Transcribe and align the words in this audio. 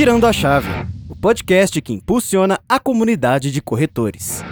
Virando 0.00 0.26
a 0.26 0.32
Chave, 0.32 0.66
o 1.10 1.14
podcast 1.14 1.78
que 1.82 1.92
impulsiona 1.92 2.58
a 2.66 2.80
comunidade 2.80 3.52
de 3.52 3.60
corretores. 3.60 4.42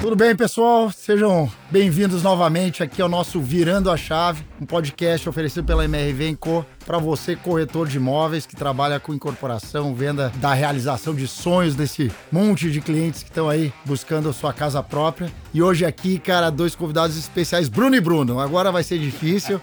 Tudo 0.00 0.14
bem, 0.14 0.36
pessoal? 0.36 0.92
Sejam 0.92 1.50
bem-vindos 1.72 2.22
novamente 2.22 2.84
aqui 2.84 3.02
ao 3.02 3.08
nosso 3.08 3.40
Virando 3.40 3.90
a 3.90 3.96
Chave, 3.96 4.44
um 4.60 4.64
podcast 4.64 5.28
oferecido 5.28 5.64
pela 5.64 5.84
MRV 5.86 6.36
Co. 6.36 6.64
para 6.86 6.98
você, 6.98 7.34
corretor 7.34 7.88
de 7.88 7.96
imóveis 7.96 8.46
que 8.46 8.54
trabalha 8.54 9.00
com 9.00 9.12
incorporação, 9.12 9.92
venda 9.92 10.32
da 10.36 10.54
realização 10.54 11.12
de 11.12 11.26
sonhos 11.26 11.74
desse 11.74 12.08
monte 12.30 12.70
de 12.70 12.80
clientes 12.80 13.24
que 13.24 13.28
estão 13.28 13.48
aí 13.48 13.72
buscando 13.84 14.28
a 14.28 14.32
sua 14.32 14.52
casa 14.52 14.80
própria. 14.84 15.32
E 15.52 15.60
hoje 15.60 15.84
aqui, 15.84 16.16
cara, 16.20 16.48
dois 16.48 16.76
convidados 16.76 17.18
especiais, 17.18 17.68
Bruno 17.68 17.96
e 17.96 18.00
Bruno. 18.00 18.38
Agora 18.38 18.70
vai 18.70 18.84
ser 18.84 19.00
difícil. 19.00 19.60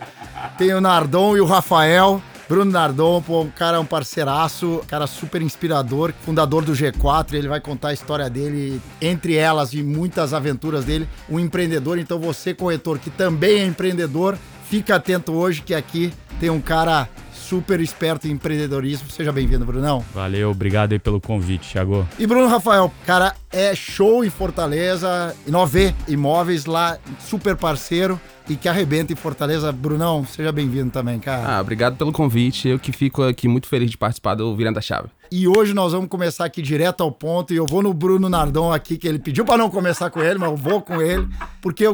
Tem 0.58 0.74
o 0.74 0.82
Nardon 0.82 1.38
e 1.38 1.40
o 1.40 1.46
Rafael. 1.46 2.22
Bruno 2.48 2.72
Nardon, 2.72 3.22
pô, 3.22 3.42
um 3.42 3.50
cara, 3.50 3.80
um 3.80 3.86
parceiraço, 3.86 4.82
cara 4.88 5.08
super 5.08 5.42
inspirador, 5.42 6.14
fundador 6.26 6.64
do 6.66 6.74
G4, 6.74 7.34
ele 7.34 7.48
vai 7.48 7.62
contar 7.62 7.90
a 7.90 7.94
história 7.94 8.30
dele, 8.30 8.82
entre 9.02 9.36
elas 9.36 9.74
e 9.74 9.82
muitas 9.82 10.34
aventuras 10.34 10.84
dele, 10.84 11.08
um 11.30 11.40
empreendedor. 11.40 11.98
Então 11.98 12.20
você, 12.20 12.54
corretor, 12.54 13.00
que 13.00 13.10
também 13.10 13.60
é 13.60 13.66
empreendedor, 13.66 14.38
fica 14.70 14.96
atento 14.96 15.32
hoje 15.34 15.62
que 15.62 15.74
aqui 15.74 16.14
tem 16.40 16.50
um 16.50 16.60
cara 16.60 17.08
super 17.44 17.80
esperto 17.80 18.28
em 18.28 18.32
empreendedorismo. 18.32 19.10
Seja 19.10 19.32
bem-vindo, 19.32 19.66
Brunão. 19.66 20.04
Valeu, 20.14 20.50
obrigado 20.50 20.94
aí 20.94 21.00
pelo 21.00 21.20
convite, 21.20 21.72
Thiago. 21.72 22.08
E 22.18 22.26
Bruno 22.26 22.48
Rafael, 22.48 22.92
cara, 23.06 23.36
é 23.52 23.76
show 23.76 24.24
em 24.24 24.30
Fortaleza, 24.30 25.36
Inove 25.46 25.94
Imóveis 26.08 26.66
lá, 26.66 26.98
super 27.20 27.56
parceiro 27.56 28.20
e 28.50 28.56
que 28.56 28.68
arrebenta 28.68 29.14
em 29.14 29.16
Fortaleza. 29.16 29.72
Brunão, 29.72 30.26
seja 30.26 30.52
bem-vindo 30.52 30.92
também, 30.92 31.20
cara. 31.20 31.58
Ah, 31.58 31.62
obrigado 31.62 31.98
pelo 31.98 32.12
convite. 32.12 32.68
Eu 32.68 32.80
que 32.80 32.92
fico 32.92 33.24
aqui 33.24 33.48
muito 33.48 33.68
feliz 33.68 33.92
de 33.92 33.98
participar 33.98 34.36
do 34.36 34.56
Virando 34.56 34.80
a 34.80 34.82
Chave. 34.82 35.10
E 35.36 35.48
hoje 35.48 35.74
nós 35.74 35.94
vamos 35.94 36.10
começar 36.10 36.46
aqui 36.46 36.62
direto 36.62 37.02
ao 37.02 37.12
ponto. 37.12 37.52
E 37.52 37.58
eu 37.58 37.66
vou 37.66 37.82
no 37.82 37.92
Bruno 37.92 38.30
Nardon 38.30 38.72
aqui, 38.72 39.00
que 39.00 39.08
ele 39.08 39.18
pediu 39.18 39.44
para 39.44 39.58
não 39.58 39.68
começar 39.68 40.12
com 40.12 40.22
ele, 40.22 40.38
mas 40.38 40.52
eu 40.52 40.56
vou 40.56 40.80
com 40.80 41.02
ele. 41.02 41.28
Porque 41.60 41.86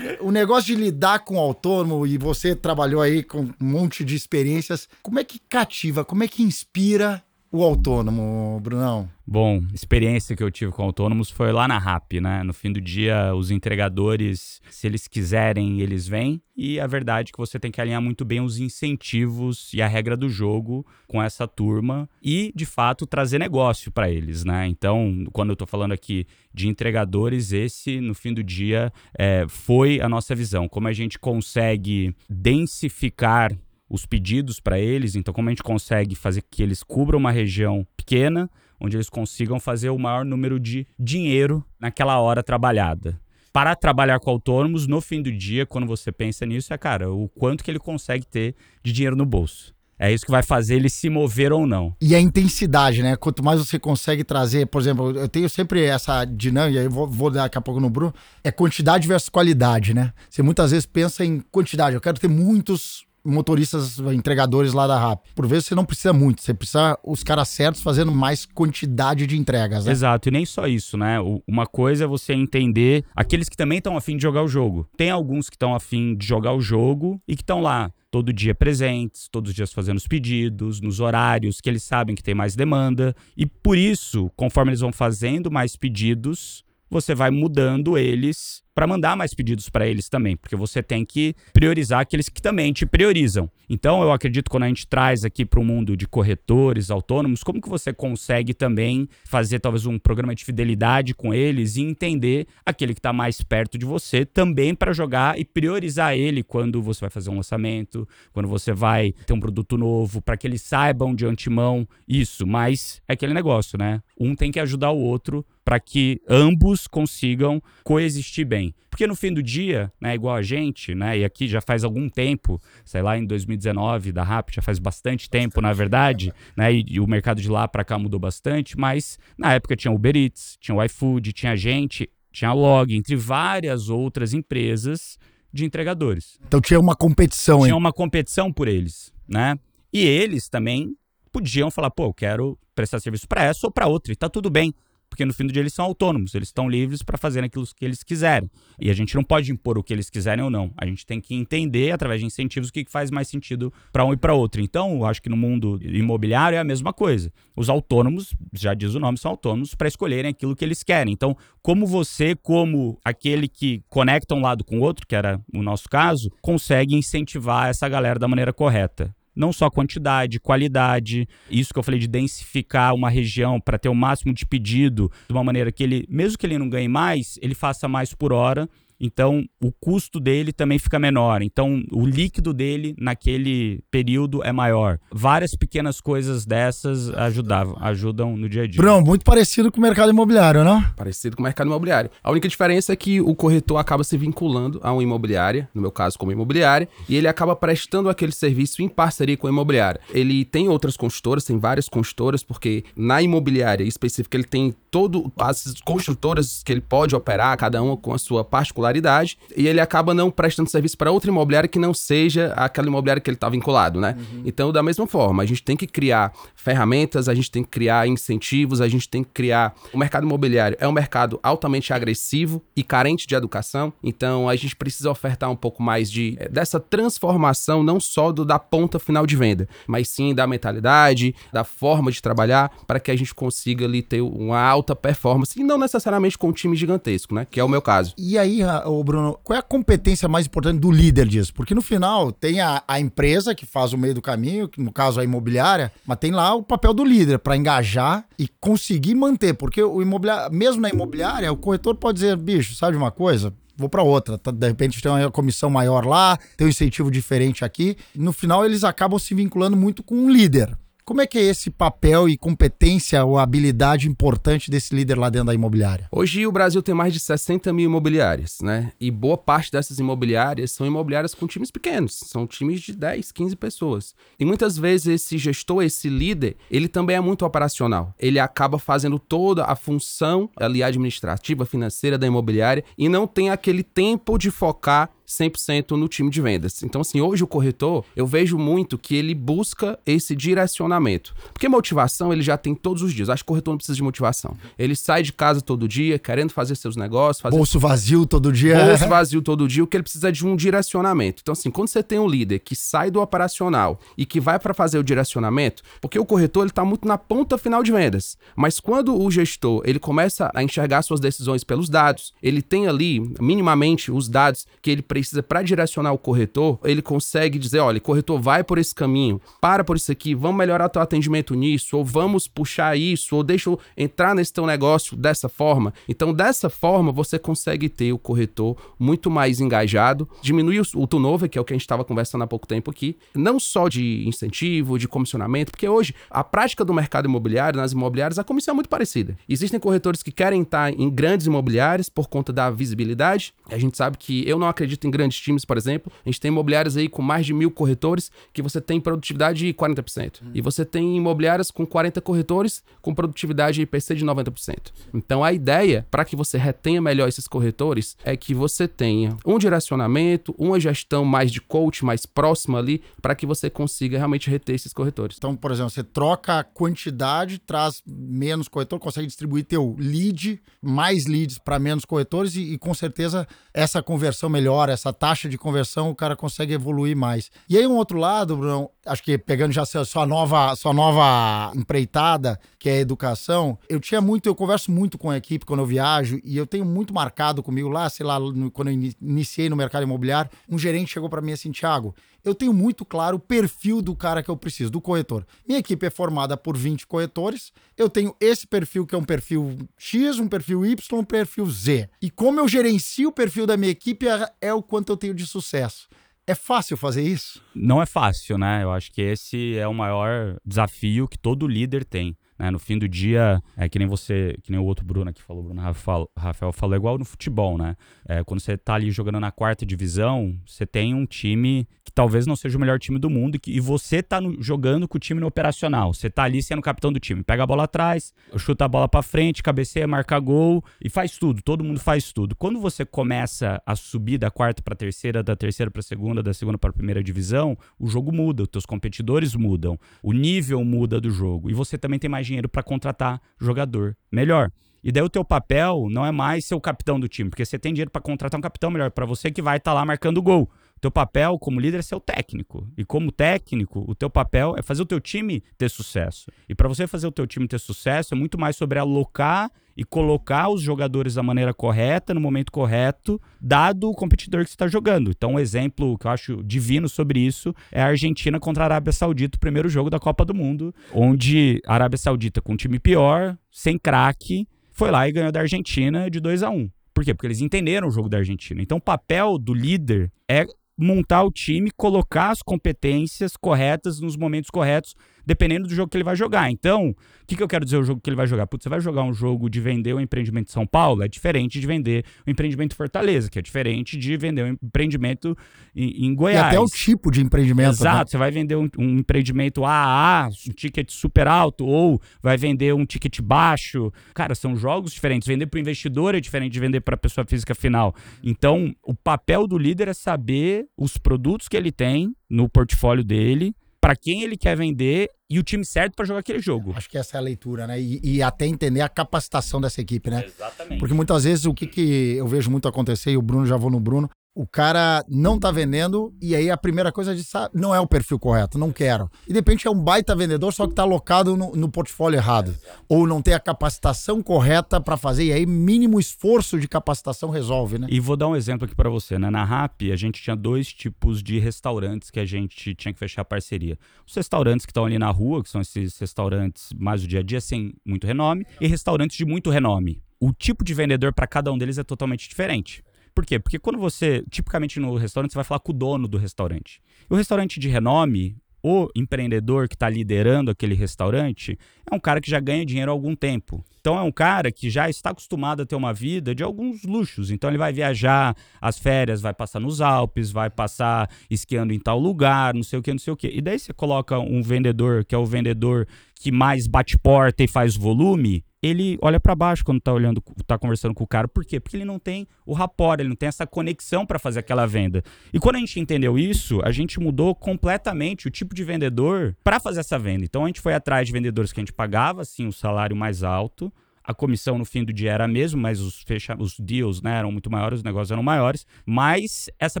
o 0.22 0.30
negócio 0.30 0.74
de 0.74 0.74
lidar 0.74 1.18
com 1.18 1.36
o 1.36 1.38
autônomo, 1.38 2.06
e 2.06 2.16
você 2.16 2.56
trabalhou 2.56 3.02
aí 3.02 3.22
com 3.22 3.40
um 3.40 3.52
monte 3.60 4.06
de 4.06 4.16
experiências, 4.16 4.88
como 5.02 5.18
é 5.18 5.24
que 5.24 5.38
cativa, 5.38 6.02
como 6.02 6.24
é 6.24 6.28
que 6.28 6.42
inspira 6.42 7.22
o 7.52 7.64
autônomo, 7.64 8.60
Brunão? 8.62 9.08
Bom, 9.26 9.62
experiência 9.74 10.36
que 10.36 10.42
eu 10.42 10.50
tive 10.50 10.72
com 10.72 10.82
autônomos 10.82 11.30
foi 11.30 11.52
lá 11.52 11.66
na 11.66 11.78
RAP, 11.78 12.14
né? 12.14 12.42
No 12.42 12.52
fim 12.52 12.72
do 12.72 12.80
dia, 12.80 13.34
os 13.34 13.50
entregadores, 13.50 14.60
se 14.70 14.86
eles 14.86 15.08
quiserem, 15.08 15.80
eles 15.80 16.06
vêm. 16.06 16.40
E 16.56 16.78
a 16.78 16.86
verdade 16.86 17.30
é 17.30 17.32
que 17.32 17.38
você 17.38 17.58
tem 17.58 17.70
que 17.70 17.80
alinhar 17.80 18.00
muito 18.02 18.24
bem 18.24 18.40
os 18.40 18.58
incentivos 18.58 19.72
e 19.72 19.82
a 19.82 19.88
regra 19.88 20.16
do 20.16 20.28
jogo 20.28 20.86
com 21.08 21.22
essa 21.22 21.46
turma 21.46 22.08
e, 22.22 22.52
de 22.54 22.66
fato, 22.66 23.06
trazer 23.06 23.38
negócio 23.38 23.90
para 23.90 24.10
eles, 24.10 24.44
né? 24.44 24.66
Então, 24.68 25.24
quando 25.32 25.50
eu 25.50 25.56
tô 25.56 25.66
falando 25.66 25.92
aqui 25.92 26.26
de 26.52 26.68
entregadores, 26.68 27.52
esse, 27.52 28.00
no 28.00 28.14
fim 28.14 28.32
do 28.32 28.44
dia, 28.44 28.92
é, 29.18 29.46
foi 29.48 30.00
a 30.00 30.08
nossa 30.08 30.34
visão. 30.34 30.68
Como 30.68 30.86
a 30.86 30.92
gente 30.92 31.18
consegue 31.18 32.14
densificar 32.28 33.56
os 33.90 34.06
pedidos 34.06 34.60
para 34.60 34.78
eles. 34.78 35.16
Então, 35.16 35.34
como 35.34 35.48
a 35.48 35.52
gente 35.52 35.62
consegue 35.62 36.14
fazer 36.14 36.42
que 36.48 36.62
eles 36.62 36.82
cubram 36.84 37.18
uma 37.18 37.32
região 37.32 37.84
pequena, 37.96 38.48
onde 38.80 38.96
eles 38.96 39.10
consigam 39.10 39.58
fazer 39.58 39.90
o 39.90 39.98
maior 39.98 40.24
número 40.24 40.60
de 40.60 40.86
dinheiro 40.98 41.64
naquela 41.78 42.18
hora 42.20 42.42
trabalhada. 42.42 43.20
Para 43.52 43.74
trabalhar 43.74 44.20
com 44.20 44.30
autônomos, 44.30 44.86
no 44.86 45.00
fim 45.00 45.20
do 45.20 45.32
dia, 45.32 45.66
quando 45.66 45.86
você 45.86 46.12
pensa 46.12 46.46
nisso, 46.46 46.72
é, 46.72 46.78
cara, 46.78 47.10
o 47.10 47.28
quanto 47.28 47.64
que 47.64 47.70
ele 47.70 47.80
consegue 47.80 48.24
ter 48.24 48.54
de 48.82 48.92
dinheiro 48.92 49.16
no 49.16 49.26
bolso. 49.26 49.74
É 49.98 50.10
isso 50.10 50.24
que 50.24 50.30
vai 50.30 50.42
fazer 50.42 50.76
ele 50.76 50.88
se 50.88 51.10
mover 51.10 51.52
ou 51.52 51.66
não. 51.66 51.94
E 52.00 52.14
a 52.14 52.20
intensidade, 52.20 53.02
né? 53.02 53.16
Quanto 53.16 53.44
mais 53.44 53.58
você 53.58 53.78
consegue 53.78 54.24
trazer, 54.24 54.66
por 54.66 54.80
exemplo, 54.80 55.10
eu 55.10 55.28
tenho 55.28 55.46
sempre 55.50 55.84
essa 55.84 56.24
dinâmica, 56.24 56.80
eu 56.80 56.90
vou, 56.90 57.06
vou 57.06 57.30
daqui 57.30 57.58
a 57.58 57.60
pouco 57.60 57.80
no 57.80 57.90
Bruno, 57.90 58.14
é 58.42 58.50
quantidade 58.50 59.06
versus 59.06 59.28
qualidade, 59.28 59.92
né? 59.92 60.14
Você 60.30 60.40
muitas 60.40 60.70
vezes 60.70 60.86
pensa 60.86 61.22
em 61.22 61.40
quantidade, 61.52 61.96
eu 61.96 62.00
quero 62.00 62.18
ter 62.18 62.28
muitos 62.28 63.04
motoristas, 63.24 63.98
entregadores 63.98 64.72
lá 64.72 64.86
da 64.86 64.98
RAP. 64.98 65.26
Por 65.34 65.46
vezes 65.46 65.66
você 65.66 65.74
não 65.74 65.84
precisa 65.84 66.12
muito, 66.12 66.42
você 66.42 66.54
precisa 66.54 66.98
os 67.04 67.22
caras 67.22 67.48
certos 67.48 67.82
fazendo 67.82 68.12
mais 68.12 68.46
quantidade 68.46 69.26
de 69.26 69.38
entregas, 69.38 69.84
né? 69.84 69.92
Exato, 69.92 70.28
e 70.28 70.32
nem 70.32 70.46
só 70.46 70.66
isso, 70.66 70.96
né? 70.96 71.18
Uma 71.46 71.66
coisa 71.66 72.04
é 72.04 72.06
você 72.06 72.32
entender 72.32 73.04
aqueles 73.14 73.48
que 73.48 73.56
também 73.56 73.78
estão 73.78 73.96
afim 73.96 74.16
de 74.16 74.22
jogar 74.22 74.42
o 74.42 74.48
jogo. 74.48 74.88
Tem 74.96 75.10
alguns 75.10 75.48
que 75.48 75.56
estão 75.56 75.74
afim 75.74 76.16
de 76.16 76.26
jogar 76.26 76.52
o 76.52 76.60
jogo 76.60 77.20
e 77.26 77.36
que 77.36 77.42
estão 77.42 77.60
lá 77.60 77.92
todo 78.10 78.32
dia 78.32 78.54
presentes, 78.54 79.28
todos 79.28 79.50
os 79.50 79.54
dias 79.54 79.72
fazendo 79.72 79.96
os 79.96 80.06
pedidos, 80.06 80.80
nos 80.80 80.98
horários 80.98 81.60
que 81.60 81.68
eles 81.68 81.82
sabem 81.82 82.14
que 82.14 82.22
tem 82.22 82.34
mais 82.34 82.56
demanda. 82.56 83.14
E 83.36 83.46
por 83.46 83.78
isso, 83.78 84.30
conforme 84.36 84.70
eles 84.70 84.80
vão 84.80 84.92
fazendo 84.92 85.50
mais 85.50 85.76
pedidos, 85.76 86.64
você 86.90 87.14
vai 87.14 87.30
mudando 87.30 87.96
eles 87.96 88.62
para 88.74 88.86
mandar 88.86 89.16
mais 89.16 89.34
pedidos 89.34 89.68
para 89.68 89.86
eles 89.86 90.08
também, 90.08 90.36
porque 90.36 90.56
você 90.56 90.82
tem 90.82 91.04
que 91.04 91.34
priorizar 91.52 92.00
aqueles 92.00 92.28
que 92.28 92.40
também 92.40 92.72
te 92.72 92.86
priorizam. 92.86 93.50
Então, 93.68 94.02
eu 94.02 94.10
acredito 94.10 94.50
quando 94.50 94.62
a 94.62 94.68
gente 94.68 94.86
traz 94.86 95.24
aqui 95.24 95.44
para 95.44 95.60
o 95.60 95.64
mundo 95.64 95.96
de 95.96 96.08
corretores 96.08 96.90
autônomos, 96.90 97.42
como 97.42 97.60
que 97.60 97.68
você 97.68 97.92
consegue 97.92 98.54
também 98.54 99.08
fazer 99.24 99.60
talvez 99.60 99.86
um 99.86 99.98
programa 99.98 100.34
de 100.34 100.44
fidelidade 100.44 101.14
com 101.14 101.34
eles 101.34 101.76
e 101.76 101.82
entender 101.82 102.46
aquele 102.64 102.94
que 102.94 103.00
está 103.00 103.12
mais 103.12 103.42
perto 103.42 103.76
de 103.76 103.84
você 103.84 104.24
também 104.24 104.74
para 104.74 104.92
jogar 104.92 105.38
e 105.38 105.44
priorizar 105.44 106.16
ele 106.16 106.42
quando 106.42 106.80
você 106.80 107.02
vai 107.02 107.10
fazer 107.10 107.30
um 107.30 107.36
lançamento, 107.36 108.08
quando 108.32 108.48
você 108.48 108.72
vai 108.72 109.12
ter 109.26 109.32
um 109.32 109.40
produto 109.40 109.76
novo, 109.76 110.22
para 110.22 110.36
que 110.36 110.46
eles 110.46 110.62
saibam 110.62 111.14
de 111.14 111.26
antemão 111.26 111.86
isso. 112.08 112.46
Mas 112.46 113.02
é 113.06 113.12
aquele 113.12 113.34
negócio, 113.34 113.78
né? 113.78 114.00
Um 114.18 114.34
tem 114.34 114.50
que 114.50 114.58
ajudar 114.58 114.90
o 114.90 114.98
outro 114.98 115.44
para 115.70 115.78
que 115.78 116.20
ambos 116.28 116.88
consigam 116.88 117.62
coexistir 117.84 118.44
bem. 118.44 118.74
Porque 118.90 119.06
no 119.06 119.14
fim 119.14 119.32
do 119.32 119.40
dia, 119.40 119.92
né, 120.00 120.16
igual 120.16 120.34
a 120.34 120.42
gente, 120.42 120.96
né, 120.96 121.18
e 121.18 121.24
aqui 121.24 121.46
já 121.46 121.60
faz 121.60 121.84
algum 121.84 122.08
tempo, 122.08 122.60
sei 122.84 123.00
lá, 123.02 123.16
em 123.16 123.24
2019 123.24 124.10
da 124.10 124.24
RAP, 124.24 124.50
já 124.50 124.60
faz 124.60 124.80
bastante 124.80 125.30
tempo, 125.30 125.60
na 125.60 125.72
verdade, 125.72 126.32
né, 126.56 126.74
e, 126.74 126.84
e 126.88 126.98
o 126.98 127.06
mercado 127.06 127.40
de 127.40 127.48
lá 127.48 127.68
para 127.68 127.84
cá 127.84 127.96
mudou 127.96 128.18
bastante, 128.18 128.76
mas 128.76 129.16
na 129.38 129.52
época 129.54 129.76
tinha 129.76 129.92
o 129.92 129.94
Uber 129.94 130.16
Eats, 130.16 130.56
tinha 130.60 130.74
o 130.74 130.82
iFood, 130.82 131.32
tinha 131.32 131.56
gente, 131.56 132.10
tinha 132.32 132.50
a 132.50 132.52
Log, 132.52 132.92
entre 132.92 133.14
várias 133.14 133.88
outras 133.88 134.34
empresas 134.34 135.20
de 135.52 135.64
entregadores. 135.64 136.36
Então 136.48 136.60
tinha 136.60 136.80
uma 136.80 136.96
competição, 136.96 137.60
Tinha 137.60 137.68
hein? 137.68 137.78
uma 137.78 137.92
competição 137.92 138.52
por 138.52 138.66
eles, 138.66 139.14
né? 139.28 139.56
E 139.92 140.04
eles 140.04 140.48
também 140.48 140.96
podiam 141.30 141.70
falar, 141.70 141.92
pô, 141.92 142.06
eu 142.06 142.14
quero 142.14 142.58
prestar 142.74 142.98
serviço 142.98 143.28
para 143.28 143.44
essa 143.44 143.68
ou 143.68 143.70
para 143.70 143.86
outra, 143.86 144.12
e 144.12 144.16
tá 144.16 144.28
tudo 144.28 144.50
bem 144.50 144.74
porque 145.10 145.24
no 145.24 145.34
fim 145.34 145.44
do 145.44 145.52
dia 145.52 145.60
eles 145.60 145.74
são 145.74 145.84
autônomos, 145.84 146.34
eles 146.34 146.48
estão 146.48 146.70
livres 146.70 147.02
para 147.02 147.18
fazer 147.18 147.42
aquilo 147.42 147.66
que 147.66 147.84
eles 147.84 148.02
quiserem. 148.02 148.48
E 148.80 148.88
a 148.88 148.94
gente 148.94 149.14
não 149.16 149.24
pode 149.24 149.50
impor 149.50 149.76
o 149.76 149.82
que 149.82 149.92
eles 149.92 150.08
quiserem 150.08 150.42
ou 150.42 150.48
não. 150.48 150.72
A 150.76 150.86
gente 150.86 151.04
tem 151.04 151.20
que 151.20 151.34
entender, 151.34 151.90
através 151.90 152.20
de 152.20 152.26
incentivos, 152.26 152.70
o 152.70 152.72
que 152.72 152.86
faz 152.88 153.10
mais 153.10 153.28
sentido 153.28 153.72
para 153.92 154.04
um 154.04 154.12
e 154.12 154.16
para 154.16 154.32
outro. 154.32 154.62
Então, 154.62 154.92
eu 154.92 155.04
acho 155.04 155.20
que 155.20 155.28
no 155.28 155.36
mundo 155.36 155.78
imobiliário 155.82 156.56
é 156.56 156.60
a 156.60 156.64
mesma 156.64 156.92
coisa. 156.92 157.32
Os 157.56 157.68
autônomos, 157.68 158.34
já 158.54 158.72
diz 158.72 158.94
o 158.94 159.00
nome, 159.00 159.18
são 159.18 159.32
autônomos 159.32 159.74
para 159.74 159.88
escolherem 159.88 160.30
aquilo 160.30 160.54
que 160.54 160.64
eles 160.64 160.82
querem. 160.84 161.12
Então, 161.12 161.36
como 161.60 161.86
você, 161.86 162.36
como 162.36 162.98
aquele 163.04 163.48
que 163.48 163.82
conecta 163.88 164.34
um 164.34 164.40
lado 164.40 164.64
com 164.64 164.78
o 164.78 164.82
outro, 164.82 165.06
que 165.06 165.16
era 165.16 165.40
o 165.52 165.62
nosso 165.62 165.88
caso, 165.88 166.30
consegue 166.40 166.94
incentivar 166.94 167.68
essa 167.68 167.88
galera 167.88 168.18
da 168.18 168.28
maneira 168.28 168.52
correta 168.52 169.14
não 169.40 169.52
só 169.52 169.70
quantidade, 169.70 170.38
qualidade, 170.38 171.26
isso 171.50 171.72
que 171.72 171.78
eu 171.78 171.82
falei 171.82 171.98
de 171.98 172.06
densificar 172.06 172.94
uma 172.94 173.08
região 173.08 173.58
para 173.58 173.78
ter 173.78 173.88
o 173.88 173.94
máximo 173.94 174.34
de 174.34 174.44
pedido, 174.44 175.10
de 175.26 175.32
uma 175.32 175.42
maneira 175.42 175.72
que 175.72 175.82
ele, 175.82 176.06
mesmo 176.08 176.38
que 176.38 176.46
ele 176.46 176.58
não 176.58 176.68
ganhe 176.68 176.88
mais, 176.88 177.38
ele 177.40 177.54
faça 177.54 177.88
mais 177.88 178.14
por 178.14 178.32
hora 178.32 178.68
então, 179.00 179.44
o 179.62 179.72
custo 179.72 180.20
dele 180.20 180.52
também 180.52 180.78
fica 180.78 180.98
menor. 180.98 181.40
Então, 181.40 181.82
o 181.90 182.06
líquido 182.06 182.52
dele 182.52 182.94
naquele 182.98 183.82
período 183.90 184.44
é 184.44 184.52
maior. 184.52 184.98
Várias 185.10 185.54
pequenas 185.54 186.00
coisas 186.00 186.44
dessas 186.44 187.08
ajudavam, 187.10 187.76
ajudam 187.80 188.36
no 188.36 188.48
dia 188.48 188.64
a 188.64 188.66
dia. 188.66 188.76
Bruno, 188.76 189.00
muito 189.00 189.24
parecido 189.24 189.72
com 189.72 189.78
o 189.78 189.80
mercado 189.80 190.10
imobiliário, 190.10 190.62
não? 190.62 190.82
Parecido 190.96 191.34
com 191.34 191.42
o 191.42 191.44
mercado 191.44 191.68
imobiliário. 191.68 192.10
A 192.22 192.30
única 192.30 192.46
diferença 192.46 192.92
é 192.92 192.96
que 192.96 193.20
o 193.22 193.34
corretor 193.34 193.78
acaba 193.78 194.04
se 194.04 194.18
vinculando 194.18 194.78
a 194.82 194.92
uma 194.92 195.02
imobiliária, 195.02 195.68
no 195.74 195.80
meu 195.80 195.90
caso 195.90 196.18
como 196.18 196.30
imobiliária, 196.30 196.86
e 197.08 197.16
ele 197.16 197.26
acaba 197.26 197.56
prestando 197.56 198.10
aquele 198.10 198.32
serviço 198.32 198.82
em 198.82 198.88
parceria 198.88 199.36
com 199.36 199.46
a 199.46 199.50
imobiliária. 199.50 200.00
Ele 200.10 200.44
tem 200.44 200.68
outras 200.68 200.96
consultoras, 200.96 201.44
tem 201.44 201.58
várias 201.58 201.88
consultoras, 201.88 202.42
porque 202.42 202.84
na 202.94 203.22
imobiliária 203.22 203.84
específica 203.84 204.36
ele 204.36 204.44
tem 204.44 204.74
todo 204.90 205.32
as 205.38 205.74
construtoras 205.84 206.62
que 206.62 206.72
ele 206.72 206.80
pode 206.80 207.14
operar, 207.14 207.56
cada 207.56 207.82
uma 207.82 207.96
com 207.96 208.12
a 208.12 208.18
sua 208.18 208.44
particularidade 208.44 208.89
regularidade 208.90 209.38
e 209.56 209.66
ele 209.66 209.80
acaba 209.80 210.12
não 210.12 210.30
prestando 210.30 210.68
serviço 210.68 210.98
para 210.98 211.10
outra 211.10 211.30
imobiliária 211.30 211.68
que 211.68 211.78
não 211.78 211.94
seja 211.94 212.52
aquela 212.56 212.88
imobiliária 212.88 213.20
que 213.20 213.30
ele 213.30 213.36
está 213.36 213.48
vinculado, 213.48 214.00
né? 214.00 214.16
Uhum. 214.18 214.42
Então, 214.44 214.72
da 214.72 214.82
mesma 214.82 215.06
forma, 215.06 215.42
a 215.42 215.46
gente 215.46 215.62
tem 215.62 215.76
que 215.76 215.86
criar 215.86 216.32
ferramentas, 216.54 217.28
a 217.28 217.34
gente 217.34 217.50
tem 217.50 217.62
que 217.62 217.70
criar 217.70 218.06
incentivos, 218.06 218.80
a 218.80 218.88
gente 218.88 219.08
tem 219.08 219.22
que 219.22 219.30
criar. 219.30 219.74
O 219.92 219.98
mercado 219.98 220.24
imobiliário 220.24 220.76
é 220.80 220.86
um 220.86 220.92
mercado 220.92 221.38
altamente 221.42 221.92
agressivo 221.92 222.62
e 222.76 222.82
carente 222.82 223.26
de 223.26 223.34
educação, 223.34 223.92
então 224.02 224.48
a 224.48 224.56
gente 224.56 224.74
precisa 224.76 225.10
ofertar 225.10 225.50
um 225.50 225.56
pouco 225.56 225.82
mais 225.82 226.10
de 226.10 226.36
eh, 226.38 226.48
dessa 226.48 226.80
transformação, 226.80 227.82
não 227.82 228.00
só 228.00 228.32
do, 228.32 228.44
da 228.44 228.58
ponta 228.58 228.98
final 228.98 229.26
de 229.26 229.36
venda, 229.36 229.68
mas 229.86 230.08
sim 230.08 230.34
da 230.34 230.46
mentalidade, 230.46 231.34
da 231.52 231.64
forma 231.64 232.10
de 232.10 232.20
trabalhar, 232.20 232.70
para 232.86 233.00
que 233.00 233.10
a 233.10 233.16
gente 233.16 233.34
consiga 233.34 233.84
ali 233.84 234.02
ter 234.02 234.20
uma 234.20 234.60
alta 234.60 234.94
performance, 234.96 235.58
e 235.58 235.64
não 235.64 235.78
necessariamente 235.78 236.36
com 236.36 236.48
um 236.48 236.52
time 236.52 236.76
gigantesco, 236.76 237.34
né? 237.34 237.46
Que 237.50 237.60
é 237.60 237.64
o 237.64 237.68
meu 237.68 237.80
caso. 237.80 238.14
E 238.18 238.38
aí, 238.38 238.60
o 238.86 239.02
Bruno, 239.04 239.38
qual 239.42 239.56
é 239.56 239.60
a 239.60 239.62
competência 239.62 240.28
mais 240.28 240.46
importante 240.46 240.80
do 240.80 240.90
líder 240.90 241.26
disso? 241.26 241.52
Porque 241.54 241.74
no 241.74 241.82
final 241.82 242.32
tem 242.32 242.60
a, 242.60 242.82
a 242.86 243.00
empresa 243.00 243.54
que 243.54 243.66
faz 243.66 243.92
o 243.92 243.98
meio 243.98 244.14
do 244.14 244.22
caminho, 244.22 244.68
que 244.68 244.80
no 244.80 244.92
caso 244.92 245.20
a 245.20 245.24
imobiliária, 245.24 245.92
mas 246.06 246.18
tem 246.18 246.30
lá 246.30 246.54
o 246.54 246.62
papel 246.62 246.92
do 246.92 247.04
líder 247.04 247.38
para 247.38 247.56
engajar 247.56 248.24
e 248.38 248.48
conseguir 248.60 249.14
manter, 249.14 249.54
porque 249.54 249.82
o 249.82 250.00
imobiliário, 250.00 250.54
mesmo 250.54 250.82
na 250.82 250.90
imobiliária, 250.90 251.52
o 251.52 251.56
corretor 251.56 251.94
pode 251.96 252.20
dizer, 252.20 252.36
bicho, 252.36 252.74
sabe 252.74 252.92
de 252.92 252.98
uma 252.98 253.10
coisa? 253.10 253.52
vou 253.80 253.88
para 253.88 254.02
outra. 254.02 254.36
Tá, 254.36 254.50
de 254.50 254.66
repente 254.66 255.00
tem 255.02 255.10
uma 255.10 255.30
comissão 255.30 255.70
maior 255.70 256.04
lá, 256.04 256.38
tem 256.56 256.66
um 256.66 256.70
incentivo 256.70 257.10
diferente 257.10 257.64
aqui. 257.64 257.96
No 258.14 258.32
final, 258.32 258.64
eles 258.64 258.84
acabam 258.84 259.18
se 259.18 259.34
vinculando 259.34 259.76
muito 259.76 260.02
com 260.02 260.14
um 260.14 260.30
líder. 260.30 260.76
Como 261.04 261.20
é 261.20 261.26
que 261.26 261.38
é 261.38 261.42
esse 261.42 261.70
papel 261.70 262.28
e 262.28 262.36
competência 262.36 263.24
ou 263.24 263.38
habilidade 263.38 264.08
importante 264.08 264.70
desse 264.70 264.94
líder 264.94 265.18
lá 265.18 265.30
dentro 265.30 265.46
da 265.46 265.54
imobiliária? 265.54 266.08
Hoje 266.12 266.46
o 266.46 266.52
Brasil 266.52 266.82
tem 266.82 266.94
mais 266.94 267.12
de 267.12 267.20
60 267.20 267.72
mil 267.72 267.86
imobiliárias, 267.86 268.58
né? 268.60 268.92
E 269.00 269.10
boa 269.10 269.36
parte 269.36 269.72
dessas 269.72 269.98
imobiliárias 269.98 270.70
são 270.70 270.86
imobiliárias 270.86 271.34
com 271.34 271.46
times 271.46 271.70
pequenos, 271.70 272.20
são 272.26 272.46
times 272.46 272.80
de 272.80 272.94
10, 272.94 273.32
15 273.32 273.56
pessoas. 273.56 274.14
E 274.38 274.44
muitas 274.44 274.76
vezes 274.76 275.06
esse 275.06 275.38
gestor, 275.38 275.82
esse 275.82 276.08
líder, 276.08 276.56
ele 276.70 276.88
também 276.88 277.16
é 277.16 277.20
muito 277.20 277.44
operacional. 277.44 278.14
Ele 278.18 278.38
acaba 278.38 278.78
fazendo 278.78 279.18
toda 279.18 279.64
a 279.64 279.74
função 279.74 280.50
ali 280.56 280.82
administrativa, 280.82 281.64
financeira 281.64 282.18
da 282.18 282.26
imobiliária 282.26 282.84
e 282.96 283.08
não 283.08 283.26
tem 283.26 283.50
aquele 283.50 283.82
tempo 283.82 284.38
de 284.38 284.50
focar 284.50 285.10
100% 285.30 285.92
no 285.92 286.08
time 286.08 286.28
de 286.28 286.42
vendas. 286.42 286.82
Então, 286.82 287.00
assim, 287.00 287.20
hoje 287.20 287.44
o 287.44 287.46
corretor, 287.46 288.04
eu 288.16 288.26
vejo 288.26 288.58
muito 288.58 288.98
que 288.98 289.14
ele 289.14 289.34
busca 289.34 289.98
esse 290.04 290.34
direcionamento. 290.34 291.32
Porque 291.52 291.68
motivação 291.68 292.32
ele 292.32 292.42
já 292.42 292.56
tem 292.56 292.74
todos 292.74 293.02
os 293.02 293.12
dias. 293.12 293.30
Acho 293.30 293.44
que 293.44 293.46
o 293.46 293.52
corretor 293.52 293.72
não 293.72 293.76
precisa 293.76 293.94
de 293.94 294.02
motivação. 294.02 294.56
Ele 294.76 294.96
sai 294.96 295.22
de 295.22 295.32
casa 295.32 295.60
todo 295.60 295.86
dia, 295.86 296.18
querendo 296.18 296.52
fazer 296.52 296.74
seus 296.74 296.96
negócios. 296.96 297.40
Fazer... 297.40 297.56
Bolso 297.56 297.78
vazio 297.78 298.26
todo 298.26 298.52
dia. 298.52 298.84
Bolso 298.84 299.08
vazio 299.08 299.40
todo 299.40 299.68
dia. 299.68 299.84
O 299.84 299.86
que 299.86 299.96
ele 299.96 300.02
precisa 300.02 300.28
é 300.28 300.32
de 300.32 300.44
um 300.44 300.56
direcionamento. 300.56 301.40
Então, 301.42 301.52
assim, 301.52 301.70
quando 301.70 301.88
você 301.88 302.02
tem 302.02 302.18
um 302.18 302.26
líder 302.26 302.58
que 302.58 302.74
sai 302.74 303.10
do 303.10 303.20
operacional 303.20 304.00
e 304.18 304.26
que 304.26 304.40
vai 304.40 304.58
para 304.58 304.74
fazer 304.74 304.98
o 304.98 305.04
direcionamento, 305.04 305.82
porque 306.00 306.18
o 306.18 306.24
corretor 306.24 306.64
ele 306.64 306.72
tá 306.72 306.84
muito 306.84 307.06
na 307.06 307.16
ponta 307.16 307.56
final 307.56 307.82
de 307.84 307.92
vendas. 307.92 308.36
Mas 308.56 308.80
quando 308.80 309.16
o 309.16 309.30
gestor 309.30 309.82
ele 309.84 310.00
começa 310.00 310.50
a 310.52 310.62
enxergar 310.62 311.02
suas 311.02 311.20
decisões 311.20 311.62
pelos 311.62 311.88
dados, 311.88 312.34
ele 312.42 312.62
tem 312.62 312.88
ali 312.88 313.20
minimamente 313.40 314.10
os 314.10 314.28
dados 314.28 314.66
que 314.82 314.90
ele 314.90 315.02
precisa 315.02 315.19
precisa 315.20 315.42
para 315.42 315.62
direcionar 315.62 316.12
o 316.12 316.18
corretor, 316.18 316.78
ele 316.84 317.02
consegue 317.02 317.58
dizer, 317.58 317.78
olha, 317.80 318.00
corretor, 318.00 318.40
vai 318.40 318.64
por 318.64 318.78
esse 318.78 318.94
caminho, 318.94 319.40
para 319.60 319.84
por 319.84 319.96
isso 319.96 320.10
aqui, 320.10 320.34
vamos 320.34 320.58
melhorar 320.58 320.88
teu 320.88 321.00
atendimento 321.02 321.54
nisso, 321.54 321.96
ou 321.96 322.04
vamos 322.04 322.46
puxar 322.48 322.96
isso, 322.96 323.36
ou 323.36 323.42
deixa 323.42 323.70
eu 323.70 323.78
entrar 323.96 324.34
nesse 324.34 324.52
teu 324.52 324.66
negócio 324.66 325.16
dessa 325.16 325.48
forma. 325.48 325.92
Então, 326.08 326.32
dessa 326.32 326.68
forma, 326.68 327.12
você 327.12 327.38
consegue 327.38 327.88
ter 327.88 328.12
o 328.12 328.18
corretor 328.18 328.76
muito 328.98 329.30
mais 329.30 329.60
engajado, 329.60 330.28
diminuir 330.42 330.80
o, 330.80 331.02
o 331.02 331.06
turnover, 331.06 331.48
que 331.48 331.58
é 331.58 331.60
o 331.60 331.64
que 331.64 331.72
a 331.72 331.76
gente 331.76 331.82
estava 331.82 332.04
conversando 332.04 332.42
há 332.42 332.46
pouco 332.46 332.66
tempo 332.66 332.90
aqui, 332.90 333.16
não 333.34 333.58
só 333.60 333.88
de 333.88 334.26
incentivo, 334.26 334.98
de 334.98 335.06
comissionamento, 335.06 335.70
porque 335.70 335.88
hoje 335.88 336.14
a 336.30 336.42
prática 336.42 336.84
do 336.84 336.92
mercado 336.92 337.26
imobiliário, 337.26 337.80
nas 337.80 337.92
imobiliárias, 337.92 338.38
a 338.38 338.44
comissão 338.44 338.72
é 338.72 338.74
muito 338.74 338.88
parecida. 338.88 339.36
Existem 339.48 339.78
corretores 339.78 340.22
que 340.22 340.32
querem 340.32 340.62
estar 340.62 340.92
em 340.92 341.10
grandes 341.10 341.46
imobiliárias 341.46 342.08
por 342.08 342.28
conta 342.28 342.52
da 342.52 342.70
visibilidade. 342.70 343.54
A 343.70 343.78
gente 343.78 343.96
sabe 343.96 344.16
que 344.18 344.48
eu 344.48 344.58
não 344.58 344.68
acredito 344.68 345.06
em 345.06 345.09
em 345.10 345.12
grandes 345.12 345.38
times, 345.38 345.64
por 345.64 345.76
exemplo. 345.76 346.10
A 346.24 346.28
gente 346.28 346.40
tem 346.40 346.48
imobiliárias 346.50 346.96
aí 346.96 347.08
com 347.08 347.20
mais 347.20 347.44
de 347.44 347.52
mil 347.52 347.70
corretores 347.70 348.30
que 348.52 348.62
você 348.62 348.80
tem 348.80 349.00
produtividade 349.00 349.66
de 349.66 349.74
40%. 349.74 350.40
Hum. 350.42 350.50
E 350.54 350.60
você 350.60 350.84
tem 350.84 351.16
imobiliárias 351.16 351.70
com 351.70 351.84
40 351.84 352.20
corretores 352.20 352.82
com 353.02 353.14
produtividade 353.14 353.82
IPC 353.82 354.14
de 354.14 354.24
90%. 354.24 354.92
Então 355.12 355.42
a 355.42 355.52
ideia, 355.52 356.06
para 356.10 356.24
que 356.24 356.36
você 356.36 356.56
retenha 356.56 357.00
melhor 357.00 357.28
esses 357.28 357.48
corretores, 357.48 358.16
é 358.24 358.36
que 358.36 358.54
você 358.54 358.86
tenha 358.86 359.36
um 359.44 359.58
direcionamento, 359.58 360.54
uma 360.58 360.78
gestão 360.78 361.24
mais 361.24 361.50
de 361.50 361.60
coach, 361.60 362.04
mais 362.04 362.24
próxima 362.24 362.78
ali, 362.78 363.02
para 363.20 363.34
que 363.34 363.46
você 363.46 363.68
consiga 363.68 364.16
realmente 364.16 364.48
reter 364.48 364.74
esses 364.74 364.92
corretores. 364.92 365.36
Então, 365.36 365.56
por 365.56 365.70
exemplo, 365.70 365.90
você 365.90 366.04
troca 366.04 366.60
a 366.60 366.64
quantidade, 366.64 367.58
traz 367.58 368.02
menos 368.06 368.68
corretor, 368.68 368.98
consegue 368.98 369.26
distribuir 369.26 369.64
teu 369.64 369.96
lead, 369.98 370.60
mais 370.80 371.26
leads 371.26 371.58
para 371.58 371.78
menos 371.78 372.04
corretores 372.04 372.54
e, 372.54 372.74
e 372.74 372.78
com 372.78 372.94
certeza 372.94 373.46
essa 373.72 374.02
conversão 374.02 374.48
melhora, 374.48 374.89
essa 374.92 375.12
taxa 375.12 375.48
de 375.48 375.56
conversão, 375.56 376.10
o 376.10 376.14
cara 376.14 376.36
consegue 376.36 376.72
evoluir 376.72 377.16
mais. 377.16 377.50
E 377.68 377.76
aí, 377.76 377.86
um 377.86 377.96
outro 377.96 378.18
lado, 378.18 378.56
Bruno, 378.56 378.90
acho 379.06 379.22
que 379.22 379.38
pegando 379.38 379.72
já 379.72 379.84
sua 379.84 380.26
nova, 380.26 380.74
sua 380.76 380.92
nova 380.92 381.72
empreitada, 381.74 382.58
que 382.78 382.88
é 382.88 382.92
a 382.94 383.00
educação, 383.00 383.78
eu 383.88 384.00
tinha 384.00 384.20
muito, 384.20 384.48
eu 384.48 384.54
converso 384.54 384.90
muito 384.90 385.18
com 385.18 385.30
a 385.30 385.36
equipe 385.36 385.64
quando 385.64 385.80
eu 385.80 385.86
viajo 385.86 386.40
e 386.44 386.56
eu 386.56 386.66
tenho 386.66 386.84
muito 386.84 387.14
marcado 387.14 387.62
comigo 387.62 387.88
lá, 387.88 388.08
sei 388.08 388.24
lá, 388.24 388.38
quando 388.72 388.88
eu 388.88 389.12
iniciei 389.20 389.68
no 389.68 389.76
mercado 389.76 390.02
imobiliário, 390.02 390.50
um 390.68 390.78
gerente 390.78 391.12
chegou 391.12 391.28
para 391.28 391.40
mim 391.40 391.52
assim, 391.52 391.70
Thiago, 391.70 392.14
eu 392.44 392.54
tenho 392.54 392.72
muito 392.72 393.04
claro 393.04 393.36
o 393.36 393.40
perfil 393.40 394.00
do 394.02 394.14
cara 394.14 394.42
que 394.42 394.50
eu 394.50 394.56
preciso, 394.56 394.90
do 394.90 395.00
corretor. 395.00 395.46
Minha 395.66 395.80
equipe 395.80 396.06
é 396.06 396.10
formada 396.10 396.56
por 396.56 396.76
20 396.76 397.06
corretores, 397.06 397.72
eu 397.96 398.08
tenho 398.08 398.34
esse 398.40 398.66
perfil 398.66 399.06
que 399.06 399.14
é 399.14 399.18
um 399.18 399.24
perfil 399.24 399.76
X, 399.98 400.38
um 400.38 400.48
perfil 400.48 400.84
Y, 400.84 401.18
um 401.18 401.24
perfil 401.24 401.66
Z. 401.66 402.08
E 402.20 402.30
como 402.30 402.60
eu 402.60 402.68
gerencio 402.68 403.28
o 403.28 403.32
perfil 403.32 403.66
da 403.66 403.76
minha 403.76 403.92
equipe 403.92 404.28
é, 404.28 404.50
é 404.60 404.74
o 404.74 404.82
quanto 404.82 405.12
eu 405.12 405.16
tenho 405.16 405.34
de 405.34 405.46
sucesso. 405.46 406.08
É 406.46 406.54
fácil 406.54 406.96
fazer 406.96 407.22
isso? 407.22 407.62
Não 407.74 408.02
é 408.02 408.06
fácil, 408.06 408.58
né? 408.58 408.82
Eu 408.82 408.90
acho 408.90 409.12
que 409.12 409.22
esse 409.22 409.76
é 409.76 409.86
o 409.86 409.94
maior 409.94 410.56
desafio 410.64 411.28
que 411.28 411.38
todo 411.38 411.68
líder 411.68 412.04
tem. 412.04 412.36
Né? 412.60 412.70
No 412.70 412.78
fim 412.78 412.98
do 412.98 413.08
dia, 413.08 413.62
é 413.74 413.88
que 413.88 413.98
nem 413.98 414.06
você, 414.06 414.54
que 414.62 414.70
nem 414.70 414.78
o 414.78 414.84
outro 414.84 415.02
Bruno 415.02 415.30
aqui 415.30 415.40
falou, 415.40 415.62
Bruno 415.62 415.80
Rafael, 415.80 416.30
Rafael 416.36 416.72
falou, 416.74 416.94
é 416.94 416.98
igual 416.98 417.16
no 417.16 417.24
futebol, 417.24 417.78
né? 417.78 417.96
É, 418.28 418.44
quando 418.44 418.60
você 418.60 418.76
tá 418.76 418.94
ali 418.94 419.10
jogando 419.10 419.40
na 419.40 419.50
quarta 419.50 419.86
divisão, 419.86 420.54
você 420.66 420.84
tem 420.84 421.14
um 421.14 421.24
time 421.24 421.88
que 422.04 422.12
talvez 422.12 422.46
não 422.46 422.54
seja 422.54 422.76
o 422.76 422.80
melhor 422.80 422.98
time 422.98 423.18
do 423.18 423.30
mundo 423.30 423.54
e, 423.54 423.58
que, 423.58 423.70
e 423.70 423.80
você 423.80 424.22
tá 424.22 424.42
no, 424.42 424.62
jogando 424.62 425.08
com 425.08 425.16
o 425.16 425.20
time 425.20 425.40
no 425.40 425.46
operacional. 425.46 426.12
Você 426.12 426.28
tá 426.28 426.42
ali 426.42 426.62
sendo 426.62 426.82
capitão 426.82 427.10
do 427.10 427.18
time. 427.18 427.42
Pega 427.42 427.62
a 427.62 427.66
bola 427.66 427.84
atrás, 427.84 428.34
chuta 428.58 428.84
a 428.84 428.88
bola 428.88 429.08
para 429.08 429.22
frente, 429.22 429.62
cabeceia, 429.62 430.06
marca 430.06 430.38
gol 430.38 430.84
e 431.02 431.08
faz 431.08 431.38
tudo. 431.38 431.62
Todo 431.62 431.82
mundo 431.82 431.98
faz 431.98 432.30
tudo. 432.30 432.54
Quando 432.54 432.78
você 432.78 433.06
começa 433.06 433.80
a 433.86 433.96
subir 433.96 434.36
da 434.36 434.50
quarta 434.50 434.82
para 434.82 434.94
terceira, 434.94 435.42
da 435.42 435.56
terceira 435.56 435.90
para 435.90 436.02
segunda, 436.02 436.42
da 436.42 436.52
segunda 436.52 436.76
para 436.76 436.92
primeira 436.92 437.22
divisão, 437.22 437.74
o 437.98 438.06
jogo 438.06 438.30
muda, 438.30 438.64
os 438.64 438.68
teus 438.68 438.84
competidores 438.84 439.54
mudam, 439.54 439.98
o 440.22 440.34
nível 440.34 440.84
muda 440.84 441.18
do 441.20 441.30
jogo 441.30 441.70
e 441.70 441.74
você 441.74 441.96
também 441.96 442.18
tem 442.18 442.28
mais 442.28 442.49
dinheiro 442.50 442.68
para 442.68 442.82
contratar 442.82 443.40
jogador 443.58 444.16
melhor. 444.30 444.70
E 445.02 445.10
daí 445.10 445.22
o 445.22 445.30
teu 445.30 445.44
papel 445.44 446.08
não 446.10 446.26
é 446.26 446.30
mais 446.30 446.66
ser 446.66 446.74
o 446.74 446.80
capitão 446.80 447.18
do 447.18 447.26
time, 447.26 447.48
porque 447.48 447.64
você 447.64 447.78
tem 447.78 447.92
dinheiro 447.92 448.10
para 448.10 448.20
contratar 448.20 448.58
um 448.58 448.62
capitão 448.62 448.90
melhor, 448.90 449.10
para 449.10 449.24
você 449.24 449.50
que 449.50 449.62
vai 449.62 449.78
estar 449.78 449.92
tá 449.92 449.94
lá 449.94 450.04
marcando 450.04 450.42
gol. 450.42 450.70
Teu 451.00 451.10
papel 451.10 451.58
como 451.58 451.80
líder 451.80 451.98
é 451.98 452.02
ser 452.02 452.14
o 452.14 452.20
técnico. 452.20 452.86
E 452.96 453.04
como 453.04 453.32
técnico, 453.32 454.04
o 454.06 454.14
teu 454.14 454.28
papel 454.28 454.74
é 454.76 454.82
fazer 454.82 455.02
o 455.02 455.06
teu 455.06 455.20
time 455.20 455.62
ter 455.78 455.88
sucesso. 455.88 456.50
E 456.68 456.74
para 456.74 456.88
você 456.88 457.06
fazer 457.06 457.26
o 457.26 457.32
teu 457.32 457.46
time 457.46 457.66
ter 457.66 457.80
sucesso, 457.80 458.34
é 458.34 458.36
muito 458.36 458.58
mais 458.58 458.76
sobre 458.76 458.98
alocar 458.98 459.70
e 459.96 460.04
colocar 460.04 460.68
os 460.68 460.80
jogadores 460.80 461.34
da 461.34 461.42
maneira 461.42 461.74
correta, 461.74 462.32
no 462.32 462.40
momento 462.40 462.72
correto, 462.72 463.40
dado 463.60 464.08
o 464.08 464.14
competidor 464.14 464.62
que 464.62 464.70
você 464.70 464.74
está 464.74 464.88
jogando. 464.88 465.30
Então, 465.30 465.52
um 465.52 465.58
exemplo 465.58 466.16
que 466.18 466.26
eu 466.26 466.30
acho 466.30 466.62
divino 466.62 467.08
sobre 467.08 467.40
isso 467.40 467.74
é 467.90 468.02
a 468.02 468.06
Argentina 468.06 468.58
contra 468.58 468.84
a 468.84 468.86
Arábia 468.86 469.12
Saudita, 469.12 469.56
o 469.56 469.60
primeiro 469.60 469.88
jogo 469.88 470.10
da 470.10 470.18
Copa 470.18 470.44
do 470.44 470.54
Mundo, 470.54 470.94
onde 471.12 471.82
a 471.86 471.94
Arábia 471.94 472.18
Saudita, 472.18 472.60
com 472.60 472.72
um 472.72 472.76
time 472.76 472.98
pior, 472.98 473.56
sem 473.70 473.98
craque, 473.98 474.66
foi 474.90 475.10
lá 475.10 475.28
e 475.28 475.32
ganhou 475.32 475.52
da 475.52 475.60
Argentina 475.60 476.30
de 476.30 476.40
2 476.40 476.62
a 476.62 476.70
1 476.70 476.90
Por 477.12 477.24
quê? 477.24 477.34
Porque 477.34 477.46
eles 477.46 477.60
entenderam 477.60 478.08
o 478.08 478.10
jogo 478.10 478.28
da 478.28 478.38
Argentina. 478.38 478.82
Então, 478.82 478.98
o 478.98 479.02
papel 479.02 479.58
do 479.58 479.74
líder 479.74 480.32
é 480.48 480.66
montar 481.00 481.42
o 481.42 481.50
time, 481.50 481.90
colocar 481.90 482.50
as 482.50 482.62
competências 482.62 483.56
corretas 483.56 484.20
nos 484.20 484.36
momentos 484.36 484.70
corretos, 484.70 485.14
dependendo 485.50 485.88
do 485.88 485.94
jogo 485.96 486.08
que 486.08 486.16
ele 486.16 486.22
vai 486.22 486.36
jogar. 486.36 486.70
Então, 486.70 487.08
o 487.08 487.16
que, 487.44 487.56
que 487.56 487.62
eu 487.62 487.66
quero 487.66 487.84
dizer 487.84 487.96
o 487.96 488.04
jogo 488.04 488.20
que 488.20 488.30
ele 488.30 488.36
vai 488.36 488.46
jogar? 488.46 488.68
Putz, 488.68 488.84
você 488.84 488.88
vai 488.88 489.00
jogar 489.00 489.24
um 489.24 489.34
jogo 489.34 489.68
de 489.68 489.80
vender 489.80 490.14
um 490.14 490.20
empreendimento 490.20 490.66
de 490.66 490.72
São 490.72 490.86
Paulo, 490.86 491.24
é 491.24 491.28
diferente 491.28 491.80
de 491.80 491.86
vender 491.88 492.24
um 492.46 492.52
empreendimento 492.52 492.94
Fortaleza, 492.94 493.50
que 493.50 493.58
é 493.58 493.62
diferente 493.62 494.16
de 494.16 494.36
vender 494.36 494.62
um 494.62 494.76
empreendimento 494.80 495.58
em, 495.92 496.26
em 496.26 496.34
Goiás. 496.36 496.66
E 496.66 496.68
até 496.68 496.78
o 496.78 496.86
tipo 496.86 497.32
de 497.32 497.40
empreendimento. 497.40 497.90
Exato, 497.90 498.18
né? 498.18 498.24
você 498.28 498.38
vai 498.38 498.52
vender 498.52 498.76
um, 498.76 498.88
um 498.96 499.18
empreendimento 499.18 499.84
AAA, 499.84 500.50
um 500.68 500.72
ticket 500.72 501.10
super 501.10 501.48
alto, 501.48 501.84
ou 501.84 502.22
vai 502.40 502.56
vender 502.56 502.94
um 502.94 503.04
ticket 503.04 503.40
baixo. 503.40 504.12
Cara, 504.32 504.54
são 504.54 504.76
jogos 504.76 505.12
diferentes. 505.12 505.48
Vender 505.48 505.66
para 505.66 505.78
o 505.78 505.80
investidor 505.80 506.36
é 506.36 506.40
diferente 506.40 506.72
de 506.74 506.78
vender 506.78 507.00
para 507.00 507.16
a 507.16 507.18
pessoa 507.18 507.44
física 507.44 507.74
final. 507.74 508.14
Então, 508.40 508.94
o 509.02 509.14
papel 509.14 509.66
do 509.66 509.76
líder 509.76 510.06
é 510.06 510.14
saber 510.14 510.86
os 510.96 511.18
produtos 511.18 511.66
que 511.66 511.76
ele 511.76 511.90
tem 511.90 512.32
no 512.48 512.68
portfólio 512.68 513.24
dele, 513.24 513.74
para 514.00 514.16
quem 514.16 514.42
ele 514.42 514.56
quer 514.56 514.76
vender 514.76 515.28
e 515.48 515.58
o 515.58 515.62
time 515.62 515.84
certo 515.84 516.14
para 516.14 516.24
jogar 516.24 516.40
aquele 516.40 516.60
jogo. 516.60 516.94
Acho 516.96 517.08
que 517.08 517.18
essa 517.18 517.36
é 517.36 517.38
a 517.38 517.42
leitura, 517.42 517.86
né? 517.86 518.00
E, 518.00 518.20
e 518.22 518.42
até 518.42 518.66
entender 518.66 519.02
a 519.02 519.08
capacitação 519.08 519.80
dessa 519.80 520.00
equipe, 520.00 520.30
né? 520.30 520.44
Exatamente. 520.46 520.98
Porque 520.98 521.14
muitas 521.14 521.44
vezes 521.44 521.66
o 521.66 521.74
que, 521.74 521.86
que 521.86 522.34
eu 522.36 522.48
vejo 522.48 522.70
muito 522.70 522.88
acontecer, 522.88 523.32
e 523.32 523.36
o 523.36 523.42
Bruno 523.42 523.66
já 523.66 523.76
vou 523.76 523.90
no 523.90 524.00
Bruno, 524.00 524.30
o 524.54 524.66
cara 524.66 525.24
não 525.28 525.58
tá 525.58 525.70
vendendo 525.70 526.34
e 526.40 526.56
aí 526.56 526.70
a 526.70 526.76
primeira 526.76 527.12
coisa 527.12 527.34
de 527.34 527.44
sabe, 527.44 527.70
não 527.78 527.94
é 527.94 528.00
o 528.00 528.06
perfil 528.06 528.38
correto, 528.38 528.78
não 528.78 528.90
quero. 528.92 529.30
E 529.46 529.52
de 529.52 529.58
repente 529.58 529.86
é 529.86 529.90
um 529.90 529.98
baita 529.98 530.34
vendedor, 530.34 530.72
só 530.72 530.86
que 530.86 530.94
tá 530.94 531.02
alocado 531.02 531.56
no, 531.56 531.74
no 531.74 531.88
portfólio 531.88 532.36
errado. 532.36 532.74
Ou 533.08 533.26
não 533.26 533.40
tem 533.40 533.54
a 533.54 533.60
capacitação 533.60 534.42
correta 534.42 535.00
para 535.00 535.16
fazer, 535.16 535.44
e 535.44 535.52
aí 535.52 535.64
mínimo 535.64 536.18
esforço 536.18 536.78
de 536.78 536.88
capacitação 536.88 537.50
resolve, 537.50 537.98
né? 537.98 538.06
E 538.10 538.18
vou 538.18 538.36
dar 538.36 538.48
um 538.48 538.56
exemplo 538.56 538.86
aqui 538.86 538.94
para 538.94 539.08
você, 539.08 539.38
né? 539.38 539.50
Na 539.50 539.64
RAP, 539.64 540.02
a 540.12 540.16
gente 540.16 540.42
tinha 540.42 540.56
dois 540.56 540.92
tipos 540.92 541.42
de 541.42 541.58
restaurantes 541.58 542.30
que 542.30 542.40
a 542.40 542.46
gente 542.46 542.94
tinha 542.94 543.12
que 543.12 543.18
fechar 543.18 543.44
parceria. 543.44 543.96
Os 544.26 544.34
restaurantes 544.34 544.84
que 544.84 544.90
estão 544.90 545.04
ali 545.04 545.18
na 545.18 545.30
rua, 545.30 545.62
que 545.62 545.70
são 545.70 545.80
esses 545.80 546.18
restaurantes 546.18 546.92
mais 546.98 547.22
do 547.22 547.28
dia 547.28 547.40
a 547.40 547.42
dia 547.42 547.60
sem 547.60 547.94
muito 548.04 548.26
renome, 548.26 548.66
e 548.80 548.86
restaurantes 548.86 549.36
de 549.36 549.44
muito 549.44 549.70
renome. 549.70 550.20
O 550.40 550.52
tipo 550.52 550.82
de 550.82 550.94
vendedor 550.94 551.32
para 551.32 551.46
cada 551.46 551.70
um 551.70 551.78
deles 551.78 551.98
é 551.98 552.02
totalmente 552.02 552.48
diferente. 552.48 553.04
Por 553.40 553.46
quê? 553.46 553.58
Porque 553.58 553.78
quando 553.78 553.98
você, 553.98 554.44
tipicamente 554.50 555.00
no 555.00 555.16
restaurante, 555.16 555.52
você 555.52 555.54
vai 555.54 555.64
falar 555.64 555.80
com 555.80 555.92
o 555.92 555.94
dono 555.94 556.28
do 556.28 556.36
restaurante. 556.36 557.00
O 557.26 557.34
restaurante 557.34 557.80
de 557.80 557.88
renome, 557.88 558.54
o 558.82 559.08
empreendedor 559.16 559.88
que 559.88 559.94
está 559.94 560.10
liderando 560.10 560.70
aquele 560.70 560.94
restaurante, 560.94 561.78
é 562.10 562.14
um 562.14 562.20
cara 562.20 562.38
que 562.38 562.50
já 562.50 562.60
ganha 562.60 562.84
dinheiro 562.84 563.10
há 563.10 563.14
algum 563.14 563.34
tempo. 563.34 563.82
Então 563.98 564.18
é 564.18 564.20
um 564.20 564.30
cara 564.30 564.70
que 564.70 564.90
já 564.90 565.08
está 565.08 565.30
acostumado 565.30 565.80
a 565.80 565.86
ter 565.86 565.94
uma 565.94 566.12
vida 566.12 566.54
de 566.54 566.62
alguns 566.62 567.02
luxos. 567.02 567.50
Então 567.50 567.70
ele 567.70 567.78
vai 567.78 567.94
viajar 567.94 568.54
as 568.78 568.98
férias, 568.98 569.40
vai 569.40 569.54
passar 569.54 569.80
nos 569.80 570.02
Alpes, 570.02 570.50
vai 570.50 570.68
passar 570.68 571.26
esquiando 571.48 571.94
em 571.94 571.98
tal 571.98 572.18
lugar, 572.18 572.74
não 572.74 572.82
sei 572.82 572.98
o 572.98 573.02
que, 573.02 573.10
não 573.10 573.18
sei 573.18 573.32
o 573.32 573.36
que. 573.38 573.48
E 573.48 573.62
daí 573.62 573.78
você 573.78 573.94
coloca 573.94 574.38
um 574.38 574.60
vendedor, 574.60 575.24
que 575.24 575.34
é 575.34 575.38
o 575.38 575.46
vendedor 575.46 576.06
que 576.34 576.52
mais 576.52 576.86
bate 576.86 577.18
porta 577.18 577.64
e 577.64 577.68
faz 577.68 577.96
volume, 577.96 578.62
ele 578.82 579.18
olha 579.20 579.38
para 579.38 579.54
baixo 579.54 579.84
quando 579.84 580.00
tá 580.00 580.12
olhando, 580.12 580.42
tá 580.66 580.78
conversando 580.78 581.14
com 581.14 581.24
o 581.24 581.26
cara. 581.26 581.46
Por 581.46 581.64
quê? 581.64 581.78
Porque 581.78 581.96
ele 581.96 582.04
não 582.04 582.18
tem 582.18 582.46
o 582.64 582.72
rapport, 582.72 583.20
ele 583.20 583.28
não 583.28 583.36
tem 583.36 583.48
essa 583.48 583.66
conexão 583.66 584.24
para 584.24 584.38
fazer 584.38 584.60
aquela 584.60 584.86
venda. 584.86 585.22
E 585.52 585.58
quando 585.58 585.76
a 585.76 585.78
gente 585.80 586.00
entendeu 586.00 586.38
isso, 586.38 586.80
a 586.82 586.90
gente 586.90 587.20
mudou 587.20 587.54
completamente 587.54 588.48
o 588.48 588.50
tipo 588.50 588.74
de 588.74 588.82
vendedor 588.82 589.56
para 589.62 589.78
fazer 589.78 590.00
essa 590.00 590.18
venda. 590.18 590.44
Então 590.44 590.64
a 590.64 590.66
gente 590.66 590.80
foi 590.80 590.94
atrás 590.94 591.26
de 591.26 591.32
vendedores 591.32 591.72
que 591.72 591.80
a 591.80 591.82
gente 591.82 591.92
pagava 591.92 592.42
assim 592.42 592.66
o 592.66 592.72
salário 592.72 593.14
mais 593.14 593.42
alto. 593.42 593.92
A 594.22 594.34
comissão 594.34 594.78
no 594.78 594.84
fim 594.84 595.02
do 595.02 595.12
dia 595.12 595.32
era 595.32 595.44
a 595.44 595.48
mesma, 595.48 595.80
mas 595.80 596.00
os, 596.00 596.22
fecha 596.22 596.54
os 596.58 596.78
deals 596.78 597.20
né, 597.20 597.38
eram 597.38 597.50
muito 597.50 597.70
maiores, 597.70 597.98
os 597.98 598.04
negócios 598.04 598.30
eram 598.30 598.42
maiores. 598.42 598.86
Mas 599.04 599.68
essa 599.78 600.00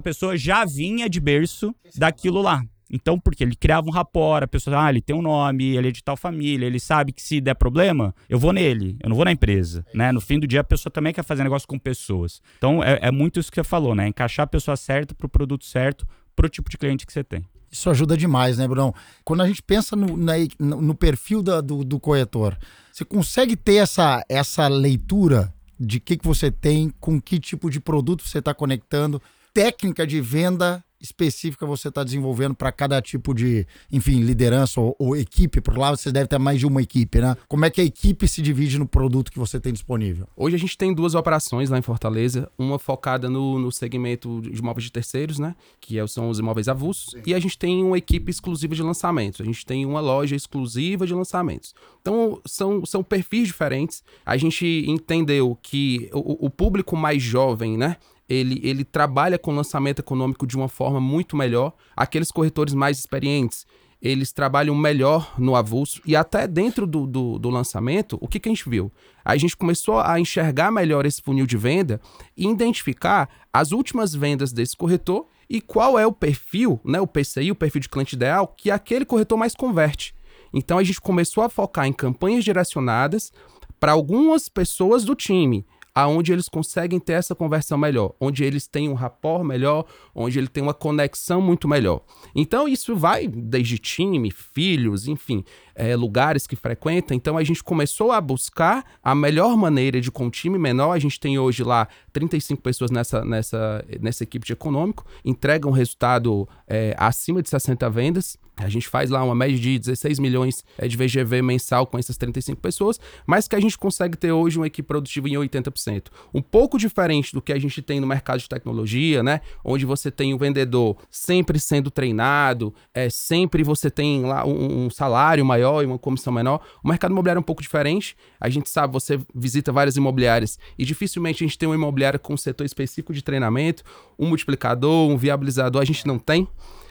pessoa 0.00 0.36
já 0.36 0.64
vinha 0.64 1.08
de 1.08 1.20
berço 1.20 1.74
daquilo 1.96 2.40
lá. 2.40 2.62
Então, 2.90 3.18
porque 3.18 3.44
ele 3.44 3.54
criava 3.54 3.86
um 3.86 3.92
rapport, 3.92 4.42
a 4.42 4.48
pessoa, 4.48 4.84
ah, 4.84 4.90
ele 4.90 5.00
tem 5.00 5.14
um 5.14 5.22
nome, 5.22 5.76
ele 5.76 5.88
é 5.88 5.90
de 5.92 6.02
tal 6.02 6.16
família, 6.16 6.66
ele 6.66 6.80
sabe 6.80 7.12
que 7.12 7.22
se 7.22 7.40
der 7.40 7.54
problema, 7.54 8.14
eu 8.28 8.38
vou 8.38 8.52
nele, 8.52 8.96
eu 9.00 9.08
não 9.08 9.16
vou 9.16 9.24
na 9.24 9.32
empresa, 9.32 9.84
né? 9.94 10.10
No 10.10 10.20
fim 10.20 10.40
do 10.40 10.46
dia, 10.46 10.60
a 10.60 10.64
pessoa 10.64 10.92
também 10.92 11.12
quer 11.12 11.22
fazer 11.22 11.44
negócio 11.44 11.68
com 11.68 11.78
pessoas. 11.78 12.42
Então, 12.58 12.82
é, 12.82 12.98
é 13.02 13.10
muito 13.10 13.38
isso 13.38 13.50
que 13.50 13.54
você 13.56 13.64
falou, 13.64 13.94
né? 13.94 14.08
Encaixar 14.08 14.44
a 14.44 14.48
pessoa 14.48 14.76
certa 14.76 15.14
pro 15.14 15.28
produto 15.28 15.64
certo, 15.64 16.06
pro 16.34 16.48
tipo 16.48 16.68
de 16.68 16.76
cliente 16.76 17.06
que 17.06 17.12
você 17.12 17.22
tem. 17.22 17.44
Isso 17.70 17.88
ajuda 17.88 18.16
demais, 18.16 18.58
né, 18.58 18.66
Bruno? 18.66 18.92
Quando 19.24 19.42
a 19.42 19.46
gente 19.46 19.62
pensa 19.62 19.94
no, 19.94 20.16
na, 20.16 20.32
no 20.58 20.94
perfil 20.94 21.40
da, 21.42 21.60
do, 21.60 21.84
do 21.84 22.00
corretor, 22.00 22.58
você 22.90 23.04
consegue 23.04 23.54
ter 23.56 23.76
essa, 23.76 24.24
essa 24.28 24.66
leitura 24.66 25.54
de 25.78 26.00
que, 26.00 26.16
que 26.16 26.26
você 26.26 26.50
tem, 26.50 26.92
com 26.98 27.20
que 27.20 27.38
tipo 27.38 27.70
de 27.70 27.78
produto 27.78 28.26
você 28.26 28.38
está 28.38 28.52
conectando, 28.52 29.22
técnica 29.54 30.06
de 30.06 30.20
venda 30.20 30.84
específica 31.00 31.64
você 31.64 31.88
está 31.88 32.04
desenvolvendo 32.04 32.54
para 32.54 32.70
cada 32.70 33.00
tipo 33.00 33.34
de, 33.34 33.66
enfim, 33.90 34.20
liderança 34.20 34.80
ou, 34.80 34.94
ou, 34.98 35.16
equipe? 35.16 35.60
Por 35.60 35.76
lá 35.78 35.90
você 35.90 36.12
deve 36.12 36.26
ter 36.26 36.38
mais 36.38 36.58
de 36.58 36.66
uma 36.66 36.82
equipe, 36.82 37.20
né? 37.20 37.36
Como 37.48 37.64
é 37.64 37.70
que 37.70 37.80
a 37.80 37.84
equipe 37.84 38.28
se 38.28 38.42
divide 38.42 38.78
no 38.78 38.86
produto 38.86 39.32
que 39.32 39.38
você 39.38 39.58
tem 39.58 39.72
disponível? 39.72 40.28
Hoje 40.36 40.56
a 40.56 40.58
gente 40.58 40.76
tem 40.76 40.92
duas 40.92 41.14
operações 41.14 41.70
lá 41.70 41.78
em 41.78 41.82
Fortaleza, 41.82 42.50
uma 42.58 42.78
focada 42.78 43.30
no, 43.30 43.58
no 43.58 43.72
segmento 43.72 44.40
de 44.42 44.58
imóveis 44.58 44.84
de 44.84 44.92
terceiros, 44.92 45.38
né? 45.38 45.54
Que 45.80 45.98
é 45.98 46.06
são 46.06 46.28
os 46.28 46.38
imóveis 46.38 46.68
avulsos, 46.68 47.12
Sim. 47.12 47.22
e 47.26 47.34
a 47.34 47.38
gente 47.38 47.56
tem 47.56 47.84
uma 47.84 47.96
equipe 47.96 48.30
exclusiva 48.30 48.74
de 48.74 48.82
lançamentos. 48.82 49.40
A 49.40 49.44
gente 49.44 49.64
tem 49.64 49.86
uma 49.86 50.00
loja 50.00 50.34
exclusiva 50.34 51.06
de 51.06 51.14
lançamentos. 51.14 51.74
Então 52.00 52.40
são, 52.44 52.84
são 52.84 53.02
perfis 53.02 53.48
diferentes. 53.48 54.02
A 54.24 54.36
gente 54.36 54.84
entendeu 54.86 55.56
que 55.62 56.10
o, 56.12 56.46
o 56.46 56.50
público 56.50 56.96
mais 56.96 57.22
jovem, 57.22 57.76
né? 57.76 57.96
Ele, 58.30 58.60
ele 58.62 58.84
trabalha 58.84 59.36
com 59.36 59.52
lançamento 59.52 59.98
econômico 59.98 60.46
de 60.46 60.56
uma 60.56 60.68
forma 60.68 61.00
muito 61.00 61.36
melhor. 61.36 61.72
Aqueles 61.96 62.30
corretores 62.30 62.72
mais 62.72 62.96
experientes, 62.96 63.66
eles 64.00 64.32
trabalham 64.32 64.72
melhor 64.76 65.34
no 65.36 65.56
avulso. 65.56 66.00
E 66.06 66.14
até 66.14 66.46
dentro 66.46 66.86
do, 66.86 67.08
do, 67.08 67.40
do, 67.40 67.50
lançamento, 67.50 68.16
o 68.20 68.28
que, 68.28 68.38
que 68.38 68.48
a 68.48 68.52
gente 68.52 68.70
viu? 68.70 68.92
A 69.24 69.36
gente 69.36 69.56
começou 69.56 69.98
a 69.98 70.20
enxergar 70.20 70.70
melhor 70.70 71.04
esse 71.04 71.20
funil 71.20 71.44
de 71.44 71.56
venda 71.56 72.00
e 72.36 72.46
identificar 72.46 73.28
as 73.52 73.72
últimas 73.72 74.14
vendas 74.14 74.52
desse 74.52 74.76
corretor 74.76 75.26
e 75.48 75.60
qual 75.60 75.98
é 75.98 76.06
o 76.06 76.12
perfil, 76.12 76.80
né, 76.84 77.00
o 77.00 77.08
PCI, 77.08 77.50
o 77.50 77.56
perfil 77.56 77.80
de 77.80 77.88
cliente 77.88 78.14
ideal, 78.14 78.54
que 78.56 78.70
aquele 78.70 79.04
corretor 79.04 79.36
mais 79.36 79.56
converte. 79.56 80.14
Então 80.54 80.78
a 80.78 80.84
gente 80.84 81.00
começou 81.00 81.42
a 81.42 81.48
focar 81.48 81.86
em 81.86 81.92
campanhas 81.92 82.44
direcionadas 82.44 83.32
para 83.80 83.90
algumas 83.90 84.48
pessoas 84.48 85.04
do 85.04 85.16
time 85.16 85.66
aonde 85.94 86.32
eles 86.32 86.48
conseguem 86.48 86.98
ter 86.98 87.14
essa 87.14 87.34
conversão 87.34 87.76
melhor, 87.76 88.14
onde 88.20 88.44
eles 88.44 88.66
têm 88.66 88.88
um 88.88 88.94
rapport 88.94 89.44
melhor, 89.44 89.84
onde 90.14 90.38
ele 90.38 90.48
tem 90.48 90.62
uma 90.62 90.74
conexão 90.74 91.40
muito 91.40 91.68
melhor. 91.68 92.02
Então 92.34 92.68
isso 92.68 92.96
vai 92.96 93.26
desde 93.26 93.78
time, 93.78 94.30
filhos, 94.30 95.08
enfim, 95.08 95.44
é, 95.74 95.96
lugares 95.96 96.46
que 96.46 96.56
frequenta. 96.56 97.14
Então 97.14 97.36
a 97.36 97.44
gente 97.44 97.62
começou 97.62 98.12
a 98.12 98.20
buscar 98.20 98.84
a 99.02 99.14
melhor 99.14 99.56
maneira 99.56 100.00
de 100.00 100.10
com 100.10 100.26
um 100.26 100.30
time 100.30 100.58
menor. 100.58 100.92
A 100.92 100.98
gente 100.98 101.18
tem 101.18 101.38
hoje 101.38 101.62
lá 101.62 101.88
35 102.12 102.62
pessoas 102.62 102.90
nessa, 102.90 103.24
nessa, 103.24 103.84
nessa 104.00 104.22
equipe 104.22 104.46
de 104.46 104.52
econômico, 104.52 105.04
entregam 105.24 105.70
um 105.70 105.74
resultado 105.74 106.48
é, 106.68 106.94
acima 106.98 107.42
de 107.42 107.48
60 107.48 107.88
vendas. 107.90 108.36
A 108.64 108.68
gente 108.68 108.88
faz 108.88 109.10
lá 109.10 109.22
uma 109.24 109.34
média 109.34 109.58
de 109.58 109.78
16 109.78 110.18
milhões 110.18 110.64
é, 110.78 110.86
de 110.86 110.96
VGV 110.96 111.42
mensal 111.42 111.86
com 111.86 111.98
essas 111.98 112.16
35 112.16 112.60
pessoas, 112.60 113.00
mas 113.26 113.48
que 113.48 113.56
a 113.56 113.60
gente 113.60 113.78
consegue 113.78 114.16
ter 114.16 114.32
hoje 114.32 114.58
uma 114.58 114.66
equipe 114.66 114.86
produtiva 114.86 115.28
em 115.28 115.32
80%. 115.32 116.06
Um 116.32 116.42
pouco 116.42 116.78
diferente 116.78 117.32
do 117.32 117.40
que 117.40 117.52
a 117.52 117.58
gente 117.58 117.80
tem 117.82 118.00
no 118.00 118.06
mercado 118.06 118.40
de 118.40 118.48
tecnologia, 118.48 119.22
né? 119.22 119.40
Onde 119.64 119.86
você 119.86 120.10
tem 120.10 120.34
o 120.34 120.38
vendedor 120.38 120.96
sempre 121.10 121.58
sendo 121.58 121.90
treinado, 121.90 122.74
é, 122.92 123.08
sempre 123.08 123.62
você 123.62 123.90
tem 123.90 124.22
lá 124.22 124.44
um, 124.44 124.86
um 124.86 124.90
salário 124.90 125.44
maior 125.44 125.82
e 125.82 125.86
uma 125.86 125.98
comissão 125.98 126.32
menor. 126.32 126.60
O 126.84 126.88
mercado 126.88 127.12
imobiliário 127.12 127.38
é 127.38 127.40
um 127.40 127.44
pouco 127.44 127.62
diferente. 127.62 128.16
A 128.40 128.48
gente 128.48 128.68
sabe, 128.68 128.92
você 128.92 129.18
visita 129.34 129.72
várias 129.72 129.96
imobiliárias 129.96 130.58
e 130.78 130.84
dificilmente 130.84 131.42
a 131.42 131.46
gente 131.46 131.58
tem 131.58 131.68
uma 131.68 131.74
imobiliária 131.74 132.18
com 132.18 132.34
um 132.34 132.36
setor 132.36 132.64
específico 132.64 133.12
de 133.12 133.22
treinamento, 133.22 133.82
um 134.18 134.28
multiplicador, 134.28 135.08
um 135.08 135.16
viabilizador, 135.16 135.80
a 135.80 135.84
gente 135.84 136.06
não 136.06 136.18
tem. 136.18 136.48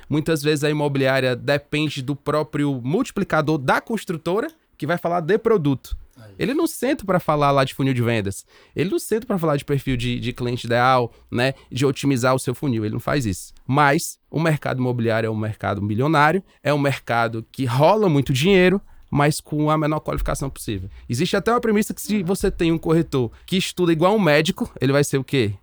Muitas 0.09 0.41
vezes 0.41 0.63
a 0.63 0.69
imobiliária 0.69 1.35
depende 1.35 2.01
do 2.01 2.15
próprio 2.15 2.81
multiplicador 2.83 3.57
da 3.57 3.79
construtora, 3.79 4.47
que 4.77 4.87
vai 4.87 4.97
falar 4.97 5.21
de 5.21 5.37
produto. 5.37 5.95
Ele 6.37 6.53
não 6.53 6.67
senta 6.67 7.05
para 7.05 7.19
falar 7.19 7.51
lá 7.51 7.63
de 7.63 7.73
funil 7.73 7.93
de 7.93 8.01
vendas. 8.01 8.45
Ele 8.75 8.89
não 8.89 8.99
senta 8.99 9.25
para 9.25 9.37
falar 9.37 9.57
de 9.57 9.65
perfil 9.65 9.97
de, 9.97 10.19
de, 10.19 10.33
cliente 10.33 10.67
ideal, 10.67 11.13
né? 11.29 11.53
De 11.71 11.85
otimizar 11.85 12.33
o 12.33 12.39
seu 12.39 12.55
funil. 12.55 12.85
Ele 12.85 12.93
não 12.93 12.99
faz 12.99 13.25
isso. 13.25 13.53
Mas 13.67 14.19
o 14.29 14.39
mercado 14.39 14.79
imobiliário 14.79 15.27
é 15.27 15.29
um 15.29 15.37
mercado 15.37 15.81
milionário, 15.81 16.43
é 16.63 16.73
um 16.73 16.79
mercado 16.79 17.45
que 17.51 17.65
rola 17.65 18.09
muito 18.09 18.33
dinheiro, 18.33 18.81
mas 19.09 19.41
com 19.41 19.69
a 19.69 19.77
menor 19.77 19.99
qualificação 19.99 20.49
possível. 20.49 20.89
Existe 21.09 21.35
até 21.35 21.51
uma 21.51 21.61
premissa 21.61 21.93
que 21.93 22.01
se 22.01 22.23
você 22.23 22.49
tem 22.49 22.71
um 22.71 22.77
corretor 22.77 23.31
que 23.45 23.57
estuda 23.57 23.91
igual 23.91 24.15
um 24.15 24.19
médico, 24.19 24.71
ele 24.79 24.93
vai 24.93 25.03
ser 25.03 25.17
o 25.17 25.23
quê? 25.23 25.53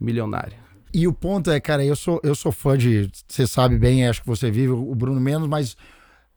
Milionário. 0.00 0.63
E 0.94 1.08
o 1.08 1.12
ponto 1.12 1.50
é, 1.50 1.58
cara, 1.58 1.84
eu 1.84 1.96
sou, 1.96 2.20
eu 2.22 2.36
sou 2.36 2.52
fã 2.52 2.78
de. 2.78 3.10
Você 3.26 3.48
sabe 3.48 3.76
bem, 3.76 4.06
acho 4.06 4.20
que 4.20 4.28
você 4.28 4.48
vive, 4.48 4.68
o 4.68 4.94
Bruno 4.94 5.20
menos, 5.20 5.48
mas 5.48 5.76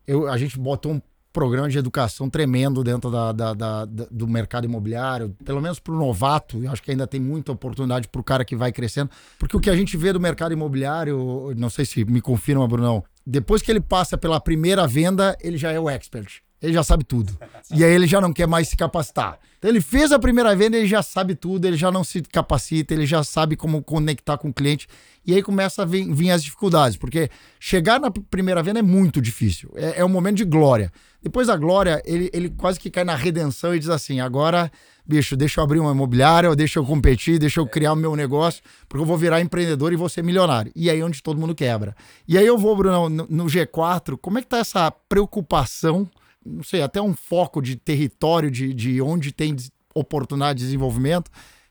eu, 0.07 0.27
a 0.27 0.35
gente 0.35 0.57
botou 0.57 0.93
um 0.93 1.01
programa 1.31 1.69
de 1.69 1.77
educação 1.77 2.27
tremendo 2.27 2.83
dentro 2.83 3.11
da, 3.11 3.31
da, 3.31 3.53
da, 3.53 3.85
do 3.85 4.27
mercado 4.27 4.65
imobiliário, 4.65 5.35
pelo 5.45 5.61
menos 5.61 5.79
para 5.79 5.93
o 5.93 5.97
novato. 5.97 6.63
Eu 6.63 6.71
acho 6.71 6.81
que 6.81 6.89
ainda 6.89 7.05
tem 7.05 7.21
muita 7.21 7.51
oportunidade 7.51 8.07
para 8.07 8.19
o 8.19 8.23
cara 8.23 8.43
que 8.43 8.55
vai 8.55 8.71
crescendo, 8.71 9.11
porque 9.37 9.55
o 9.55 9.59
que 9.59 9.69
a 9.69 9.75
gente 9.75 9.95
vê 9.95 10.11
do 10.11 10.19
mercado 10.19 10.53
imobiliário, 10.53 11.53
não 11.55 11.69
sei 11.69 11.85
se 11.85 12.03
me 12.03 12.19
confirma, 12.19 12.67
Brunão, 12.67 13.03
Depois 13.23 13.61
que 13.61 13.69
ele 13.69 13.79
passa 13.79 14.17
pela 14.17 14.39
primeira 14.39 14.87
venda, 14.87 15.37
ele 15.39 15.57
já 15.57 15.71
é 15.71 15.79
o 15.79 15.87
expert. 15.87 16.41
Ele 16.61 16.73
já 16.73 16.83
sabe 16.83 17.03
tudo. 17.03 17.37
E 17.71 17.83
aí 17.83 17.91
ele 17.91 18.07
já 18.07 18.19
não 18.19 18.33
quer 18.33 18.47
mais 18.47 18.69
se 18.69 18.75
capacitar. 18.75 19.39
Então 19.59 19.69
ele 19.69 19.81
fez 19.81 20.11
a 20.11 20.19
primeira 20.19 20.55
venda, 20.55 20.77
ele 20.77 20.87
já 20.87 21.01
sabe 21.01 21.35
tudo, 21.35 21.65
ele 21.65 21.77
já 21.77 21.91
não 21.91 22.03
se 22.03 22.21
capacita, 22.21 22.93
ele 22.93 23.05
já 23.05 23.23
sabe 23.23 23.55
como 23.55 23.83
conectar 23.83 24.37
com 24.37 24.49
o 24.49 24.53
cliente. 24.53 24.87
E 25.25 25.33
aí 25.33 25.43
começa 25.43 25.81
a 25.81 25.85
vir, 25.85 26.11
vir 26.13 26.31
as 26.31 26.43
dificuldades, 26.43 26.95
porque 26.95 27.29
chegar 27.59 27.99
na 27.99 28.09
primeira 28.09 28.63
venda 28.63 28.79
é 28.79 28.83
muito 28.83 29.21
difícil. 29.21 29.71
É, 29.75 29.99
é 29.99 30.05
um 30.05 30.09
momento 30.09 30.37
de 30.37 30.45
glória. 30.45 30.91
Depois 31.21 31.47
da 31.47 31.57
glória, 31.57 32.01
ele, 32.05 32.29
ele 32.33 32.49
quase 32.49 32.79
que 32.79 32.89
cai 32.89 33.03
na 33.03 33.15
redenção 33.15 33.75
e 33.75 33.79
diz 33.79 33.89
assim: 33.89 34.19
agora, 34.19 34.71
bicho, 35.05 35.35
deixa 35.35 35.59
eu 35.59 35.63
abrir 35.63 35.79
uma 35.79 35.91
imobiliária, 35.91 36.49
ou 36.49 36.55
deixa 36.55 36.79
eu 36.79 36.85
competir, 36.85 37.39
deixa 37.39 37.59
eu 37.59 37.67
criar 37.67 37.93
o 37.93 37.95
meu 37.95 38.15
negócio, 38.15 38.63
porque 38.87 39.01
eu 39.01 39.05
vou 39.05 39.17
virar 39.17 39.41
empreendedor 39.41 39.91
e 39.91 39.95
vou 39.95 40.07
ser 40.07 40.23
milionário. 40.23 40.71
E 40.75 40.89
aí 40.89 40.99
é 40.99 41.03
onde 41.03 41.21
todo 41.21 41.39
mundo 41.39 41.53
quebra. 41.53 41.95
E 42.27 42.37
aí 42.37 42.45
eu 42.45 42.57
vou, 42.57 42.75
Bruno, 42.77 43.09
no, 43.09 43.27
no 43.29 43.45
G4, 43.45 44.17
como 44.21 44.37
é 44.37 44.41
que 44.41 44.47
tá 44.47 44.59
essa 44.59 44.89
preocupação? 44.91 46.09
Não 46.47 46.63
sei, 46.63 46.81
até 46.81 47.01
um 47.01 47.13
foco 47.13 47.61
de 47.61 47.75
território, 47.75 48.49
de, 48.49 48.73
de 48.73 49.01
onde 49.01 49.31
tem 49.31 49.55
oportunidade 49.93 50.59
de 50.59 50.65
desenvolvimento, 50.65 51.29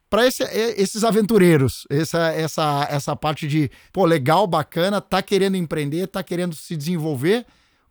para 0.09 0.26
esse, 0.26 0.42
esses 0.45 1.02
aventureiros, 1.02 1.87
essa, 1.90 2.33
essa, 2.33 2.87
essa 2.90 3.16
parte 3.16 3.49
de, 3.49 3.71
pô, 3.92 4.04
legal, 4.04 4.47
bacana, 4.47 5.00
tá 5.00 5.21
querendo 5.21 5.56
empreender, 5.56 6.06
tá 6.06 6.23
querendo 6.23 6.54
se 6.54 6.76
desenvolver, 6.76 7.45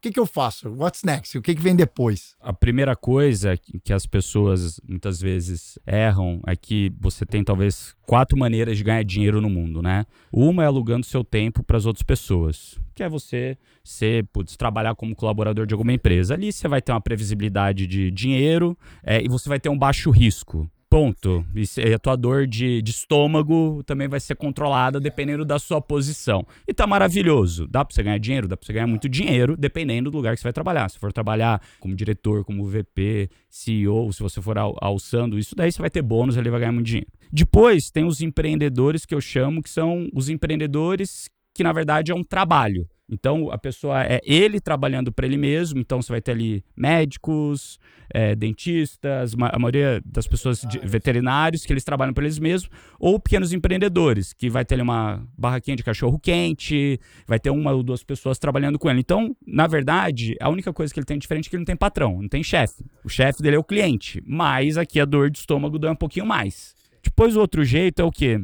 que, 0.06 0.12
que 0.12 0.20
eu 0.20 0.26
faço? 0.28 0.70
What's 0.70 1.04
next? 1.04 1.36
O 1.36 1.42
que, 1.42 1.56
que 1.56 1.62
vem 1.62 1.76
depois? 1.76 2.36
A 2.40 2.54
primeira 2.54 2.96
coisa 2.96 3.58
que 3.58 3.92
as 3.92 4.06
pessoas 4.06 4.80
muitas 4.88 5.20
vezes 5.20 5.80
erram 5.86 6.42
é 6.46 6.56
que 6.56 6.94
você 7.00 7.26
tem 7.26 7.44
talvez 7.44 7.96
quatro 8.04 8.38
maneiras 8.38 8.78
de 8.78 8.84
ganhar 8.84 9.04
dinheiro 9.04 9.42
no 9.42 9.50
mundo, 9.50 9.82
né? 9.82 10.06
Uma 10.32 10.64
é 10.64 10.68
alugando 10.68 11.06
seu 11.06 11.24
tempo 11.24 11.64
para 11.64 11.78
as 11.78 11.88
outras 11.88 12.04
pessoas, 12.04 12.80
que 12.94 13.02
é 13.02 13.10
você 13.10 13.58
ser, 13.84 14.26
putz, 14.28 14.56
trabalhar 14.56 14.94
como 14.94 15.16
colaborador 15.16 15.66
de 15.66 15.74
alguma 15.74 15.94
empresa. 15.94 16.36
Ali 16.36 16.52
você 16.52 16.68
vai 16.68 16.82
ter 16.84 16.92
uma 16.92 17.02
previsibilidade 17.02 17.88
de 17.88 18.12
dinheiro 18.12 18.78
é, 19.04 19.24
e 19.24 19.28
você 19.28 19.50
vai 19.50 19.60
ter 19.60 19.70
um 19.70 19.78
baixo 19.78 20.12
risco. 20.12 20.70
Ponto. 20.96 21.46
E 21.54 21.94
a 21.94 22.00
tua 22.00 22.16
dor 22.16 22.48
de, 22.48 22.82
de, 22.82 22.92
estômago 22.92 23.84
também 23.84 24.08
vai 24.08 24.18
ser 24.18 24.34
controlada 24.34 24.98
dependendo 24.98 25.44
da 25.44 25.60
sua 25.60 25.82
posição. 25.82 26.48
E 26.66 26.74
tá 26.74 26.88
maravilhoso. 26.88 27.68
Dá 27.68 27.84
pra 27.84 27.94
você 27.94 28.02
ganhar 28.02 28.18
dinheiro? 28.18 28.48
Dá 28.48 28.56
pra 28.56 28.66
você 28.66 28.72
ganhar 28.72 28.88
muito 28.88 29.10
dinheiro, 29.10 29.58
dependendo 29.58 30.10
do 30.10 30.16
lugar 30.16 30.34
que 30.34 30.40
você 30.40 30.46
vai 30.46 30.54
trabalhar. 30.54 30.90
Se 30.90 30.98
for 30.98 31.12
trabalhar 31.12 31.62
como 31.82 31.94
diretor, 31.94 32.46
como 32.46 32.64
VP, 32.66 33.30
CEO, 33.50 34.14
se 34.14 34.24
você 34.24 34.42
for 34.42 34.58
al 34.58 34.74
alçando 34.80 35.38
isso, 35.38 35.54
daí 35.54 35.70
você 35.70 35.82
vai 35.82 35.90
ter 35.90 36.02
bônus, 36.02 36.38
ele 36.38 36.50
vai 36.50 36.62
ganhar 36.62 36.72
muito 36.72 36.88
dinheiro. 36.88 37.12
Depois 37.30 37.92
tem 37.92 38.06
os 38.06 38.22
empreendedores 38.22 39.06
que 39.06 39.14
eu 39.14 39.20
chamo, 39.20 39.62
que 39.62 39.70
são 39.70 40.08
os 40.14 40.30
empreendedores 40.30 41.28
que 41.54 41.62
na 41.62 41.74
verdade 41.74 42.14
é 42.14 42.16
um 42.16 42.24
trabalho. 42.24 42.88
Então, 43.10 43.52
a 43.52 43.58
pessoa 43.58 44.04
é 44.04 44.20
ele 44.24 44.60
trabalhando 44.60 45.12
para 45.12 45.26
ele 45.26 45.38
mesmo. 45.38 45.80
Então, 45.80 46.02
você 46.02 46.12
vai 46.12 46.22
ter 46.22 46.32
ali 46.32 46.64
médicos, 46.76 47.80
é, 48.14 48.36
dentistas, 48.36 49.36
a 49.40 49.60
maioria 49.60 50.02
das 50.06 50.28
pessoas 50.28 50.62
de, 50.62 50.80
veterinários 50.80 51.66
que 51.66 51.74
eles 51.74 51.84
trabalham 51.84 52.14
para 52.14 52.24
eles 52.24 52.40
mesmos, 52.40 52.70
ou 53.00 53.20
pequenos 53.20 53.54
empreendedores, 53.54 54.34
que 54.34 54.50
vai 54.50 54.66
ter 54.66 54.76
ali 54.76 54.82
uma 54.82 55.24
barraquinha 55.38 55.78
de 55.78 55.84
cachorro 55.84 56.20
quente, 56.20 57.00
vai 57.28 57.40
ter 57.40 57.50
uma 57.50 57.72
ou 57.72 57.84
duas 57.84 58.04
pessoas 58.04 58.40
trabalhando 58.40 58.80
com 58.80 58.90
ele. 58.90 59.00
Então, 59.00 59.36
na 59.46 59.68
verdade, 59.68 60.36
a 60.40 60.50
única 60.50 60.74
coisa 60.74 60.94
que 60.94 61.00
ele 61.00 61.06
tem 61.06 61.20
diferente 61.20 61.48
é 61.48 61.50
que 61.50 61.56
ele 61.56 61.62
não 61.62 61.66
tem 61.66 61.76
patrão, 61.76 62.22
não 62.22 62.30
tem 62.30 62.44
chefe. 62.44 62.84
O 63.04 63.10
chefe 63.10 63.42
dele 63.42 63.56
é 63.56 63.60
o 63.60 63.64
cliente, 63.64 64.22
mas 64.26 64.78
aqui 64.78 65.00
a 65.00 65.06
dor 65.06 65.30
de 65.30 65.40
estômago 65.40 65.78
dá 65.78 65.92
um 65.92 65.96
pouquinho 65.96 66.26
mais. 66.26 66.74
Depois, 67.04 67.36
o 67.36 67.40
outro 67.40 67.64
jeito 67.64 68.02
é 68.02 68.06
o 68.06 68.12
quê? 68.12 68.40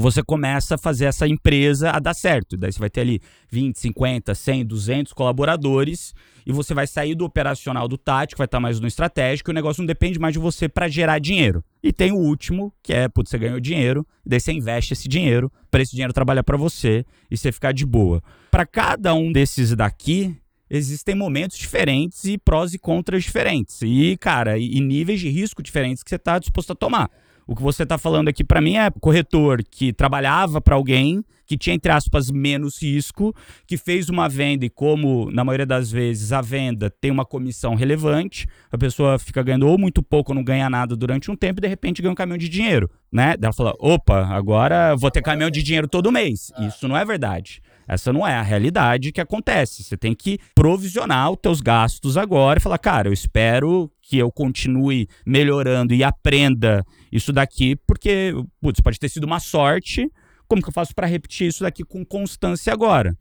Você 0.00 0.22
começa 0.22 0.74
a 0.74 0.78
fazer 0.78 1.06
essa 1.06 1.26
empresa 1.26 1.90
a 1.90 1.98
dar 1.98 2.14
certo. 2.14 2.56
Daí 2.56 2.72
você 2.72 2.78
vai 2.78 2.90
ter 2.90 3.02
ali 3.02 3.20
20, 3.50 3.78
50, 3.78 4.34
100, 4.34 4.66
200 4.66 5.12
colaboradores 5.12 6.14
e 6.46 6.52
você 6.52 6.74
vai 6.74 6.86
sair 6.86 7.14
do 7.14 7.24
operacional 7.24 7.88
do 7.88 7.96
tático, 7.96 8.38
vai 8.38 8.44
estar 8.46 8.60
mais 8.60 8.78
no 8.80 8.86
estratégico, 8.86 9.50
e 9.50 9.52
o 9.52 9.54
negócio 9.54 9.80
não 9.80 9.86
depende 9.86 10.18
mais 10.18 10.34
de 10.34 10.38
você 10.38 10.68
para 10.68 10.88
gerar 10.88 11.18
dinheiro. 11.18 11.64
E 11.82 11.92
tem 11.92 12.12
o 12.12 12.16
último, 12.16 12.72
que 12.82 12.92
é, 12.92 13.08
putz, 13.08 13.30
você 13.30 13.38
ganhou 13.38 13.60
dinheiro, 13.60 14.06
daí 14.26 14.40
você 14.40 14.52
investe 14.52 14.92
esse 14.92 15.08
dinheiro 15.08 15.50
para 15.70 15.80
esse 15.80 15.92
dinheiro 15.92 16.12
trabalhar 16.12 16.42
para 16.42 16.56
você 16.56 17.04
e 17.30 17.36
você 17.36 17.50
ficar 17.50 17.72
de 17.72 17.86
boa. 17.86 18.22
Para 18.50 18.66
cada 18.66 19.14
um 19.14 19.32
desses 19.32 19.74
daqui, 19.74 20.36
existem 20.68 21.14
momentos 21.14 21.56
diferentes 21.56 22.24
e 22.24 22.36
prós 22.36 22.74
e 22.74 22.78
contras 22.78 23.22
diferentes. 23.22 23.80
E, 23.82 24.16
cara, 24.18 24.58
e 24.58 24.80
níveis 24.80 25.20
de 25.20 25.30
risco 25.30 25.62
diferentes 25.62 26.02
que 26.02 26.10
você 26.10 26.16
está 26.16 26.38
disposto 26.38 26.72
a 26.72 26.76
tomar. 26.76 27.10
O 27.46 27.54
que 27.54 27.62
você 27.62 27.82
está 27.82 27.98
falando 27.98 28.28
aqui 28.28 28.42
para 28.42 28.60
mim 28.60 28.76
é 28.76 28.90
corretor 28.90 29.62
que 29.62 29.92
trabalhava 29.92 30.60
para 30.60 30.74
alguém, 30.74 31.22
que 31.46 31.58
tinha, 31.58 31.74
entre 31.74 31.92
aspas, 31.92 32.30
menos 32.30 32.80
risco, 32.82 33.34
que 33.66 33.76
fez 33.76 34.08
uma 34.08 34.28
venda 34.28 34.64
e, 34.64 34.70
como 34.70 35.30
na 35.30 35.44
maioria 35.44 35.66
das 35.66 35.90
vezes 35.90 36.32
a 36.32 36.40
venda 36.40 36.90
tem 36.90 37.10
uma 37.10 37.24
comissão 37.24 37.74
relevante, 37.74 38.46
a 38.72 38.78
pessoa 38.78 39.18
fica 39.18 39.42
ganhando 39.42 39.68
ou 39.68 39.78
muito 39.78 40.02
pouco 40.02 40.32
ou 40.32 40.36
não 40.36 40.42
ganha 40.42 40.70
nada 40.70 40.96
durante 40.96 41.30
um 41.30 41.36
tempo 41.36 41.60
e 41.60 41.62
de 41.62 41.68
repente 41.68 42.00
ganha 42.00 42.12
um 42.12 42.16
caminhão 42.16 42.38
de 42.38 42.48
dinheiro, 42.48 42.90
né? 43.12 43.34
Ela 43.40 43.52
fala: 43.52 43.74
opa, 43.78 44.26
agora 44.26 44.96
vou 44.96 45.10
ter 45.10 45.22
caminhão 45.22 45.50
de 45.50 45.62
dinheiro 45.62 45.86
todo 45.86 46.10
mês. 46.10 46.50
Isso 46.60 46.88
não 46.88 46.96
é 46.96 47.04
verdade. 47.04 47.60
Essa 47.86 48.12
não 48.12 48.26
é 48.26 48.34
a 48.34 48.42
realidade 48.42 49.12
que 49.12 49.20
acontece. 49.20 49.82
Você 49.82 49.96
tem 49.96 50.14
que 50.14 50.38
provisionar 50.54 51.30
os 51.30 51.38
teus 51.40 51.60
gastos 51.60 52.16
agora 52.16 52.58
e 52.58 52.62
falar, 52.62 52.78
cara, 52.78 53.08
eu 53.08 53.12
espero 53.12 53.90
que 54.00 54.18
eu 54.18 54.30
continue 54.30 55.08
melhorando 55.26 55.94
e 55.94 56.02
aprenda 56.02 56.84
isso 57.12 57.32
daqui, 57.32 57.76
porque, 57.86 58.32
putz, 58.60 58.80
pode 58.80 58.98
ter 58.98 59.08
sido 59.08 59.24
uma 59.24 59.40
sorte. 59.40 60.10
Como 60.46 60.62
que 60.62 60.68
eu 60.68 60.72
faço 60.72 60.94
para 60.94 61.06
repetir 61.06 61.48
isso 61.48 61.62
daqui 61.62 61.84
com 61.84 62.04
constância 62.04 62.72
agora? 62.72 63.16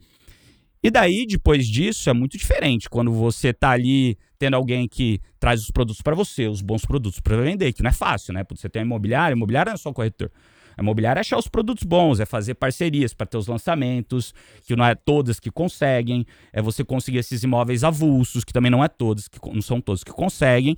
E 0.84 0.92
daí, 0.92 1.26
depois 1.26 1.66
disso, 1.66 2.10
é 2.10 2.14
muito 2.14 2.38
diferente. 2.38 2.90
Quando 2.90 3.14
você 3.14 3.50
está 3.50 3.72
ali 3.72 4.18
tendo 4.38 4.56
alguém 4.56 4.86
que 4.86 5.22
traz 5.40 5.62
os 5.62 5.72
produtos 5.72 6.02
para 6.02 6.14
você, 6.14 6.48
os 6.48 6.62
bons 6.62 6.86
produtos 6.86 7.22
para 7.22 7.38
vender, 7.38 7.72
que 7.72 7.82
não 7.82 7.90
é 7.90 7.94
fácil, 7.94 8.34
né? 8.34 8.44
Você 8.50 8.68
tem 8.68 8.82
a 8.82 8.86
imobiliária, 8.86 9.34
imobiliária 9.34 9.70
não 9.70 9.76
é 9.76 9.78
só 9.78 9.94
corretor. 9.94 10.30
A 10.78 10.82
imobiliária 10.82 11.20
é 11.20 11.22
achar 11.22 11.38
os 11.38 11.48
produtos 11.48 11.84
bons, 11.84 12.20
é 12.20 12.26
fazer 12.26 12.56
parcerias 12.56 13.14
para 13.14 13.26
ter 13.26 13.38
os 13.38 13.48
lançamentos, 13.48 14.34
que 14.66 14.76
não 14.76 14.86
é 14.86 14.96
todas 14.96 15.40
que 15.40 15.52
conseguem, 15.52 16.26
é 16.52 16.62
você 16.62 16.84
conseguir 16.84 17.20
esses 17.20 17.44
imóveis 17.44 17.84
avulsos, 17.84 18.44
que 18.44 18.54
também 18.54 18.72
não 18.72 18.84
é 18.84 18.88
todos, 18.88 19.28
que 19.28 19.40
não 19.52 19.62
são 19.62 19.80
todos 19.80 20.04
que 20.04 20.12
conseguem. 20.12 20.76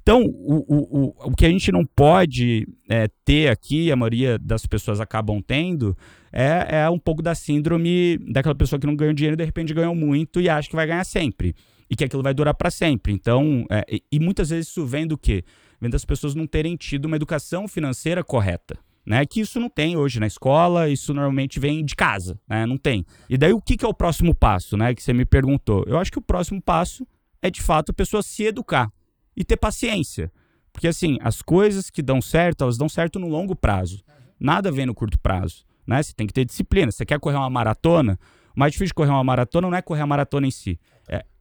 Então, 0.00 0.22
o, 0.22 0.64
o, 0.68 1.04
o, 1.04 1.14
o 1.30 1.36
que 1.36 1.46
a 1.46 1.50
gente 1.50 1.72
não 1.72 1.84
pode 1.84 2.66
é, 2.88 3.08
ter 3.24 3.48
aqui, 3.48 3.90
a 3.90 3.96
maioria 3.96 4.38
das 4.38 4.66
pessoas 4.66 5.00
acabam 5.00 5.40
tendo, 5.40 5.96
é, 6.32 6.82
é 6.82 6.90
um 6.90 6.98
pouco 6.98 7.22
da 7.22 7.34
síndrome 7.34 8.18
daquela 8.30 8.54
pessoa 8.54 8.78
que 8.78 8.86
não 8.86 8.96
ganha 8.96 9.14
dinheiro 9.14 9.34
e 9.34 9.38
de 9.38 9.44
repente 9.44 9.74
ganhou 9.74 9.94
muito 9.94 10.40
e 10.40 10.48
acha 10.48 10.68
que 10.68 10.76
vai 10.76 10.86
ganhar 10.86 11.04
sempre. 11.04 11.54
E 11.90 11.96
que 11.96 12.04
aquilo 12.04 12.22
vai 12.22 12.34
durar 12.34 12.52
para 12.52 12.70
sempre. 12.70 13.14
Então, 13.14 13.64
é, 13.70 13.82
e 14.12 14.20
muitas 14.20 14.50
vezes 14.50 14.68
isso 14.68 14.84
vem 14.84 15.06
do 15.06 15.16
quê? 15.16 15.42
Vem 15.80 15.88
das 15.88 16.04
pessoas 16.04 16.34
não 16.34 16.46
terem 16.46 16.76
tido 16.76 17.06
uma 17.06 17.16
educação 17.16 17.66
financeira 17.66 18.22
correta 18.22 18.78
né? 19.08 19.24
Que 19.24 19.40
isso 19.40 19.58
não 19.58 19.70
tem 19.70 19.96
hoje 19.96 20.20
na 20.20 20.26
escola, 20.26 20.90
isso 20.90 21.14
normalmente 21.14 21.58
vem 21.58 21.82
de 21.82 21.96
casa, 21.96 22.38
né? 22.46 22.66
Não 22.66 22.76
tem. 22.76 23.06
E 23.26 23.38
daí 23.38 23.54
o 23.54 23.60
que, 23.60 23.74
que 23.74 23.84
é 23.84 23.88
o 23.88 23.94
próximo 23.94 24.34
passo, 24.34 24.76
né? 24.76 24.94
Que 24.94 25.02
você 25.02 25.14
me 25.14 25.24
perguntou. 25.24 25.82
Eu 25.86 25.96
acho 25.96 26.12
que 26.12 26.18
o 26.18 26.22
próximo 26.22 26.60
passo 26.60 27.08
é 27.40 27.48
de 27.50 27.62
fato 27.62 27.88
a 27.88 27.94
pessoa 27.94 28.22
se 28.22 28.44
educar 28.44 28.92
e 29.34 29.42
ter 29.42 29.56
paciência. 29.56 30.30
Porque 30.70 30.86
assim, 30.86 31.16
as 31.22 31.40
coisas 31.40 31.88
que 31.88 32.02
dão 32.02 32.20
certo, 32.20 32.64
elas 32.64 32.76
dão 32.76 32.86
certo 32.86 33.18
no 33.18 33.28
longo 33.28 33.56
prazo. 33.56 34.04
Nada 34.38 34.70
vem 34.70 34.84
no 34.84 34.94
curto 34.94 35.18
prazo, 35.18 35.64
né? 35.86 36.02
Você 36.02 36.12
tem 36.12 36.26
que 36.26 36.34
ter 36.34 36.44
disciplina. 36.44 36.92
Você 36.92 37.06
quer 37.06 37.18
correr 37.18 37.38
uma 37.38 37.48
maratona? 37.48 38.18
O 38.54 38.60
mais 38.60 38.72
difícil 38.72 38.88
de 38.88 38.94
correr 38.94 39.10
uma 39.10 39.24
maratona 39.24 39.70
não 39.70 39.76
é 39.76 39.80
correr 39.80 40.02
a 40.02 40.06
maratona 40.06 40.46
em 40.46 40.50
si, 40.50 40.78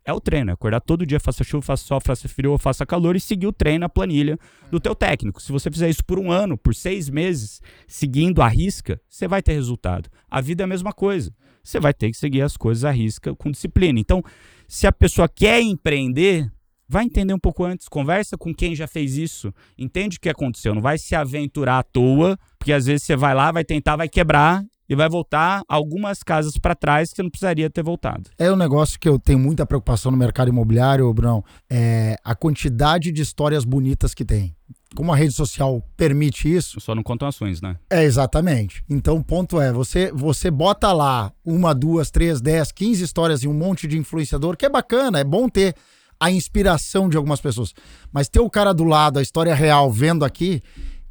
é 0.08 0.14
o 0.14 0.22
treino, 0.22 0.50
é 0.50 0.54
acordar 0.54 0.80
todo 0.80 1.06
dia, 1.06 1.20
faça 1.20 1.44
chuva, 1.44 1.62
faça 1.62 1.84
sol, 1.84 2.00
faça 2.00 2.30
frio, 2.30 2.58
faça 2.58 2.86
calor 2.86 3.18
e 3.18 3.20
seguir 3.20 3.46
o 3.46 3.52
treino, 3.52 3.84
a 3.84 3.90
planilha 3.90 4.40
do 4.72 4.80
teu 4.80 4.96
técnico. 4.96 5.42
Se 5.42 5.52
você 5.52 5.70
fizer 5.70 5.90
isso 5.90 6.04
por 6.06 6.18
um 6.18 6.32
ano, 6.32 6.58
por 6.58 6.74
seis 6.74 7.10
meses, 7.10 7.62
seguindo 7.86 8.42
a 8.42 8.48
risca, 8.48 9.02
você 9.10 9.28
vai 9.28 9.44
ter 9.44 9.52
resultado. 9.52 10.10
A 10.32 10.40
vida 10.40 10.64
é 10.64 10.66
a 10.66 10.68
mesma 10.68 10.94
coisa. 10.94 11.34
Você 11.62 11.78
vai 11.78 11.94
ter 11.94 12.10
que 12.10 12.16
seguir 12.16 12.42
as 12.42 12.56
coisas 12.56 12.86
à 12.86 12.92
risca 12.92 13.36
com 13.36 13.52
disciplina. 13.52 14.00
Então, 14.00 14.24
se 14.66 14.88
a 14.88 14.94
pessoa 14.94 15.28
quer 15.28 15.60
empreender, 15.60 16.50
vai 16.88 17.04
entender 17.04 17.34
um 17.34 17.40
pouco 17.40 17.66
antes, 17.66 17.90
conversa 17.90 18.38
com 18.38 18.56
quem 18.56 18.74
já 18.74 18.88
fez 18.88 19.18
isso, 19.18 19.54
entende 19.78 20.16
o 20.16 20.22
que 20.22 20.30
aconteceu, 20.30 20.74
não 20.74 20.82
vai 20.82 20.98
se 20.98 21.16
aventurar 21.16 21.80
à 21.80 21.84
toa, 21.84 22.40
porque 22.58 22.72
às 22.72 22.86
vezes 22.86 23.04
você 23.04 23.18
vai 23.18 23.36
lá, 23.36 23.52
vai 23.52 23.66
tentar, 23.66 23.98
vai 23.98 24.08
quebrar 24.08 24.64
e 24.90 24.96
vai 24.96 25.10
voltar 25.10 25.62
algumas 25.68 26.24
casas 26.24 26.58
para 26.58 26.76
trás 26.76 27.12
que 27.14 27.22
não 27.22 27.30
precisaria 27.30 27.70
ter 27.70 27.84
voltado. 27.84 28.30
É 28.38 28.52
um 28.52 28.56
negócio 28.56 29.00
que 29.00 29.08
eu 29.08 29.20
tenho 29.20 29.40
muita 29.40 29.66
preocupação 29.66 30.12
no 30.12 30.18
mercado 30.18 30.50
imobiliário, 30.50 31.14
Bruno, 31.14 31.44
é 31.70 32.16
a 32.24 32.36
quantidade 32.36 33.12
de 33.12 33.22
histórias 33.22 33.66
bonitas 33.66 34.14
que 34.14 34.24
tem. 34.24 34.56
Como 34.96 35.12
a 35.12 35.16
rede 35.16 35.34
social 35.34 35.84
permite 35.98 36.52
isso. 36.52 36.80
Só 36.80 36.96
não 36.96 37.04
contam 37.04 37.28
ações, 37.28 37.62
né? 37.62 37.76
É, 37.90 38.04
exatamente. 38.04 38.84
Então 38.90 39.18
o 39.18 39.24
ponto 39.24 39.60
é: 39.60 39.72
você, 39.72 40.12
você 40.14 40.50
bota 40.50 40.92
lá 40.94 41.32
uma, 41.46 41.76
duas, 41.76 42.10
três, 42.10 42.40
dez, 42.40 42.72
quinze 42.72 43.04
histórias 43.04 43.44
e 43.44 43.48
um 43.48 43.54
monte 43.54 43.86
de 43.86 43.98
influenciador, 43.98 44.56
que 44.56 44.66
é 44.66 44.70
bacana, 44.70 45.20
é 45.20 45.24
bom 45.24 45.50
ter 45.50 45.76
a 46.20 46.32
inspiração 46.32 47.10
de 47.10 47.18
algumas 47.18 47.42
pessoas. 47.42 47.74
Mas 48.12 48.30
ter 48.30 48.40
o 48.40 48.50
cara 48.50 48.74
do 48.74 48.86
lado, 48.86 49.20
a 49.20 49.22
história 49.22 49.54
real, 49.54 49.92
vendo 49.92 50.26
aqui, 50.26 50.64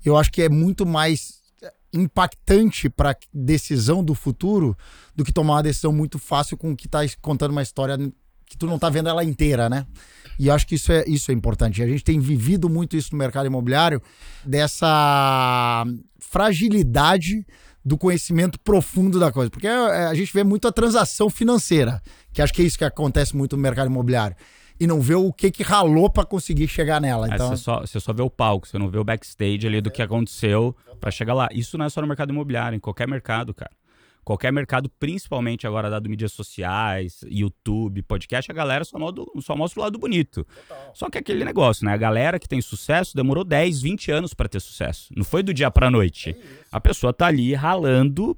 eu 0.04 0.16
acho 0.16 0.32
que 0.32 0.42
é 0.42 0.48
muito 0.48 0.84
mais 0.86 1.35
impactante 2.00 2.88
para 2.88 3.16
decisão 3.32 4.04
do 4.04 4.14
futuro 4.14 4.76
do 5.14 5.24
que 5.24 5.32
tomar 5.32 5.54
uma 5.54 5.62
decisão 5.62 5.92
muito 5.92 6.18
fácil 6.18 6.56
com 6.56 6.76
que 6.76 6.88
tá 6.88 7.00
contando 7.20 7.50
uma 7.50 7.62
história 7.62 7.98
que 8.46 8.56
tu 8.56 8.66
não 8.66 8.78
tá 8.78 8.88
vendo 8.88 9.08
ela 9.08 9.24
inteira, 9.24 9.68
né? 9.68 9.86
E 10.38 10.50
acho 10.50 10.66
que 10.66 10.74
isso 10.74 10.92
é, 10.92 11.04
isso 11.06 11.30
é 11.30 11.34
importante. 11.34 11.82
A 11.82 11.86
gente 11.86 12.04
tem 12.04 12.20
vivido 12.20 12.68
muito 12.68 12.96
isso 12.96 13.10
no 13.12 13.18
mercado 13.18 13.46
imobiliário, 13.46 14.00
dessa 14.44 15.84
fragilidade 16.20 17.46
do 17.84 17.96
conhecimento 17.96 18.58
profundo 18.60 19.18
da 19.18 19.32
coisa. 19.32 19.50
Porque 19.50 19.66
é, 19.66 20.06
a 20.06 20.14
gente 20.14 20.32
vê 20.32 20.44
muito 20.44 20.68
a 20.68 20.72
transação 20.72 21.30
financeira, 21.30 22.02
que 22.32 22.42
acho 22.42 22.52
que 22.52 22.62
é 22.62 22.64
isso 22.64 22.76
que 22.76 22.84
acontece 22.84 23.36
muito 23.36 23.56
no 23.56 23.62
mercado 23.62 23.86
imobiliário. 23.86 24.36
E 24.78 24.86
não 24.86 25.00
vê 25.00 25.14
o 25.14 25.32
que 25.32 25.50
que 25.50 25.62
ralou 25.62 26.10
para 26.10 26.24
conseguir 26.24 26.68
chegar 26.68 27.00
nela. 27.00 27.28
Então... 27.28 27.48
você, 27.48 27.56
só, 27.56 27.80
você 27.80 27.98
só 27.98 28.12
vê 28.12 28.22
o 28.22 28.30
palco, 28.30 28.66
você 28.66 28.78
não 28.78 28.88
vê 28.88 28.98
o 28.98 29.04
backstage 29.04 29.66
ali 29.66 29.80
do 29.80 29.90
que 29.90 30.02
aconteceu 30.02 30.76
para 31.00 31.10
chegar 31.10 31.34
lá. 31.34 31.48
Isso 31.52 31.78
não 31.78 31.86
é 31.86 31.88
só 31.88 32.00
no 32.00 32.06
mercado 32.06 32.30
imobiliário, 32.30 32.76
em 32.76 32.80
qualquer 32.80 33.08
mercado, 33.08 33.54
cara 33.54 33.70
qualquer 34.26 34.52
mercado, 34.52 34.90
principalmente 34.98 35.68
agora 35.68 35.88
dado 35.88 36.10
mídias 36.10 36.32
sociais, 36.32 37.20
YouTube, 37.28 38.02
podcast, 38.02 38.50
a 38.50 38.54
galera 38.54 38.84
só, 38.84 38.98
modo, 38.98 39.24
só 39.40 39.54
mostra 39.54 39.80
o 39.80 39.84
lado 39.84 39.96
bonito. 40.00 40.44
Total. 40.44 40.90
Só 40.92 41.08
que 41.08 41.16
aquele 41.16 41.44
negócio, 41.44 41.86
né? 41.86 41.92
A 41.92 41.96
galera 41.96 42.36
que 42.36 42.48
tem 42.48 42.60
sucesso 42.60 43.14
demorou 43.14 43.44
10, 43.44 43.80
20 43.82 44.10
anos 44.10 44.34
para 44.34 44.48
ter 44.48 44.58
sucesso. 44.58 45.14
Não 45.16 45.22
foi 45.22 45.44
do 45.44 45.54
dia 45.54 45.70
pra 45.70 45.92
noite. 45.92 46.30
É 46.30 46.36
a 46.72 46.80
pessoa 46.80 47.12
tá 47.12 47.26
ali 47.26 47.54
ralando, 47.54 48.36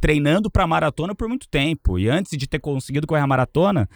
treinando 0.00 0.50
pra 0.50 0.66
maratona 0.66 1.14
por 1.14 1.28
muito 1.28 1.46
tempo. 1.46 1.98
E 1.98 2.08
antes 2.08 2.34
de 2.34 2.46
ter 2.46 2.58
conseguido 2.58 3.06
correr 3.06 3.20
a 3.20 3.26
maratona, 3.26 3.86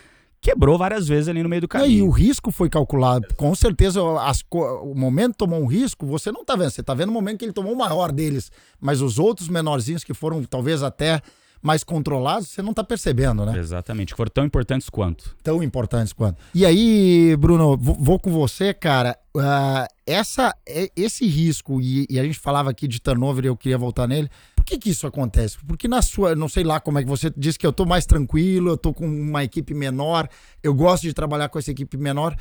quebrou 0.43 0.77
várias 0.77 1.07
vezes 1.07 1.29
ali 1.29 1.43
no 1.43 1.49
meio 1.49 1.63
do 1.63 1.69
caminho. 1.69 1.91
E 1.91 2.03
o 2.03 2.11
risco 2.11 2.51
foi 2.51 2.69
calculado. 2.69 3.29
Com 3.37 3.55
certeza, 3.55 4.01
as, 4.21 4.45
o 4.51 4.95
momento 4.95 5.37
tomou 5.37 5.63
um 5.63 5.67
risco, 5.67 6.05
você 6.05 6.33
não 6.33 6.43
está 6.43 6.57
vendo. 6.57 6.71
Você 6.71 6.81
está 6.81 6.93
vendo 6.93 7.11
o 7.11 7.13
momento 7.13 7.39
que 7.39 7.45
ele 7.45 7.53
tomou 7.53 7.73
o 7.73 7.79
maior 7.79 8.11
deles. 8.11 8.51
Mas 8.81 9.01
os 9.01 9.21
outros 9.21 9.49
menorzinhos 9.49 10.03
que 10.03 10.13
foram 10.13 10.43
talvez 10.43 10.83
até 10.83 11.23
mais 11.63 11.85
controlados, 11.85 12.49
você 12.49 12.61
não 12.61 12.71
está 12.71 12.83
percebendo, 12.83 13.47
né? 13.47 13.57
Exatamente. 13.57 14.15
Foram 14.15 14.31
tão 14.35 14.45
importantes 14.45 14.91
quanto. 14.91 15.37
Tão 15.45 15.63
importantes 15.63 16.13
quanto. 16.13 16.43
E 16.53 16.67
aí, 16.67 17.37
Bruno, 17.37 17.77
vou 17.77 18.19
com 18.19 18.33
você, 18.33 18.75
cara. 18.75 19.17
Uh, 19.35 19.87
essa, 20.05 20.53
esse 20.97 21.25
risco, 21.27 21.81
e, 21.81 22.05
e, 22.11 22.19
a 22.19 22.25
gente 22.25 22.39
falava 22.39 22.69
aqui 22.69 22.89
de 22.89 23.01
turnover, 23.01 23.47
eu 23.47 23.57
queria 23.57 23.79
voltar 23.79 24.09
nele. 24.09 24.29
Por 24.63 24.67
que, 24.67 24.79
que 24.79 24.91
isso 24.91 25.09
acontece? 25.09 25.59
Porque 25.67 25.89
na 25.89 26.01
sua, 26.01 26.37
não 26.37 26.49
sei 26.49 26.63
lá 26.63 26.79
como 26.79 26.97
é 26.97 27.03
que 27.03 27.09
você 27.09 27.29
disse 27.37 27.59
que 27.59 27.67
eu 27.67 27.73
tô 27.73 27.85
mais 27.85 28.07
tranquilo, 28.07 28.71
eu 28.71 28.77
tô 28.77 28.95
com 28.95 29.05
uma 29.05 29.43
equipe 29.43 29.75
menor, 29.75 30.29
eu 30.63 30.73
gosto 30.73 31.03
de 31.03 31.13
trabalhar 31.13 31.49
com 31.49 31.59
essa 31.59 31.73
equipe 31.73 31.97
menor. 31.97 32.37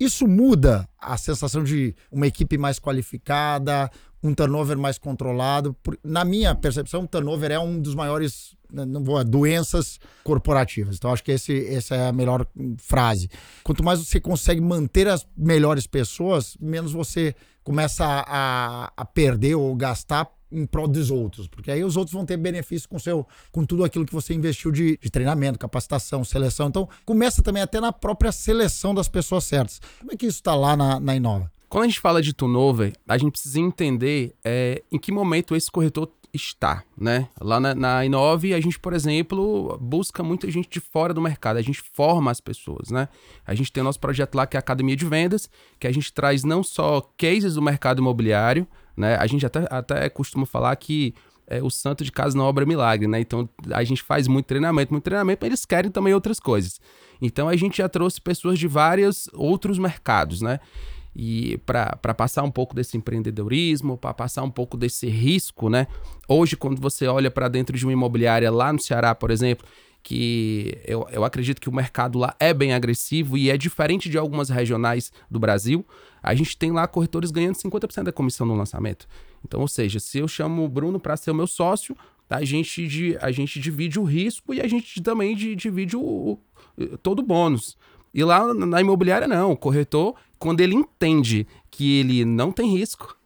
Isso 0.00 0.26
muda 0.26 0.88
a 0.98 1.18
sensação 1.18 1.62
de 1.62 1.94
uma 2.10 2.26
equipe 2.26 2.56
mais 2.56 2.78
qualificada, 2.78 3.90
um 4.22 4.32
turnover 4.32 4.78
mais 4.78 4.96
controlado. 4.96 5.76
Na 6.02 6.24
minha 6.24 6.54
percepção, 6.54 7.02
o 7.02 7.06
turnover 7.06 7.52
é 7.52 7.58
um 7.58 7.78
dos 7.78 7.94
maiores 7.94 8.56
né, 8.72 8.86
não 8.86 9.04
vou, 9.04 9.22
doenças 9.22 10.00
corporativas. 10.24 10.96
Então, 10.96 11.12
acho 11.12 11.22
que 11.22 11.32
esse, 11.32 11.66
essa 11.66 11.94
é 11.94 12.08
a 12.08 12.12
melhor 12.12 12.46
frase. 12.78 13.28
Quanto 13.62 13.84
mais 13.84 14.00
você 14.00 14.18
consegue 14.18 14.62
manter 14.62 15.08
as 15.08 15.26
melhores 15.36 15.86
pessoas, 15.86 16.56
menos 16.58 16.92
você 16.92 17.34
começa 17.62 18.04
a, 18.06 18.92
a 18.96 19.04
perder 19.04 19.56
ou 19.56 19.74
gastar 19.74 20.35
em 20.50 20.64
prol 20.66 20.86
dos 20.86 21.10
outros, 21.10 21.48
porque 21.48 21.70
aí 21.70 21.82
os 21.82 21.96
outros 21.96 22.14
vão 22.14 22.24
ter 22.24 22.36
benefício 22.36 22.88
com 22.88 22.98
seu, 22.98 23.26
com 23.50 23.64
tudo 23.64 23.84
aquilo 23.84 24.06
que 24.06 24.12
você 24.12 24.32
investiu 24.32 24.70
de, 24.70 24.98
de, 24.98 25.10
treinamento, 25.10 25.58
capacitação, 25.58 26.24
seleção. 26.24 26.68
Então, 26.68 26.88
começa 27.04 27.42
também 27.42 27.62
até 27.62 27.80
na 27.80 27.92
própria 27.92 28.30
seleção 28.30 28.94
das 28.94 29.08
pessoas 29.08 29.44
certas. 29.44 29.80
Como 29.98 30.12
é 30.12 30.16
que 30.16 30.26
isso 30.26 30.38
está 30.38 30.54
lá 30.54 30.76
na, 30.76 31.00
na 31.00 31.16
Inova? 31.16 31.50
Quando 31.68 31.84
a 31.84 31.86
gente 31.88 32.00
fala 32.00 32.22
de 32.22 32.32
turnover, 32.32 32.92
a 33.08 33.18
gente 33.18 33.32
precisa 33.32 33.58
entender 33.58 34.34
é, 34.44 34.82
em 34.90 34.98
que 34.98 35.10
momento 35.10 35.56
esse 35.56 35.70
corretor 35.70 36.08
está, 36.32 36.84
né? 36.96 37.28
Lá 37.40 37.58
na, 37.58 37.74
na 37.74 38.04
Inove, 38.04 38.54
a 38.54 38.60
gente, 38.60 38.78
por 38.78 38.92
exemplo, 38.92 39.76
busca 39.80 40.22
muita 40.22 40.50
gente 40.50 40.68
de 40.68 40.78
fora 40.78 41.12
do 41.12 41.20
mercado, 41.20 41.56
a 41.56 41.62
gente 41.62 41.80
forma 41.92 42.30
as 42.30 42.40
pessoas, 42.40 42.90
né? 42.90 43.08
A 43.44 43.54
gente 43.54 43.72
tem 43.72 43.80
o 43.80 43.84
nosso 43.84 43.98
projeto 43.98 44.34
lá 44.34 44.46
que 44.46 44.56
é 44.56 44.58
a 44.58 44.60
Academia 44.60 44.94
de 44.94 45.04
Vendas, 45.04 45.50
que 45.80 45.86
a 45.86 45.92
gente 45.92 46.12
traz 46.12 46.44
não 46.44 46.62
só 46.62 47.00
cases 47.16 47.54
do 47.54 47.62
mercado 47.62 48.00
imobiliário, 48.00 48.66
né? 48.96 49.16
A 49.16 49.26
gente 49.26 49.44
até, 49.44 49.66
até 49.70 50.08
costuma 50.08 50.46
falar 50.46 50.74
que 50.76 51.14
é, 51.46 51.62
o 51.62 51.70
santo 51.70 52.02
de 52.02 52.10
casa 52.10 52.36
não 52.36 52.44
obra 52.44 52.66
milagre, 52.66 53.06
né? 53.06 53.20
Então 53.20 53.48
a 53.70 53.84
gente 53.84 54.02
faz 54.02 54.26
muito 54.26 54.46
treinamento, 54.46 54.92
muito 54.92 55.04
treinamento, 55.04 55.40
mas 55.42 55.48
eles 55.48 55.64
querem 55.64 55.90
também 55.90 56.14
outras 56.14 56.40
coisas. 56.40 56.80
Então 57.20 57.48
a 57.48 57.56
gente 57.56 57.78
já 57.78 57.88
trouxe 57.88 58.20
pessoas 58.20 58.58
de 58.58 58.66
vários 58.66 59.28
outros 59.32 59.78
mercados, 59.78 60.40
né? 60.40 60.60
e 61.18 61.56
para 61.64 62.14
passar 62.14 62.42
um 62.42 62.50
pouco 62.50 62.74
desse 62.74 62.94
empreendedorismo, 62.94 63.96
para 63.96 64.12
passar 64.12 64.42
um 64.42 64.50
pouco 64.50 64.76
desse 64.76 65.08
risco, 65.08 65.70
né? 65.70 65.86
Hoje, 66.28 66.56
quando 66.56 66.78
você 66.78 67.06
olha 67.06 67.30
para 67.30 67.48
dentro 67.48 67.74
de 67.74 67.86
uma 67.86 67.92
imobiliária 67.92 68.50
lá 68.50 68.70
no 68.70 68.78
Ceará, 68.78 69.14
por 69.14 69.30
exemplo, 69.30 69.66
que 70.06 70.78
eu, 70.84 71.04
eu 71.10 71.24
acredito 71.24 71.60
que 71.60 71.68
o 71.68 71.74
mercado 71.74 72.16
lá 72.16 72.32
é 72.38 72.54
bem 72.54 72.72
agressivo 72.72 73.36
e 73.36 73.50
é 73.50 73.58
diferente 73.58 74.08
de 74.08 74.16
algumas 74.16 74.48
regionais 74.48 75.12
do 75.28 75.40
Brasil, 75.40 75.84
a 76.22 76.32
gente 76.32 76.56
tem 76.56 76.70
lá 76.70 76.86
corretores 76.86 77.32
ganhando 77.32 77.56
50% 77.56 78.04
da 78.04 78.12
comissão 78.12 78.46
no 78.46 78.54
lançamento. 78.54 79.08
Então, 79.44 79.60
ou 79.60 79.66
seja, 79.66 79.98
se 79.98 80.18
eu 80.18 80.28
chamo 80.28 80.64
o 80.64 80.68
Bruno 80.68 81.00
para 81.00 81.16
ser 81.16 81.32
o 81.32 81.34
meu 81.34 81.48
sócio, 81.48 81.96
a 82.30 82.44
gente, 82.44 83.18
a 83.20 83.32
gente 83.32 83.58
divide 83.58 83.98
o 83.98 84.04
risco 84.04 84.54
e 84.54 84.60
a 84.60 84.68
gente 84.68 85.02
também 85.02 85.34
divide 85.34 85.96
o, 85.96 86.38
o 86.78 86.98
todo 86.98 87.18
o 87.18 87.26
bônus. 87.26 87.76
E 88.14 88.22
lá 88.22 88.54
na 88.54 88.80
imobiliária, 88.80 89.26
não. 89.26 89.50
O 89.50 89.56
corretor, 89.56 90.14
quando 90.38 90.60
ele 90.60 90.76
entende 90.76 91.48
que 91.68 91.98
ele 91.98 92.24
não 92.24 92.52
tem 92.52 92.70
risco, 92.70 93.18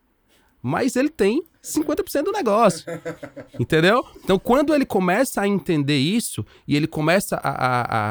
mas 0.63 0.97
ele 0.97 1.11
tem 1.11 1.45
50% 1.63 2.25
do 2.25 2.33
negócio. 2.33 2.85
Entendeu? 3.59 4.05
Então, 4.25 4.39
quando 4.39 4.75
ele 4.75 4.87
começa 4.87 5.43
a 5.43 5.49
entender 5.49 5.99
isso 5.99 6.45
e 6.67 6.77
ele 6.77 6.87
começa 6.87 7.37
a, 7.37 7.51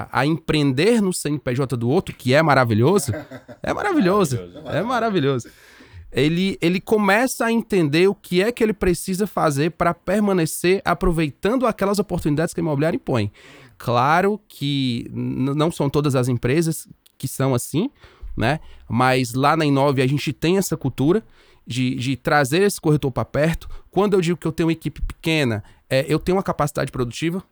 a, 0.10 0.20
a, 0.22 0.26
empreender 0.26 1.02
no 1.02 1.12
CNPJ 1.12 1.76
do 1.76 1.90
outro, 1.90 2.16
que 2.16 2.34
é 2.34 2.42
maravilhoso, 2.42 3.12
é 3.64 3.74
maravilhoso, 3.74 4.40
é 4.72 4.82
maravilhoso. 4.84 5.50
Ele, 6.12 6.58
ele 6.62 6.80
começa 6.80 7.46
a 7.46 7.52
entender 7.52 8.08
o 8.08 8.16
que 8.16 8.42
é 8.42 8.52
que 8.52 8.64
ele 8.64 8.74
precisa 8.74 9.28
fazer 9.28 9.72
para 9.72 9.94
permanecer 9.94 10.82
aproveitando 10.84 11.68
aquelas 11.68 12.00
oportunidades 12.00 12.54
que 12.54 12.60
a 12.60 12.64
imobiliária 12.64 12.98
impõe. 12.98 13.32
Claro 13.78 14.40
que 14.48 15.10
não 15.14 15.72
são 15.72 15.90
todas 15.90 16.16
as 16.16 16.28
empresas 16.28 16.88
que 17.18 17.28
são 17.28 17.54
assim, 17.54 17.90
né? 18.36 18.60
Mas 18.88 19.34
lá 19.34 19.56
na 19.56 19.66
Inove 19.66 20.02
a 20.02 20.08
gente 20.08 20.34
tem 20.34 20.58
essa 20.58 20.76
cultura 20.76 21.24
de, 21.70 21.94
de 21.94 22.16
trazer 22.16 22.64
esse 22.64 22.82
corretor 22.82 23.12
para 23.12 23.24
perto. 23.24 23.70
Quando 23.92 24.16
eu 24.16 24.22
digo 24.22 24.40
que 24.40 24.48
eu 24.48 24.52
tenho 24.52 24.66
uma 24.66 24.74
equipe 24.74 25.00
pequena, 25.04 25.64
é, 25.88 26.04
eu 26.10 26.18
tenho 26.18 26.36
uma 26.36 26.44
capacidade 26.44 26.92
produtiva. 26.92 27.44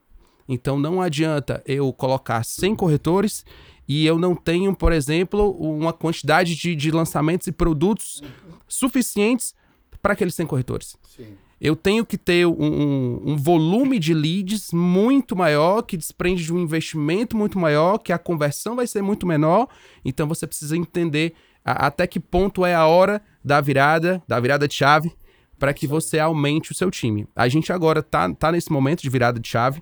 Então 0.50 0.80
não 0.80 1.00
adianta 1.00 1.62
eu 1.68 1.94
colocar 1.94 2.44
100 2.44 2.76
corretores 2.76 3.46
e 3.88 4.08
eu 4.08 4.18
não 4.18 4.36
tenho, 4.36 4.76
por 4.76 4.92
exemplo, 4.92 5.52
uma 5.52 5.94
quantidade 5.94 6.56
de, 6.56 6.76
de 6.76 6.90
lançamentos 6.90 7.46
e 7.46 7.52
produtos 7.52 8.24
suficientes 8.68 9.54
para 10.02 10.14
aqueles 10.14 10.34
100 10.34 10.48
corretores. 10.48 10.98
Sim 11.16 11.38
eu 11.60 11.76
tenho 11.76 12.06
que 12.06 12.18
ter 12.18 12.46
um, 12.46 12.54
um, 12.54 13.32
um, 13.32 13.36
volume 13.36 13.98
de 13.98 14.14
leads 14.14 14.72
muito 14.72 15.36
maior, 15.36 15.82
que 15.82 15.98
desprende 15.98 16.44
de 16.44 16.54
um 16.54 16.60
investimento 16.60 17.36
muito 17.36 17.58
maior, 17.58 17.98
que 17.98 18.14
a 18.14 18.18
conversão 18.20 18.76
vai 18.76 18.86
ser 18.86 19.02
muito 19.02 19.26
menor. 19.26 19.68
Então 20.06 20.28
você 20.28 20.46
precisa 20.46 20.78
entender 20.78 21.34
a, 21.66 21.88
até 21.88 22.06
que 22.06 22.20
ponto 22.20 22.64
é 22.64 22.76
a 22.76 22.86
hora 22.86 23.22
da 23.48 23.62
virada, 23.62 24.22
da 24.28 24.40
virada 24.40 24.68
de 24.68 24.74
chave, 24.74 25.12
para 25.58 25.74
que 25.74 25.88
você 25.88 26.20
aumente 26.20 26.72
o 26.72 26.76
seu 26.76 26.92
time. 26.92 27.26
A 27.36 27.48
gente 27.48 27.72
agora 27.72 28.04
tá, 28.04 28.32
tá 28.36 28.52
nesse 28.52 28.72
momento 28.72 29.02
de 29.02 29.10
virada 29.10 29.40
de 29.40 29.48
chave. 29.48 29.82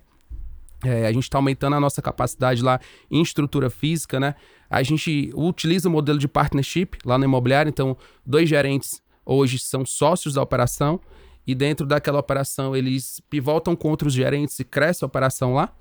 É, 0.83 1.07
a 1.07 1.11
gente 1.11 1.23
está 1.23 1.37
aumentando 1.37 1.75
a 1.75 1.79
nossa 1.79 2.01
capacidade 2.01 2.61
lá 2.61 2.79
em 3.09 3.21
estrutura 3.21 3.69
física, 3.69 4.19
né? 4.19 4.35
A 4.69 4.83
gente 4.83 5.31
utiliza 5.33 5.89
o 5.89 5.91
modelo 5.91 6.19
de 6.19 6.27
partnership 6.27 6.99
lá 7.03 7.17
no 7.17 7.25
imobiliário, 7.25 7.69
então 7.69 7.97
dois 8.25 8.47
gerentes 8.47 9.01
hoje 9.25 9.57
são 9.57 9.83
sócios 9.85 10.35
da 10.35 10.43
operação 10.43 10.99
e 11.47 11.55
dentro 11.55 11.87
daquela 11.87 12.19
operação 12.19 12.75
eles 12.75 13.19
pivotam 13.29 13.75
com 13.75 13.89
outros 13.89 14.13
gerentes 14.13 14.59
e 14.59 14.63
cresce 14.63 15.03
a 15.03 15.07
operação 15.07 15.55
lá. 15.55 15.73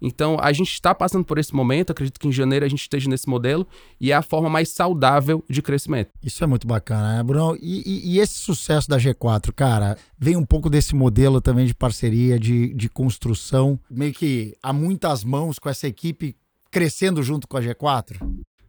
Então, 0.00 0.36
a 0.40 0.52
gente 0.52 0.72
está 0.72 0.94
passando 0.94 1.24
por 1.24 1.38
esse 1.38 1.54
momento, 1.54 1.90
acredito 1.90 2.18
que 2.18 2.28
em 2.28 2.32
janeiro 2.32 2.64
a 2.64 2.68
gente 2.68 2.82
esteja 2.82 3.08
nesse 3.08 3.28
modelo, 3.28 3.66
e 4.00 4.12
é 4.12 4.14
a 4.14 4.22
forma 4.22 4.48
mais 4.48 4.70
saudável 4.70 5.44
de 5.48 5.60
crescimento. 5.62 6.10
Isso 6.22 6.42
é 6.42 6.46
muito 6.46 6.66
bacana, 6.66 7.16
né, 7.16 7.22
Bruno? 7.22 7.56
E, 7.60 7.82
e, 7.84 8.14
e 8.14 8.18
esse 8.18 8.34
sucesso 8.34 8.88
da 8.88 8.98
G4, 8.98 9.52
cara, 9.52 9.96
vem 10.18 10.36
um 10.36 10.44
pouco 10.44 10.70
desse 10.70 10.94
modelo 10.94 11.40
também 11.40 11.66
de 11.66 11.74
parceria, 11.74 12.38
de, 12.38 12.72
de 12.74 12.88
construção, 12.88 13.78
meio 13.90 14.12
que 14.12 14.56
há 14.62 14.72
muitas 14.72 15.24
mãos 15.24 15.58
com 15.58 15.68
essa 15.68 15.86
equipe 15.86 16.36
crescendo 16.70 17.22
junto 17.22 17.48
com 17.48 17.56
a 17.56 17.60
G4? 17.60 18.16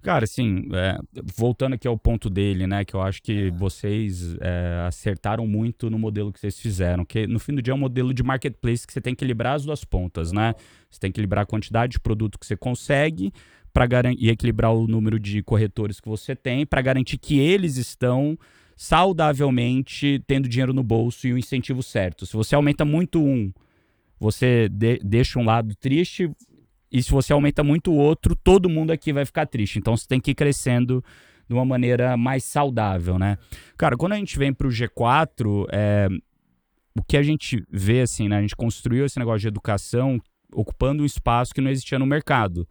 Cara, 0.01 0.23
assim, 0.23 0.67
é, 0.73 0.97
voltando 1.35 1.73
aqui 1.73 1.87
ao 1.87 1.97
ponto 1.97 2.27
dele, 2.27 2.65
né, 2.65 2.83
que 2.83 2.95
eu 2.95 3.01
acho 3.01 3.21
que 3.21 3.51
vocês 3.51 4.35
é, 4.41 4.83
acertaram 4.87 5.45
muito 5.45 5.91
no 5.91 5.99
modelo 5.99 6.33
que 6.33 6.39
vocês 6.39 6.59
fizeram, 6.59 7.05
que 7.05 7.27
no 7.27 7.39
fim 7.39 7.53
do 7.53 7.61
dia 7.61 7.71
é 7.71 7.75
um 7.75 7.79
modelo 7.79 8.11
de 8.11 8.23
marketplace 8.23 8.85
que 8.85 8.93
você 8.93 8.99
tem 8.99 9.13
que 9.13 9.19
equilibrar 9.19 9.55
as 9.55 9.63
duas 9.63 9.85
pontas, 9.85 10.31
né? 10.31 10.55
Você 10.89 10.99
tem 10.99 11.11
que 11.11 11.19
equilibrar 11.19 11.43
a 11.43 11.45
quantidade 11.45 11.93
de 11.93 11.99
produto 11.99 12.39
que 12.39 12.47
você 12.47 12.57
consegue 12.57 13.31
para 13.71 13.87
e 14.17 14.29
equilibrar 14.29 14.73
o 14.73 14.87
número 14.87 15.19
de 15.19 15.43
corretores 15.43 15.99
que 15.99 16.09
você 16.09 16.35
tem 16.35 16.65
para 16.65 16.81
garantir 16.81 17.17
que 17.17 17.39
eles 17.39 17.77
estão 17.77 18.37
saudavelmente 18.75 20.21
tendo 20.25 20.49
dinheiro 20.49 20.73
no 20.73 20.83
bolso 20.83 21.27
e 21.27 21.33
o 21.33 21.37
incentivo 21.37 21.83
certo. 21.83 22.25
Se 22.25 22.33
você 22.33 22.55
aumenta 22.55 22.83
muito 22.83 23.21
um, 23.23 23.53
você 24.19 24.67
de 24.67 24.99
deixa 25.03 25.39
um 25.39 25.45
lado 25.45 25.75
triste, 25.75 26.29
e 26.91 27.01
se 27.01 27.11
você 27.11 27.31
aumenta 27.31 27.63
muito 27.63 27.91
o 27.91 27.95
outro, 27.95 28.35
todo 28.35 28.69
mundo 28.69 28.91
aqui 28.91 29.13
vai 29.13 29.25
ficar 29.25 29.45
triste. 29.45 29.79
Então 29.79 29.95
você 29.95 30.07
tem 30.07 30.19
que 30.19 30.31
ir 30.31 30.35
crescendo 30.35 31.03
de 31.47 31.53
uma 31.53 31.65
maneira 31.65 32.17
mais 32.17 32.43
saudável, 32.43 33.17
né? 33.17 33.37
Cara, 33.77 33.95
quando 33.95 34.13
a 34.13 34.17
gente 34.17 34.37
vem 34.37 34.53
para 34.53 34.67
o 34.67 34.69
G4, 34.69 35.65
é, 35.71 36.07
o 36.97 37.03
que 37.03 37.17
a 37.17 37.23
gente 37.23 37.63
vê, 37.71 38.01
assim, 38.01 38.27
né? 38.27 38.37
A 38.37 38.41
gente 38.41 38.55
construiu 38.55 39.05
esse 39.05 39.17
negócio 39.17 39.39
de 39.39 39.47
educação 39.47 40.19
ocupando 40.53 41.03
um 41.03 41.05
espaço 41.05 41.53
que 41.53 41.61
não 41.61 41.71
existia 41.71 41.97
no 41.97 42.05
mercado. 42.05 42.67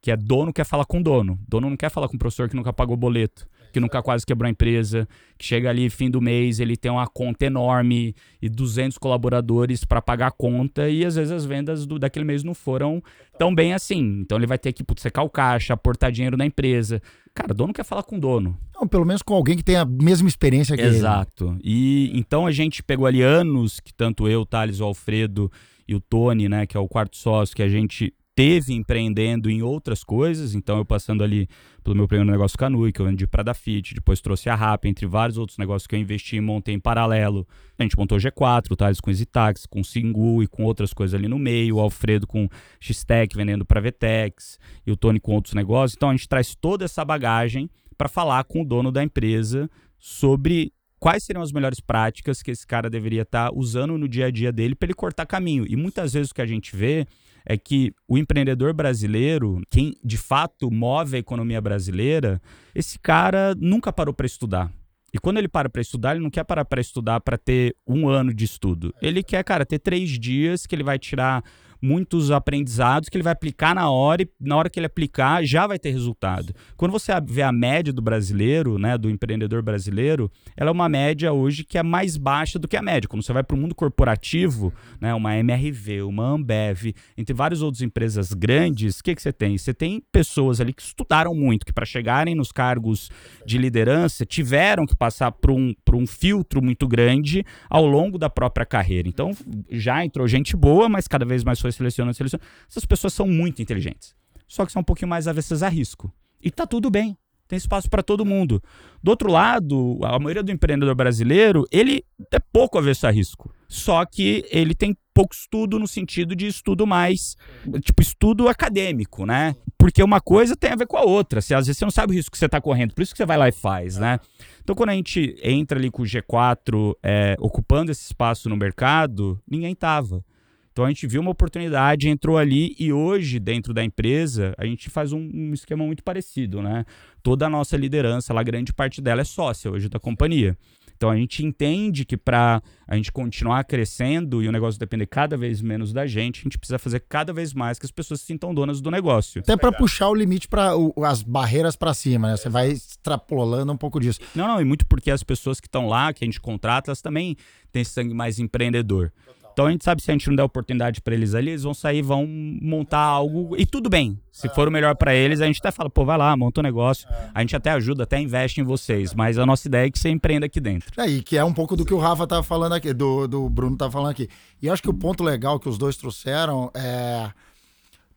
Que 0.00 0.10
é 0.10 0.16
dono 0.16 0.52
quer 0.52 0.64
falar 0.64 0.84
com 0.84 1.00
dono. 1.00 1.38
Dono 1.48 1.70
não 1.70 1.76
quer 1.76 1.90
falar 1.90 2.08
com 2.08 2.16
o 2.16 2.18
professor 2.18 2.48
que 2.48 2.56
nunca 2.56 2.72
pagou 2.72 2.96
boleto 2.96 3.46
que 3.72 3.80
nunca 3.80 4.02
quase 4.02 4.24
quebrou 4.26 4.46
a 4.46 4.50
empresa, 4.50 5.08
que 5.38 5.44
chega 5.44 5.70
ali 5.70 5.88
fim 5.90 6.10
do 6.10 6.20
mês, 6.20 6.60
ele 6.60 6.76
tem 6.76 6.90
uma 6.90 7.06
conta 7.06 7.46
enorme 7.46 8.14
e 8.40 8.48
200 8.48 8.98
colaboradores 8.98 9.84
para 9.84 10.02
pagar 10.02 10.28
a 10.28 10.30
conta 10.30 10.88
e 10.88 11.04
às 11.04 11.16
vezes 11.16 11.32
as 11.32 11.44
vendas 11.44 11.86
do, 11.86 11.98
daquele 11.98 12.24
mês 12.24 12.44
não 12.44 12.54
foram 12.54 13.02
tão 13.38 13.54
bem 13.54 13.72
assim. 13.72 14.20
Então 14.20 14.38
ele 14.38 14.46
vai 14.46 14.58
ter 14.58 14.72
que 14.72 14.84
putz, 14.84 15.02
secar 15.02 15.22
o 15.22 15.30
caixa, 15.30 15.74
aportar 15.74 16.12
dinheiro 16.12 16.36
na 16.36 16.46
empresa. 16.46 17.00
Cara, 17.34 17.54
dono 17.54 17.72
quer 17.72 17.84
falar 17.84 18.02
com 18.02 18.18
dono. 18.18 18.58
Não, 18.74 18.86
pelo 18.86 19.06
menos 19.06 19.22
com 19.22 19.34
alguém 19.34 19.56
que 19.56 19.64
tem 19.64 19.76
a 19.76 19.84
mesma 19.84 20.28
experiência 20.28 20.76
que 20.76 20.82
Exato. 20.82 21.50
ele. 21.50 21.60
E 21.64 22.18
então 22.18 22.46
a 22.46 22.52
gente 22.52 22.82
pegou 22.82 23.06
ali 23.06 23.22
anos 23.22 23.80
que 23.80 23.92
tanto 23.94 24.28
eu, 24.28 24.44
Thales, 24.44 24.80
o 24.80 24.84
Alfredo 24.84 25.50
e 25.88 25.94
o 25.94 26.00
Tony, 26.00 26.48
né, 26.48 26.66
que 26.66 26.76
é 26.76 26.80
o 26.80 26.88
quarto 26.88 27.16
sócio, 27.16 27.56
que 27.56 27.62
a 27.62 27.68
gente 27.68 28.12
teve 28.34 28.72
empreendendo 28.72 29.50
em 29.50 29.62
outras 29.62 30.02
coisas, 30.02 30.54
então 30.54 30.78
eu 30.78 30.84
passando 30.84 31.22
ali 31.22 31.46
pelo 31.84 31.94
meu 31.94 32.08
primeiro 32.08 32.30
negócio 32.30 32.56
Canui, 32.56 32.92
que 32.92 33.00
eu 33.00 33.06
vendi 33.06 33.26
para 33.26 33.42
da 33.42 33.52
Fit, 33.52 33.94
depois 33.94 34.20
trouxe 34.20 34.48
a 34.48 34.54
Rap, 34.54 34.86
entre 34.86 35.06
vários 35.06 35.36
outros 35.36 35.58
negócios 35.58 35.86
que 35.86 35.94
eu 35.94 36.00
investi 36.00 36.36
e 36.36 36.40
montei 36.40 36.74
em 36.74 36.80
paralelo. 36.80 37.46
A 37.78 37.82
gente 37.82 37.96
montou 37.96 38.16
o 38.16 38.20
G4, 38.20 38.70
o 38.70 38.76
Thales 38.76 39.00
com 39.00 39.10
Exitax, 39.10 39.66
com 39.66 39.84
Singu 39.84 40.42
e 40.42 40.46
com 40.46 40.64
outras 40.64 40.94
coisas 40.94 41.14
ali 41.14 41.28
no 41.28 41.38
meio, 41.38 41.76
o 41.76 41.80
Alfredo 41.80 42.26
com 42.26 42.48
X-Tech 42.80 43.36
vendendo 43.36 43.64
para 43.66 43.80
Vetex 43.80 44.58
e 44.86 44.92
o 44.92 44.96
Tony 44.96 45.20
com 45.20 45.34
outros 45.34 45.54
negócios. 45.54 45.96
Então 45.96 46.08
a 46.08 46.12
gente 46.12 46.28
traz 46.28 46.54
toda 46.54 46.84
essa 46.84 47.04
bagagem 47.04 47.68
para 47.98 48.08
falar 48.08 48.44
com 48.44 48.62
o 48.62 48.64
dono 48.64 48.90
da 48.90 49.02
empresa 49.02 49.68
sobre 49.98 50.72
quais 50.98 51.24
seriam 51.24 51.42
as 51.42 51.52
melhores 51.52 51.80
práticas 51.80 52.42
que 52.42 52.50
esse 52.50 52.66
cara 52.66 52.88
deveria 52.88 53.22
estar 53.22 53.50
tá 53.50 53.54
usando 53.54 53.98
no 53.98 54.08
dia 54.08 54.26
a 54.26 54.30
dia 54.30 54.52
dele 54.52 54.74
para 54.74 54.86
ele 54.86 54.94
cortar 54.94 55.26
caminho. 55.26 55.66
E 55.68 55.76
muitas 55.76 56.12
vezes 56.12 56.30
o 56.30 56.34
que 56.34 56.40
a 56.40 56.46
gente 56.46 56.74
vê 56.74 57.06
é 57.44 57.56
que 57.56 57.92
o 58.08 58.18
empreendedor 58.18 58.72
brasileiro, 58.72 59.60
quem 59.70 59.94
de 60.04 60.16
fato 60.16 60.70
move 60.70 61.16
a 61.16 61.18
economia 61.18 61.60
brasileira, 61.60 62.40
esse 62.74 62.98
cara 62.98 63.54
nunca 63.58 63.92
parou 63.92 64.14
para 64.14 64.26
estudar. 64.26 64.72
E 65.12 65.18
quando 65.18 65.36
ele 65.36 65.48
para 65.48 65.68
para 65.68 65.82
estudar, 65.82 66.12
ele 66.12 66.22
não 66.22 66.30
quer 66.30 66.44
parar 66.44 66.64
para 66.64 66.80
estudar 66.80 67.20
para 67.20 67.36
ter 67.36 67.76
um 67.86 68.08
ano 68.08 68.32
de 68.32 68.46
estudo. 68.46 68.94
Ele 69.02 69.22
quer, 69.22 69.44
cara, 69.44 69.66
ter 69.66 69.78
três 69.78 70.08
dias 70.08 70.66
que 70.66 70.74
ele 70.74 70.82
vai 70.82 70.98
tirar 70.98 71.44
muitos 71.82 72.30
aprendizados 72.30 73.08
que 73.08 73.16
ele 73.16 73.24
vai 73.24 73.32
aplicar 73.32 73.74
na 73.74 73.90
hora 73.90 74.22
e 74.22 74.28
na 74.40 74.56
hora 74.56 74.70
que 74.70 74.78
ele 74.78 74.86
aplicar 74.86 75.44
já 75.44 75.66
vai 75.66 75.78
ter 75.78 75.90
resultado. 75.90 76.54
Quando 76.76 76.92
você 76.92 77.12
vê 77.26 77.42
a 77.42 77.50
média 77.50 77.92
do 77.92 78.00
brasileiro, 78.00 78.78
né, 78.78 78.96
do 78.96 79.10
empreendedor 79.10 79.62
brasileiro, 79.62 80.30
ela 80.56 80.70
é 80.70 80.72
uma 80.72 80.88
média 80.88 81.32
hoje 81.32 81.64
que 81.64 81.76
é 81.76 81.82
mais 81.82 82.16
baixa 82.16 82.58
do 82.58 82.68
que 82.68 82.76
a 82.76 82.82
média. 82.82 83.08
Quando 83.08 83.24
você 83.24 83.32
vai 83.32 83.42
para 83.42 83.56
o 83.56 83.58
mundo 83.58 83.74
corporativo, 83.74 84.72
né, 85.00 85.12
uma 85.12 85.36
MRV, 85.36 86.02
uma 86.02 86.22
Ambev, 86.22 86.94
entre 87.18 87.34
várias 87.34 87.62
outras 87.62 87.82
empresas 87.82 88.32
grandes, 88.32 89.00
o 89.00 89.02
que, 89.02 89.14
que 89.14 89.22
você 89.22 89.32
tem? 89.32 89.58
Você 89.58 89.74
tem 89.74 90.00
pessoas 90.12 90.60
ali 90.60 90.72
que 90.72 90.82
estudaram 90.82 91.34
muito, 91.34 91.66
que 91.66 91.72
para 91.72 91.84
chegarem 91.84 92.34
nos 92.34 92.52
cargos 92.52 93.10
de 93.44 93.58
liderança 93.58 94.24
tiveram 94.24 94.86
que 94.86 94.94
passar 94.94 95.32
por 95.32 95.50
um, 95.50 95.74
por 95.84 95.96
um 95.96 96.06
filtro 96.06 96.62
muito 96.62 96.86
grande 96.86 97.44
ao 97.68 97.84
longo 97.84 98.18
da 98.18 98.30
própria 98.30 98.64
carreira. 98.64 99.08
Então 99.08 99.32
já 99.68 100.04
entrou 100.04 100.28
gente 100.28 100.56
boa, 100.56 100.88
mas 100.88 101.08
cada 101.08 101.24
vez 101.24 101.42
mais 101.42 101.60
foi 101.60 101.71
selecionando, 101.72 102.14
selecionando. 102.14 102.48
Essas 102.68 102.84
pessoas 102.84 103.12
são 103.12 103.26
muito 103.26 103.60
inteligentes. 103.60 104.14
Só 104.46 104.66
que 104.66 104.72
são 104.72 104.80
um 104.80 104.84
pouquinho 104.84 105.08
mais 105.08 105.26
avessas 105.26 105.62
a 105.62 105.68
risco. 105.68 106.12
E 106.42 106.50
tá 106.50 106.66
tudo 106.66 106.90
bem. 106.90 107.16
Tem 107.52 107.56
espaço 107.56 107.90
para 107.90 108.02
todo 108.02 108.24
mundo. 108.24 108.62
Do 109.02 109.10
outro 109.10 109.30
lado, 109.30 109.98
a 110.02 110.18
maioria 110.18 110.42
do 110.42 110.50
empreendedor 110.50 110.94
brasileiro, 110.94 111.66
ele 111.70 112.02
é 112.30 112.38
pouco 112.38 112.78
avesso 112.78 113.06
a 113.06 113.10
risco. 113.10 113.52
Só 113.68 114.04
que 114.06 114.44
ele 114.50 114.74
tem 114.74 114.96
pouco 115.12 115.34
estudo 115.34 115.78
no 115.78 115.86
sentido 115.86 116.34
de 116.34 116.46
estudo 116.46 116.86
mais, 116.86 117.36
tipo, 117.82 118.00
estudo 118.00 118.48
acadêmico, 118.48 119.26
né? 119.26 119.54
Porque 119.76 120.02
uma 120.02 120.20
coisa 120.20 120.56
tem 120.56 120.70
a 120.70 120.76
ver 120.76 120.86
com 120.86 120.96
a 120.96 121.02
outra. 121.02 121.42
Se 121.42 121.54
às 121.54 121.66
vezes 121.66 121.78
você 121.78 121.84
não 121.84 121.90
sabe 121.90 122.12
o 122.12 122.16
risco 122.16 122.30
que 122.30 122.38
você 122.38 122.46
está 122.46 122.60
correndo, 122.60 122.94
por 122.94 123.02
isso 123.02 123.12
que 123.12 123.18
você 123.18 123.26
vai 123.26 123.36
lá 123.36 123.48
e 123.48 123.52
faz, 123.52 123.98
né? 123.98 124.18
Então, 124.62 124.74
quando 124.74 124.90
a 124.90 124.94
gente 124.94 125.36
entra 125.42 125.78
ali 125.78 125.90
com 125.90 126.02
o 126.02 126.06
G4 126.06 126.94
é, 127.02 127.36
ocupando 127.38 127.90
esse 127.90 128.04
espaço 128.04 128.48
no 128.48 128.56
mercado, 128.56 129.38
ninguém 129.46 129.74
tava. 129.74 130.24
Então 130.72 130.86
a 130.86 130.88
gente 130.88 131.06
viu 131.06 131.20
uma 131.20 131.30
oportunidade, 131.30 132.08
entrou 132.08 132.38
ali 132.38 132.74
e 132.78 132.92
hoje, 132.92 133.38
dentro 133.38 133.74
da 133.74 133.84
empresa, 133.84 134.54
a 134.56 134.64
gente 134.64 134.88
faz 134.88 135.12
um, 135.12 135.30
um 135.32 135.52
esquema 135.52 135.84
muito 135.84 136.02
parecido, 136.02 136.62
né? 136.62 136.84
Toda 137.22 137.46
a 137.46 137.50
nossa 137.50 137.76
liderança, 137.76 138.32
lá, 138.32 138.42
grande 138.42 138.72
parte 138.72 139.00
dela 139.00 139.20
é 139.20 139.24
sócia 139.24 139.70
hoje 139.70 139.88
da 139.88 140.00
companhia. 140.00 140.56
Então 141.02 141.10
a 141.10 141.16
gente 141.16 141.44
entende 141.44 142.04
que 142.04 142.16
para 142.16 142.62
a 142.86 142.94
gente 142.94 143.10
continuar 143.10 143.64
crescendo 143.64 144.40
e 144.40 144.46
o 144.46 144.52
negócio 144.52 144.78
depender 144.78 145.06
cada 145.06 145.36
vez 145.36 145.60
menos 145.60 145.92
da 145.92 146.06
gente, 146.06 146.38
a 146.38 146.42
gente 146.44 146.56
precisa 146.56 146.78
fazer 146.78 147.00
cada 147.00 147.32
vez 147.32 147.52
mais 147.52 147.76
que 147.76 147.84
as 147.84 147.90
pessoas 147.90 148.20
se 148.20 148.26
sintam 148.26 148.54
donas 148.54 148.80
do 148.80 148.88
negócio. 148.88 149.40
Até 149.40 149.56
para 149.56 149.72
puxar 149.72 150.08
o 150.08 150.14
limite 150.14 150.46
para 150.46 150.70
as 151.04 151.22
barreiras 151.24 151.74
para 151.74 151.92
cima, 151.92 152.28
né? 152.28 152.36
Você 152.36 152.48
vai 152.48 152.70
extrapolando 152.70 153.72
um 153.72 153.76
pouco 153.76 153.98
disso. 153.98 154.20
Não, 154.32 154.46
não, 154.46 154.60
e 154.60 154.64
muito 154.64 154.86
porque 154.86 155.10
as 155.10 155.24
pessoas 155.24 155.60
que 155.60 155.66
estão 155.66 155.88
lá, 155.88 156.12
que 156.12 156.24
a 156.24 156.26
gente 156.26 156.40
contrata, 156.40 156.90
elas 156.90 157.02
também 157.02 157.36
têm 157.72 157.82
sangue 157.82 158.14
mais 158.14 158.38
empreendedor. 158.38 159.12
Então 159.52 159.66
a 159.66 159.70
gente 159.70 159.84
sabe 159.84 160.02
se 160.02 160.10
a 160.10 160.14
gente 160.14 160.28
não 160.28 160.36
der 160.36 160.42
oportunidade 160.42 161.00
para 161.00 161.14
eles 161.14 161.34
ali, 161.34 161.50
eles 161.50 161.62
vão 161.62 161.74
sair, 161.74 162.02
vão 162.02 162.26
montar 162.26 163.00
algo 163.00 163.54
e 163.56 163.66
tudo 163.66 163.90
bem. 163.90 164.18
Se 164.32 164.48
for 164.48 164.66
o 164.66 164.70
melhor 164.70 164.96
para 164.96 165.14
eles, 165.14 165.40
a 165.40 165.46
gente 165.46 165.58
até 165.58 165.70
fala, 165.70 165.90
pô, 165.90 166.04
vai 166.04 166.16
lá, 166.16 166.34
monta 166.36 166.60
um 166.60 166.62
negócio. 166.62 167.06
A 167.34 167.40
gente 167.40 167.54
até 167.54 167.70
ajuda, 167.70 168.04
até 168.04 168.18
investe 168.18 168.60
em 168.60 168.64
vocês, 168.64 169.14
mas 169.14 169.38
a 169.38 169.44
nossa 169.44 169.68
ideia 169.68 169.86
é 169.86 169.90
que 169.90 169.98
você 169.98 170.08
empreenda 170.08 170.46
aqui 170.46 170.58
dentro. 170.58 170.90
É, 171.00 171.06
e 171.06 171.22
que 171.22 171.36
é 171.36 171.44
um 171.44 171.52
pouco 171.52 171.76
do 171.76 171.84
que 171.84 171.92
o 171.92 171.98
Rafa 171.98 172.26
tá 172.26 172.42
falando 172.42 172.72
aqui, 172.72 172.92
do, 172.94 173.28
do 173.28 173.48
Bruno 173.50 173.76
tá 173.76 173.90
falando 173.90 174.10
aqui. 174.10 174.28
E 174.60 174.70
acho 174.70 174.82
que 174.82 174.90
o 174.90 174.94
ponto 174.94 175.22
legal 175.22 175.60
que 175.60 175.68
os 175.68 175.76
dois 175.76 175.96
trouxeram 175.96 176.70
é 176.74 177.30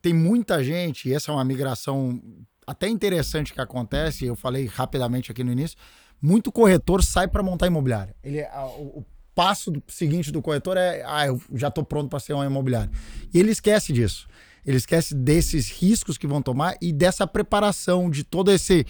tem 0.06 0.14
muita 0.14 0.62
gente, 0.62 1.08
e 1.08 1.12
essa 1.12 1.32
é 1.32 1.34
uma 1.34 1.44
migração 1.44 2.22
até 2.64 2.88
interessante 2.88 3.52
que 3.52 3.60
acontece, 3.60 4.24
eu 4.24 4.36
falei 4.36 4.66
rapidamente 4.66 5.32
aqui 5.32 5.42
no 5.42 5.50
início, 5.50 5.76
muito 6.22 6.52
corretor 6.52 7.02
sai 7.02 7.26
para 7.26 7.42
montar 7.42 7.66
imobiliária. 7.66 8.14
Ele, 8.22 8.40
o, 8.78 9.00
o 9.00 9.04
passo 9.36 9.70
seguinte 9.86 10.32
do 10.32 10.40
corretor 10.40 10.78
é, 10.78 11.04
ah, 11.06 11.26
eu 11.26 11.40
já 11.54 11.68
estou 11.68 11.84
pronto 11.84 12.08
para 12.08 12.18
ser 12.18 12.32
um 12.32 12.42
imobiliário. 12.42 12.90
E 13.32 13.38
ele 13.38 13.50
esquece 13.50 13.92
disso. 13.92 14.26
Ele 14.64 14.78
esquece 14.78 15.14
desses 15.14 15.70
riscos 15.70 16.18
que 16.18 16.26
vão 16.26 16.40
tomar 16.40 16.74
e 16.80 16.92
dessa 16.92 17.26
preparação 17.26 18.10
de 18.10 18.24
todo 18.24 18.50
esse 18.50 18.84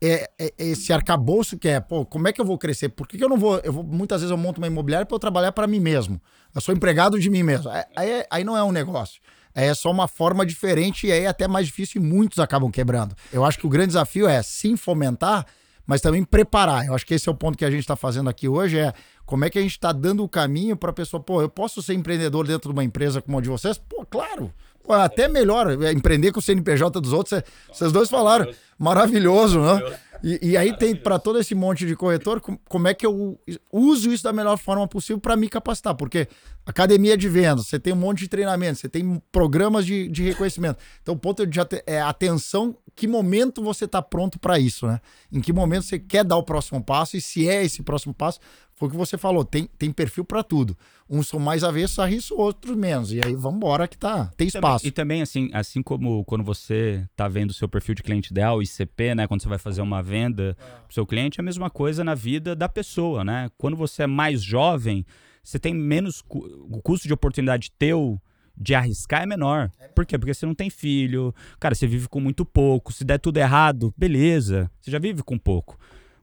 é, 0.00 0.30
é, 0.38 0.54
esse 0.56 0.92
arcabouço 0.92 1.58
que 1.58 1.68
é, 1.68 1.80
pô, 1.80 2.06
como 2.06 2.28
é 2.28 2.32
que 2.32 2.40
eu 2.40 2.44
vou 2.44 2.56
crescer? 2.56 2.88
Por 2.90 3.08
que, 3.08 3.18
que 3.18 3.24
eu 3.24 3.28
não 3.28 3.36
vou, 3.36 3.58
eu 3.58 3.72
vou, 3.72 3.82
muitas 3.82 4.20
vezes 4.20 4.30
eu 4.30 4.38
monto 4.38 4.60
uma 4.60 4.68
imobiliária 4.68 5.04
para 5.04 5.14
eu 5.14 5.18
trabalhar 5.18 5.50
para 5.50 5.66
mim 5.66 5.80
mesmo. 5.80 6.22
Eu 6.54 6.60
sou 6.60 6.72
empregado 6.72 7.18
de 7.18 7.28
mim 7.28 7.42
mesmo. 7.42 7.68
Aí, 7.96 8.24
aí 8.30 8.44
não 8.44 8.56
é 8.56 8.62
um 8.62 8.70
negócio. 8.70 9.20
É 9.52 9.74
só 9.74 9.90
uma 9.90 10.06
forma 10.06 10.46
diferente 10.46 11.08
e 11.08 11.12
aí 11.12 11.24
é 11.24 11.26
até 11.26 11.48
mais 11.48 11.66
difícil 11.66 12.00
e 12.00 12.04
muitos 12.04 12.38
acabam 12.38 12.70
quebrando. 12.70 13.16
Eu 13.32 13.44
acho 13.44 13.58
que 13.58 13.66
o 13.66 13.68
grande 13.68 13.88
desafio 13.88 14.28
é 14.28 14.40
sim 14.40 14.76
fomentar, 14.76 15.44
mas 15.84 16.00
também 16.00 16.22
preparar. 16.22 16.86
Eu 16.86 16.94
acho 16.94 17.04
que 17.04 17.14
esse 17.14 17.28
é 17.28 17.32
o 17.32 17.34
ponto 17.34 17.58
que 17.58 17.64
a 17.64 17.70
gente 17.70 17.80
está 17.80 17.96
fazendo 17.96 18.30
aqui 18.30 18.46
hoje, 18.46 18.78
é 18.78 18.92
como 19.28 19.44
é 19.44 19.50
que 19.50 19.58
a 19.58 19.62
gente 19.62 19.72
está 19.72 19.92
dando 19.92 20.24
o 20.24 20.28
caminho 20.28 20.74
para 20.74 20.88
a 20.88 20.92
pessoa, 20.92 21.22
pô, 21.22 21.42
eu 21.42 21.50
posso 21.50 21.82
ser 21.82 21.92
empreendedor 21.92 22.46
dentro 22.46 22.70
de 22.70 22.72
uma 22.74 22.82
empresa 22.82 23.20
como 23.20 23.36
a 23.36 23.42
de 23.42 23.48
vocês? 23.50 23.76
Pô, 23.76 24.02
claro. 24.08 24.50
Pô, 24.82 24.94
até 24.94 25.28
melhor 25.28 25.70
é, 25.82 25.92
empreender 25.92 26.32
com 26.32 26.40
o 26.40 26.42
CNPJ 26.42 26.98
dos 26.98 27.12
outros. 27.12 27.42
Vocês 27.70 27.92
dois 27.92 28.08
falaram, 28.08 28.50
maravilhoso, 28.78 29.60
né? 29.60 29.98
E, 30.22 30.52
e 30.52 30.56
aí 30.56 30.74
tem 30.74 30.96
para 30.96 31.18
todo 31.18 31.38
esse 31.38 31.54
monte 31.54 31.86
de 31.86 31.94
corretor, 31.94 32.40
como 32.40 32.88
é 32.88 32.94
que 32.94 33.04
eu 33.04 33.38
uso 33.70 34.10
isso 34.10 34.24
da 34.24 34.32
melhor 34.32 34.56
forma 34.56 34.88
possível 34.88 35.20
para 35.20 35.36
me 35.36 35.46
capacitar? 35.46 35.94
Porque 35.94 36.26
academia 36.64 37.14
de 37.14 37.28
vendas, 37.28 37.66
você 37.66 37.78
tem 37.78 37.92
um 37.92 37.96
monte 37.96 38.20
de 38.20 38.28
treinamento, 38.28 38.80
você 38.80 38.88
tem 38.88 39.22
programas 39.30 39.84
de, 39.84 40.08
de 40.08 40.22
reconhecimento. 40.22 40.78
Então 41.02 41.14
o 41.14 41.18
ponto 41.18 41.46
de 41.46 41.60
é 41.86 42.00
atenção, 42.00 42.74
que 42.96 43.06
momento 43.06 43.62
você 43.62 43.84
está 43.84 44.00
pronto 44.00 44.38
para 44.38 44.58
isso, 44.58 44.86
né? 44.86 45.00
Em 45.30 45.40
que 45.40 45.52
momento 45.52 45.84
você 45.84 45.98
quer 45.98 46.24
dar 46.24 46.36
o 46.36 46.42
próximo 46.42 46.82
passo 46.82 47.16
e 47.16 47.20
se 47.20 47.46
é 47.46 47.62
esse 47.62 47.82
próximo 47.82 48.14
passo, 48.14 48.40
foi 48.78 48.86
o 48.86 48.90
que 48.92 48.96
você 48.96 49.18
falou, 49.18 49.44
tem, 49.44 49.68
tem 49.76 49.90
perfil 49.90 50.24
para 50.24 50.40
tudo. 50.42 50.78
Uns 51.10 51.26
são 51.26 51.40
mais 51.40 51.64
avessos 51.64 51.98
a 51.98 52.06
risco, 52.06 52.40
outros 52.40 52.76
menos. 52.76 53.12
E 53.12 53.20
aí 53.20 53.34
vamos 53.34 53.56
embora 53.56 53.88
que 53.88 53.98
tá, 53.98 54.30
tem 54.36 54.46
espaço. 54.46 54.86
E 54.86 54.92
também, 54.92 55.20
assim, 55.20 55.50
assim 55.52 55.82
como 55.82 56.24
quando 56.24 56.44
você 56.44 57.04
tá 57.16 57.26
vendo 57.26 57.50
o 57.50 57.54
seu 57.54 57.68
perfil 57.68 57.96
de 57.96 58.04
cliente 58.04 58.30
ideal, 58.30 58.62
ICP, 58.62 59.16
né? 59.16 59.26
Quando 59.26 59.42
você 59.42 59.48
vai 59.48 59.58
fazer 59.58 59.82
uma 59.82 60.00
venda 60.00 60.56
é. 60.60 60.64
pro 60.86 60.94
seu 60.94 61.04
cliente, 61.04 61.40
é 61.40 61.42
a 61.42 61.44
mesma 61.44 61.68
coisa 61.68 62.04
na 62.04 62.14
vida 62.14 62.54
da 62.54 62.68
pessoa, 62.68 63.24
né? 63.24 63.50
Quando 63.58 63.76
você 63.76 64.04
é 64.04 64.06
mais 64.06 64.44
jovem, 64.44 65.04
você 65.42 65.58
tem 65.58 65.74
menos. 65.74 66.22
O 66.28 66.80
custo 66.80 67.08
de 67.08 67.12
oportunidade 67.12 67.72
teu 67.76 68.20
de 68.56 68.76
arriscar 68.76 69.22
é 69.22 69.26
menor. 69.26 69.72
É 69.80 69.88
Por 69.88 70.06
quê? 70.06 70.16
Porque 70.16 70.34
você 70.34 70.46
não 70.46 70.54
tem 70.54 70.70
filho, 70.70 71.34
cara, 71.58 71.74
você 71.74 71.86
vive 71.86 72.08
com 72.08 72.20
muito 72.20 72.44
pouco. 72.44 72.92
Se 72.92 73.04
der 73.04 73.18
tudo 73.18 73.38
errado, 73.38 73.92
beleza, 73.96 74.70
você 74.80 74.90
já 74.90 75.00
vive 75.00 75.24
com 75.24 75.36
pouco. 75.36 75.76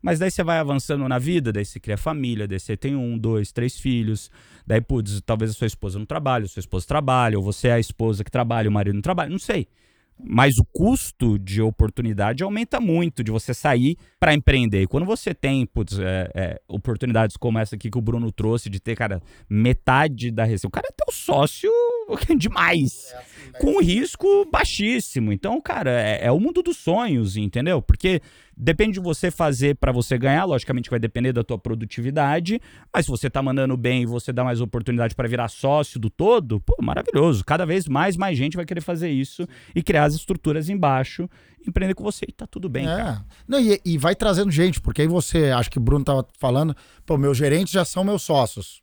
Mas 0.05 0.19
daí 0.19 0.29
você 0.29 0.43
vai 0.43 0.59
avançando 0.59 1.09
na 1.09 1.17
vida, 1.17 1.51
daí 1.51 1.65
você 1.65 1.79
cria 1.79 1.97
família, 1.97 2.47
daí 2.47 2.59
você 2.59 2.77
tem 2.77 2.95
um, 2.95 3.17
dois, 3.17 3.51
três 3.51 3.79
filhos. 3.79 4.29
Daí, 4.63 4.79
putz, 4.79 5.19
talvez 5.25 5.49
a 5.49 5.53
sua 5.55 5.65
esposa 5.65 5.97
não 5.97 6.05
trabalhe, 6.05 6.45
a 6.45 6.47
sua 6.47 6.59
esposa 6.59 6.85
trabalha, 6.85 7.39
ou 7.39 7.43
você 7.43 7.69
é 7.69 7.73
a 7.73 7.79
esposa 7.79 8.23
que 8.23 8.29
trabalha, 8.29 8.69
o 8.69 8.71
marido 8.71 8.93
não 8.93 9.01
trabalha, 9.01 9.31
não 9.31 9.39
sei. 9.39 9.67
Mas 10.23 10.59
o 10.59 10.63
custo 10.63 11.39
de 11.39 11.59
oportunidade 11.59 12.43
aumenta 12.43 12.79
muito 12.79 13.23
de 13.23 13.31
você 13.31 13.51
sair 13.51 13.97
para 14.19 14.31
empreender. 14.31 14.83
E 14.83 14.87
quando 14.87 15.07
você 15.07 15.33
tem 15.33 15.65
putz, 15.65 15.97
é, 15.97 16.29
é, 16.35 16.61
oportunidades 16.67 17.35
como 17.35 17.57
essa 17.57 17.75
aqui 17.75 17.89
que 17.89 17.97
o 17.97 18.01
Bruno 18.01 18.31
trouxe, 18.31 18.69
de 18.69 18.79
ter, 18.79 18.95
cara, 18.95 19.19
metade 19.49 20.29
da 20.29 20.43
receita. 20.43 20.67
O 20.67 20.71
cara 20.71 20.87
é 20.87 21.03
teu 21.03 21.11
sócio 21.11 21.71
demais. 22.37 23.11
Com 23.59 23.81
risco 23.81 24.45
baixíssimo. 24.51 25.33
Então, 25.33 25.59
cara, 25.59 25.91
é, 25.99 26.27
é 26.27 26.31
o 26.31 26.39
mundo 26.39 26.61
dos 26.61 26.77
sonhos, 26.77 27.35
entendeu? 27.35 27.81
Porque 27.81 28.21
Depende 28.57 28.93
de 28.93 28.99
você 29.01 29.29
fazer 29.29 29.75
para 29.75 29.91
você 29.91 30.17
ganhar, 30.17 30.45
logicamente 30.45 30.89
vai 30.89 30.97
depender 30.99 31.33
da 31.33 31.43
tua 31.43 31.57
produtividade, 31.57 32.61
mas 32.93 33.05
se 33.05 33.11
você 33.11 33.29
tá 33.29 33.41
mandando 33.41 33.75
bem 33.75 34.03
e 34.03 34.05
você 34.05 34.31
dá 34.31 34.43
mais 34.43 34.61
oportunidade 34.61 35.13
para 35.13 35.27
virar 35.27 35.49
sócio 35.49 35.99
do 35.99 36.09
todo, 36.09 36.61
pô, 36.61 36.75
maravilhoso. 36.81 37.43
Cada 37.43 37.65
vez 37.65 37.87
mais 37.87 38.15
mais 38.15 38.37
gente 38.37 38.55
vai 38.55 38.65
querer 38.65 38.81
fazer 38.81 39.09
isso 39.09 39.47
e 39.75 39.83
criar 39.83 40.05
as 40.05 40.15
estruturas 40.15 40.69
embaixo, 40.69 41.29
empreender 41.67 41.95
com 41.95 42.03
você 42.03 42.25
e 42.29 42.31
tá 42.31 42.47
tudo 42.47 42.69
bem, 42.69 42.87
É. 42.87 42.95
cara. 42.95 43.25
Não, 43.47 43.59
e, 43.59 43.81
e 43.83 43.97
vai 43.97 44.15
trazendo 44.15 44.51
gente, 44.51 44.79
porque 44.79 45.01
aí 45.01 45.07
você, 45.07 45.51
acho 45.51 45.69
que 45.69 45.77
o 45.77 45.81
Bruno 45.81 46.05
tava 46.05 46.25
falando, 46.39 46.75
pô, 47.05 47.17
meus 47.17 47.37
gerentes 47.37 47.73
já 47.73 47.83
são 47.83 48.03
meus 48.03 48.21
sócios. 48.21 48.81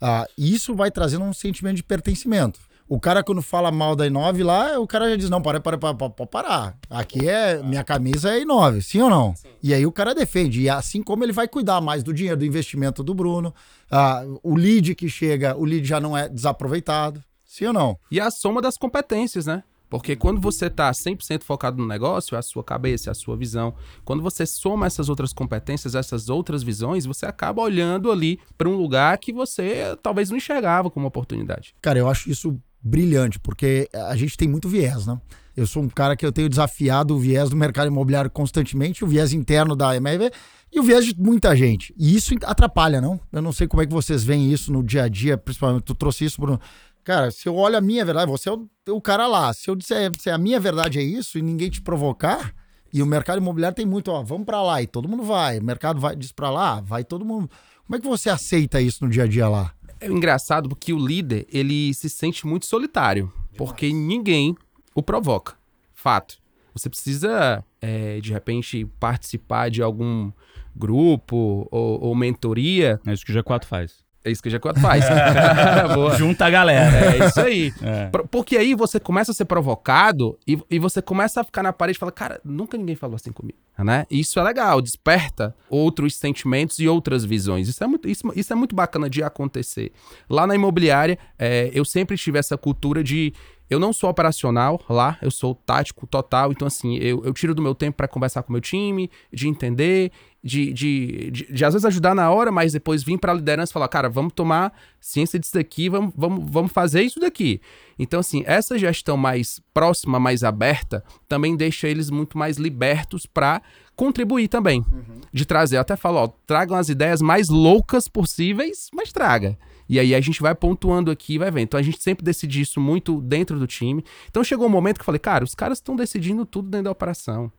Ah, 0.00 0.26
isso 0.36 0.74
vai 0.74 0.90
trazendo 0.90 1.24
um 1.24 1.32
sentimento 1.32 1.76
de 1.76 1.84
pertencimento. 1.84 2.58
O 2.92 3.00
cara, 3.00 3.24
quando 3.24 3.40
fala 3.40 3.72
mal 3.72 3.96
da 3.96 4.06
Inove 4.06 4.42
lá, 4.42 4.78
o 4.78 4.86
cara 4.86 5.08
já 5.08 5.16
diz: 5.16 5.30
não, 5.30 5.40
para, 5.40 5.58
para, 5.58 5.78
para, 5.78 5.94
para, 5.94 6.10
para 6.10 6.26
parar. 6.26 6.78
Aqui 6.90 7.26
é. 7.26 7.62
Minha 7.62 7.82
camisa 7.82 8.34
é 8.34 8.42
Inove, 8.42 8.82
sim 8.82 9.00
ou 9.00 9.08
não? 9.08 9.32
E 9.62 9.72
aí 9.72 9.86
o 9.86 9.90
cara 9.90 10.14
defende. 10.14 10.60
E 10.60 10.68
assim 10.68 11.02
como 11.02 11.24
ele 11.24 11.32
vai 11.32 11.48
cuidar 11.48 11.80
mais 11.80 12.02
do 12.02 12.12
dinheiro, 12.12 12.36
do 12.36 12.44
investimento 12.44 13.02
do 13.02 13.14
Bruno, 13.14 13.54
ah, 13.90 14.22
o 14.42 14.54
lead 14.54 14.94
que 14.94 15.08
chega, 15.08 15.56
o 15.56 15.64
lead 15.64 15.88
já 15.88 15.98
não 15.98 16.14
é 16.14 16.28
desaproveitado. 16.28 17.24
Sim 17.46 17.68
ou 17.68 17.72
não? 17.72 17.98
E 18.10 18.20
a 18.20 18.30
soma 18.30 18.60
das 18.60 18.76
competências, 18.76 19.46
né? 19.46 19.62
Porque 19.88 20.14
quando 20.14 20.38
você 20.38 20.68
tá 20.68 20.90
100% 20.90 21.44
focado 21.44 21.78
no 21.78 21.86
negócio, 21.86 22.36
a 22.36 22.42
sua 22.42 22.62
cabeça, 22.62 23.10
a 23.10 23.14
sua 23.14 23.38
visão, 23.38 23.74
quando 24.04 24.22
você 24.22 24.44
soma 24.44 24.86
essas 24.86 25.08
outras 25.08 25.32
competências, 25.32 25.94
essas 25.94 26.28
outras 26.28 26.62
visões, 26.62 27.06
você 27.06 27.24
acaba 27.24 27.62
olhando 27.62 28.12
ali 28.12 28.38
para 28.58 28.68
um 28.68 28.76
lugar 28.76 29.16
que 29.16 29.32
você 29.32 29.96
talvez 30.02 30.28
não 30.28 30.36
enxergava 30.36 30.90
como 30.90 31.06
oportunidade. 31.06 31.74
Cara, 31.80 31.98
eu 31.98 32.06
acho 32.06 32.30
isso 32.30 32.60
brilhante, 32.82 33.38
porque 33.38 33.88
a 33.94 34.16
gente 34.16 34.36
tem 34.36 34.48
muito 34.48 34.68
viés, 34.68 35.06
né? 35.06 35.18
Eu 35.56 35.66
sou 35.66 35.82
um 35.82 35.88
cara 35.88 36.16
que 36.16 36.24
eu 36.24 36.32
tenho 36.32 36.48
desafiado 36.48 37.14
o 37.14 37.18
viés 37.18 37.50
do 37.50 37.56
mercado 37.56 37.86
imobiliário 37.86 38.30
constantemente, 38.30 39.04
o 39.04 39.06
viés 39.06 39.32
interno 39.32 39.76
da 39.76 39.94
MRV 39.94 40.30
e 40.72 40.80
o 40.80 40.82
viés 40.82 41.04
de 41.04 41.14
muita 41.18 41.54
gente. 41.54 41.94
E 41.98 42.16
isso 42.16 42.34
atrapalha, 42.44 43.00
não? 43.00 43.20
Eu 43.30 43.42
não 43.42 43.52
sei 43.52 43.66
como 43.68 43.82
é 43.82 43.86
que 43.86 43.92
vocês 43.92 44.24
veem 44.24 44.50
isso 44.50 44.72
no 44.72 44.82
dia 44.82 45.04
a 45.04 45.08
dia, 45.08 45.36
principalmente 45.36 45.82
tu 45.82 45.94
trouxe 45.94 46.24
isso, 46.24 46.40
Bruno. 46.40 46.58
Cara, 47.04 47.30
se 47.30 47.48
eu 47.48 47.54
olho 47.56 47.76
a 47.76 47.80
minha 47.80 48.04
verdade, 48.04 48.30
você 48.30 48.48
é 48.48 48.52
o, 48.52 48.68
o 48.88 49.00
cara 49.00 49.26
lá. 49.26 49.52
Se 49.52 49.68
eu 49.68 49.76
disser 49.76 50.10
se 50.18 50.30
a 50.30 50.38
minha 50.38 50.58
verdade 50.58 50.98
é 50.98 51.02
isso 51.02 51.38
e 51.38 51.42
ninguém 51.42 51.68
te 51.68 51.82
provocar, 51.82 52.54
e 52.92 53.02
o 53.02 53.06
mercado 53.06 53.38
imobiliário 53.38 53.74
tem 53.74 53.86
muito, 53.86 54.10
ó, 54.10 54.22
vamos 54.22 54.46
para 54.46 54.62
lá 54.62 54.80
e 54.80 54.86
todo 54.86 55.08
mundo 55.08 55.22
vai. 55.22 55.58
O 55.58 55.64
mercado 55.64 56.00
vai 56.00 56.14
diz 56.16 56.32
para 56.32 56.50
lá, 56.50 56.80
vai 56.80 57.04
todo 57.04 57.24
mundo. 57.24 57.50
Como 57.84 57.96
é 57.96 58.00
que 58.00 58.06
você 58.06 58.30
aceita 58.30 58.80
isso 58.80 59.04
no 59.04 59.10
dia 59.10 59.24
a 59.24 59.26
dia 59.26 59.48
lá? 59.48 59.72
É 60.02 60.06
engraçado 60.08 60.68
porque 60.68 60.92
o 60.92 60.98
líder, 60.98 61.46
ele 61.48 61.94
se 61.94 62.10
sente 62.10 62.44
muito 62.44 62.66
solitário, 62.66 63.32
porque 63.56 63.92
ninguém 63.92 64.56
o 64.94 65.02
provoca. 65.02 65.54
Fato. 65.94 66.38
Você 66.74 66.90
precisa, 66.90 67.64
é, 67.80 68.18
de 68.20 68.32
repente, 68.32 68.84
participar 68.98 69.70
de 69.70 69.80
algum 69.80 70.32
grupo 70.74 71.68
ou, 71.70 72.02
ou 72.02 72.14
mentoria. 72.16 73.00
É 73.06 73.12
isso 73.12 73.24
que 73.24 73.30
o 73.30 73.34
G4 73.34 73.64
faz. 73.64 74.02
É 74.24 74.30
isso 74.30 74.40
que 74.42 74.48
o 74.48 74.52
G4 74.52 74.78
faz. 74.80 75.04
Boa. 75.94 76.16
Junta 76.16 76.46
a 76.46 76.50
galera. 76.50 77.14
É 77.16 77.26
isso 77.26 77.40
aí. 77.40 77.72
É. 77.82 78.06
Por- 78.06 78.28
Porque 78.28 78.56
aí 78.56 78.74
você 78.74 79.00
começa 79.00 79.32
a 79.32 79.34
ser 79.34 79.44
provocado 79.46 80.38
e, 80.46 80.58
e 80.70 80.78
você 80.78 81.02
começa 81.02 81.40
a 81.40 81.44
ficar 81.44 81.62
na 81.62 81.72
parede 81.72 81.96
e 81.96 81.98
fala, 81.98 82.12
cara, 82.12 82.40
nunca 82.44 82.76
ninguém 82.78 82.94
falou 82.94 83.16
assim 83.16 83.32
comigo, 83.32 83.58
né? 83.78 84.06
E 84.10 84.20
isso 84.20 84.38
é 84.38 84.42
legal, 84.42 84.80
desperta 84.80 85.54
outros 85.68 86.14
sentimentos 86.16 86.78
e 86.78 86.86
outras 86.86 87.24
visões. 87.24 87.68
Isso 87.68 87.82
é 87.82 87.86
muito, 87.86 88.08
isso, 88.08 88.22
isso 88.36 88.52
é 88.52 88.56
muito 88.56 88.76
bacana 88.76 89.10
de 89.10 89.22
acontecer. 89.24 89.90
Lá 90.30 90.46
na 90.46 90.54
imobiliária, 90.54 91.18
é, 91.38 91.70
eu 91.74 91.84
sempre 91.84 92.16
tive 92.16 92.38
essa 92.38 92.56
cultura 92.56 93.02
de 93.02 93.32
eu 93.70 93.80
não 93.80 93.90
sou 93.92 94.10
operacional 94.10 94.78
lá, 94.88 95.16
eu 95.22 95.30
sou 95.30 95.54
tático 95.54 96.06
total. 96.06 96.52
Então, 96.52 96.68
assim, 96.68 96.96
eu, 96.98 97.24
eu 97.24 97.32
tiro 97.32 97.54
do 97.54 97.62
meu 97.62 97.74
tempo 97.74 97.96
para 97.96 98.06
conversar 98.06 98.42
com 98.42 98.50
o 98.50 98.52
meu 98.52 98.60
time, 98.60 99.10
de 99.32 99.48
entender, 99.48 100.12
de, 100.42 100.72
de, 100.72 101.30
de, 101.30 101.52
de, 101.52 101.64
às 101.64 101.72
vezes 101.72 101.84
ajudar 101.84 102.14
na 102.14 102.30
hora, 102.30 102.50
mas 102.50 102.72
depois 102.72 103.02
vir 103.02 103.18
para 103.18 103.32
a 103.32 103.34
liderança 103.34 103.70
e 103.70 103.74
falar, 103.74 103.88
cara, 103.88 104.08
vamos 104.08 104.32
tomar 104.32 104.72
ciência 105.00 105.38
disso 105.38 105.54
daqui, 105.54 105.88
vamos, 105.88 106.12
vamos, 106.16 106.44
vamos 106.50 106.72
fazer 106.72 107.02
isso 107.02 107.20
daqui. 107.20 107.60
Então, 107.98 108.18
assim, 108.18 108.42
essa 108.44 108.76
gestão 108.76 109.16
mais 109.16 109.60
próxima, 109.72 110.18
mais 110.18 110.42
aberta, 110.42 111.04
também 111.28 111.56
deixa 111.56 111.86
eles 111.86 112.10
muito 112.10 112.36
mais 112.36 112.56
libertos 112.56 113.24
para 113.24 113.62
contribuir 113.94 114.48
também. 114.48 114.84
De 115.32 115.46
trazer, 115.46 115.76
eu 115.76 115.80
até 115.80 115.94
falo, 115.94 116.18
ó, 116.18 116.28
tragam 116.46 116.76
as 116.76 116.88
ideias 116.88 117.22
mais 117.22 117.48
loucas 117.48 118.08
possíveis, 118.08 118.88
mas 118.92 119.12
traga. 119.12 119.56
E 119.88 120.00
aí 120.00 120.14
a 120.14 120.20
gente 120.20 120.40
vai 120.40 120.54
pontuando 120.54 121.10
aqui 121.10 121.38
vai 121.38 121.50
vendo. 121.50 121.64
Então 121.64 121.78
a 121.78 121.82
gente 121.82 122.02
sempre 122.02 122.24
decide 122.24 122.60
isso 122.60 122.80
muito 122.80 123.20
dentro 123.20 123.58
do 123.58 123.66
time. 123.66 124.04
Então 124.28 124.42
chegou 124.42 124.66
um 124.66 124.70
momento 124.70 124.96
que 124.96 125.02
eu 125.02 125.06
falei, 125.06 125.18
cara, 125.18 125.44
os 125.44 125.54
caras 125.54 125.78
estão 125.78 125.94
decidindo 125.94 126.46
tudo 126.46 126.68
dentro 126.68 126.84
da 126.84 126.90
operação. 126.90 127.52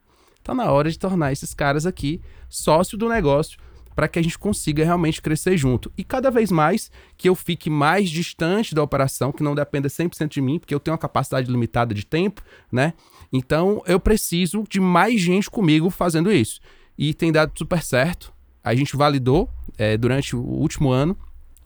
Tá 0.43 0.53
na 0.53 0.71
hora 0.71 0.91
de 0.91 0.99
tornar 0.99 1.32
esses 1.32 1.53
caras 1.53 1.86
aqui 1.86 2.21
sócio 2.49 2.97
do 2.97 3.08
negócio 3.08 3.58
para 3.95 4.08
que 4.08 4.19
a 4.19 4.21
gente 4.21 4.38
consiga 4.38 4.84
realmente 4.84 5.21
crescer 5.21 5.58
junto. 5.58 5.91
E 5.97 6.03
cada 6.03 6.29
vez 6.32 6.51
mais 6.51 6.91
que 7.17 7.29
eu 7.29 7.36
fique 7.36 7.69
mais 7.69 8.10
distante 8.10 8.73
da 8.73 8.84
operação, 8.84 9.32
que 9.32 9.43
não 9.43 9.56
dependa 9.56 9.88
100% 9.88 10.29
de 10.29 10.41
mim, 10.41 10.60
porque 10.60 10.73
eu 10.73 10.79
tenho 10.79 10.93
uma 10.93 10.99
capacidade 10.99 11.49
limitada 11.49 11.93
de 11.93 12.06
tempo, 12.06 12.41
né? 12.71 12.93
Então 13.32 13.82
eu 13.86 13.99
preciso 13.99 14.63
de 14.69 14.79
mais 14.79 15.21
gente 15.21 15.49
comigo 15.49 15.89
fazendo 15.89 16.32
isso. 16.32 16.60
E 16.97 17.13
tem 17.13 17.32
dado 17.32 17.51
super 17.58 17.82
certo. 17.82 18.34
A 18.63 18.73
gente 18.75 18.95
validou 18.95 19.49
é, 19.77 19.97
durante 19.97 20.36
o 20.36 20.41
último 20.41 20.91
ano. 20.91 21.17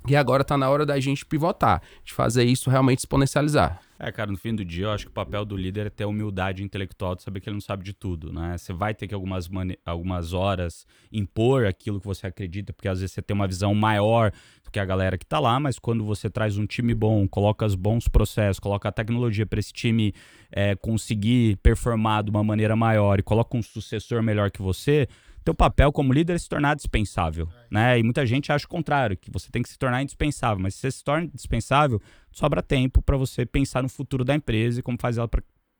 E 0.08 0.16
agora 0.16 0.44
tá 0.44 0.58
na 0.58 0.70
hora 0.70 0.86
da 0.86 1.00
gente 1.00 1.26
pivotar, 1.26 1.82
de 2.04 2.14
fazer 2.14 2.46
isso 2.46 2.70
realmente 2.70 3.00
exponencializar. 3.00 3.82
É, 4.00 4.12
cara, 4.12 4.32
no 4.32 4.38
fim 4.38 4.54
do 4.54 4.64
dia, 4.64 4.86
eu 4.86 4.92
acho 4.92 5.06
que 5.06 5.12
o 5.12 5.14
papel 5.14 5.44
do 5.44 5.58
líder 5.58 5.88
é 5.88 5.90
ter 5.90 6.06
humildade 6.06 6.64
intelectual 6.64 7.16
de 7.16 7.24
saber 7.24 7.40
que 7.40 7.50
ele 7.50 7.56
não 7.56 7.62
sabe 7.62 7.84
de 7.84 7.94
tudo, 7.94 8.32
né? 8.32 8.56
Você 8.56 8.72
vai 8.72 8.94
ter 8.94 9.08
que 9.08 9.14
algumas, 9.14 9.50
algumas 9.84 10.34
horas 10.34 10.86
impor 11.12 11.66
aquilo 11.66 12.00
que 12.00 12.06
você 12.06 12.28
acredita, 12.28 12.72
porque 12.72 12.88
às 12.88 13.00
vezes 13.00 13.14
você 13.14 13.24
tem 13.24 13.34
uma 13.34 13.48
visão 13.48 13.74
maior 13.74 14.32
do 14.64 14.70
que 14.70 14.80
a 14.80 14.86
galera 14.86 15.18
que 15.18 15.26
tá 15.26 15.40
lá, 15.40 15.60
mas 15.60 15.80
quando 15.80 16.06
você 16.06 16.30
traz 16.30 16.58
um 16.58 16.68
time 16.68 16.94
bom, 16.94 17.28
coloca 17.28 17.66
os 17.66 17.74
bons 17.74 18.08
processos, 18.08 18.60
coloca 18.60 18.88
a 18.88 18.92
tecnologia 18.92 19.48
para 19.48 19.60
esse 19.60 19.74
time 19.74 20.14
é, 20.52 20.76
conseguir 20.76 21.58
performar 21.58 22.24
de 22.24 22.30
uma 22.30 22.44
maneira 22.44 22.76
maior 22.76 23.20
e 23.20 23.24
coloca 23.24 23.58
um 23.58 23.64
sucessor 23.64 24.22
melhor 24.22 24.52
que 24.52 24.62
você, 24.62 25.08
teu 25.48 25.56
papel 25.56 25.94
como 25.94 26.12
líder 26.12 26.34
é 26.34 26.38
se 26.38 26.50
tornar 26.50 26.76
dispensável, 26.76 27.48
né? 27.72 27.98
E 27.98 28.04
muita 28.04 28.26
gente 28.26 28.52
acha 28.52 28.66
o 28.66 28.70
contrário, 28.70 29.16
que 29.16 29.32
você 29.32 29.50
tem 29.50 29.62
que 29.62 29.70
se 29.70 29.78
tornar 29.78 30.04
indispensável, 30.04 30.62
mas 30.62 30.76
se 30.76 30.82
você 30.82 30.92
se 30.92 31.04
torna 31.04 31.24
indispensável, 31.24 32.02
sobra 32.34 32.62
tempo 32.62 33.02
para 33.02 33.16
você 33.16 33.46
pensar 33.46 33.82
no 33.82 33.88
futuro 33.88 34.26
da 34.26 34.36
empresa 34.36 34.82
e 34.82 34.84
como 34.84 34.98
fazer 35.00 35.22
ela 35.22 35.30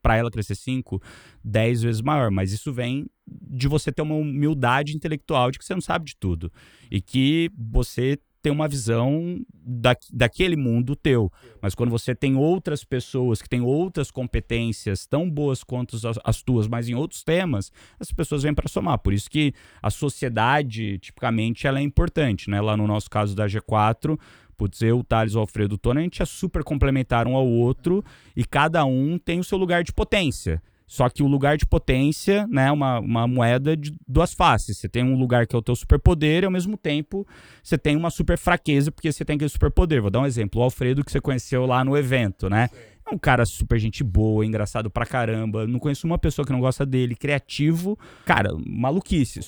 para 0.02 0.16
ela 0.16 0.32
crescer 0.32 0.56
5, 0.56 1.02
10 1.44 1.82
vezes 1.82 2.02
maior. 2.02 2.32
Mas 2.32 2.54
isso 2.54 2.72
vem 2.72 3.08
de 3.28 3.68
você 3.68 3.92
ter 3.92 4.02
uma 4.02 4.16
humildade 4.16 4.96
intelectual 4.96 5.52
de 5.52 5.60
que 5.60 5.66
você 5.66 5.74
não 5.74 5.82
sabe 5.82 6.06
de 6.06 6.16
tudo 6.16 6.50
e 6.90 7.02
que 7.02 7.52
você 7.54 8.18
tem 8.48 8.52
uma 8.52 8.68
visão 8.68 9.42
da, 9.54 9.94
daquele 10.14 10.56
mundo 10.56 10.96
teu. 10.96 11.30
Mas 11.62 11.76
quando 11.76 11.90
você 11.90 12.16
tem 12.16 12.38
outras 12.38 12.86
pessoas 12.86 13.42
que 13.42 13.50
têm 13.50 13.60
outras 13.60 14.10
competências 14.10 15.06
tão 15.06 15.30
boas 15.30 15.66
quanto 15.66 15.98
as, 15.98 16.18
as 16.24 16.42
tuas, 16.42 16.66
mas 16.66 16.88
em 16.88 16.96
outros 16.96 17.24
temas, 17.24 17.74
as 18.00 18.10
pessoas 18.10 18.44
vêm 18.44 18.54
para 18.54 18.70
somar. 18.70 19.00
Por 19.00 19.12
isso 19.12 19.30
que 19.30 19.54
a 19.82 19.90
sociedade, 19.90 20.98
tipicamente, 21.00 21.68
ela 21.68 21.80
é 21.80 21.82
importante, 21.82 22.50
né? 22.50 22.62
Lá 22.62 22.78
no 22.78 22.88
nosso 22.88 23.10
caso 23.10 23.36
da 23.36 23.48
G4, 23.48 24.18
putz, 24.56 24.82
eu, 24.82 25.00
o 25.00 25.04
Thales, 25.04 25.36
o 25.36 25.40
Alfredo, 25.40 25.76
o 25.76 25.78
Tony, 25.78 26.00
a 26.00 26.04
gente 26.04 26.22
é 26.22 26.26
super 26.26 26.64
complementar 26.64 27.28
um 27.28 27.36
ao 27.36 27.46
outro 27.46 28.02
e 28.34 28.46
cada 28.46 28.86
um 28.86 29.18
tem 29.18 29.42
o 29.42 29.44
seu 29.44 29.58
lugar 29.58 29.84
de 29.84 29.92
potência. 29.92 30.64
Só 30.88 31.10
que 31.10 31.22
o 31.22 31.28
lugar 31.28 31.58
de 31.58 31.66
potência, 31.66 32.48
né, 32.48 32.68
é 32.68 32.72
uma, 32.72 33.00
uma 33.00 33.28
moeda 33.28 33.76
de 33.76 33.94
duas 34.08 34.34
faces. 34.34 34.78
Você 34.78 34.88
tem 34.88 35.04
um 35.04 35.18
lugar 35.20 35.46
que 35.46 35.54
é 35.54 35.60
o 35.60 35.62
teu 35.62 35.76
superpoder 35.76 36.44
e 36.44 36.46
ao 36.46 36.52
mesmo 36.52 36.78
tempo 36.78 37.28
você 37.62 37.78
tem 37.78 37.98
uma 37.98 38.10
super 38.10 38.38
fraqueza 38.38 38.90
porque 38.90 39.12
você 39.12 39.26
tem 39.26 39.36
aquele 39.36 39.50
superpoder. 39.50 40.02
Vou 40.02 40.10
dar 40.10 40.22
um 40.22 40.26
exemplo. 40.26 40.62
O 40.62 40.64
Alfredo 40.64 41.04
que 41.04 41.12
você 41.12 41.20
conheceu 41.20 41.66
lá 41.66 41.84
no 41.84 41.98
evento, 41.98 42.50
né? 42.50 42.70
É 43.06 43.14
um 43.14 43.18
cara 43.18 43.46
super 43.46 43.80
gente 43.80 44.04
boa, 44.04 44.46
engraçado 44.46 44.90
pra 44.90 45.06
caramba. 45.06 45.68
Não 45.68 45.80
conheço 45.80 46.06
uma 46.08 46.18
pessoa 46.18 46.46
que 46.46 46.52
não 46.52 46.60
gosta 46.60 46.86
dele, 46.86 47.16
criativo. 47.16 47.98
Cara, 48.26 48.50
maluquice. 48.66 49.42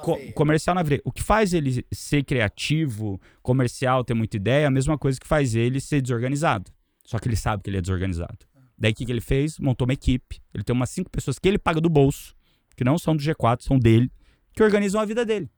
Co 0.00 0.16
comercial 0.34 0.74
na 0.74 0.82
veia. 0.82 1.00
O 1.04 1.12
que 1.12 1.22
faz 1.22 1.52
ele 1.52 1.84
ser 1.92 2.24
criativo, 2.24 3.20
comercial, 3.42 4.04
ter 4.04 4.14
muita 4.14 4.36
ideia, 4.36 4.64
é 4.64 4.66
a 4.66 4.70
mesma 4.70 4.98
coisa 4.98 5.18
que 5.18 5.26
faz 5.26 5.54
ele 5.54 5.80
ser 5.80 6.00
desorganizado. 6.00 6.72
Só 7.04 7.18
que 7.18 7.26
ele 7.26 7.36
sabe 7.36 7.62
que 7.62 7.70
ele 7.70 7.78
é 7.78 7.80
desorganizado. 7.80 8.38
Daí 8.78 8.92
o 8.92 8.94
que, 8.94 9.04
que 9.04 9.12
ele 9.12 9.20
fez? 9.20 9.58
Montou 9.58 9.86
uma 9.86 9.94
equipe. 9.94 10.40
Ele 10.54 10.62
tem 10.62 10.74
umas 10.74 10.90
cinco 10.90 11.10
pessoas 11.10 11.38
que 11.38 11.48
ele 11.48 11.58
paga 11.58 11.80
do 11.80 11.90
bolso, 11.90 12.34
que 12.76 12.84
não 12.84 12.96
são 12.96 13.16
do 13.16 13.22
G4, 13.22 13.62
são 13.62 13.78
dele, 13.78 14.10
que 14.52 14.62
organizam 14.62 15.00
a 15.00 15.04
vida 15.04 15.24
dele. 15.24 15.50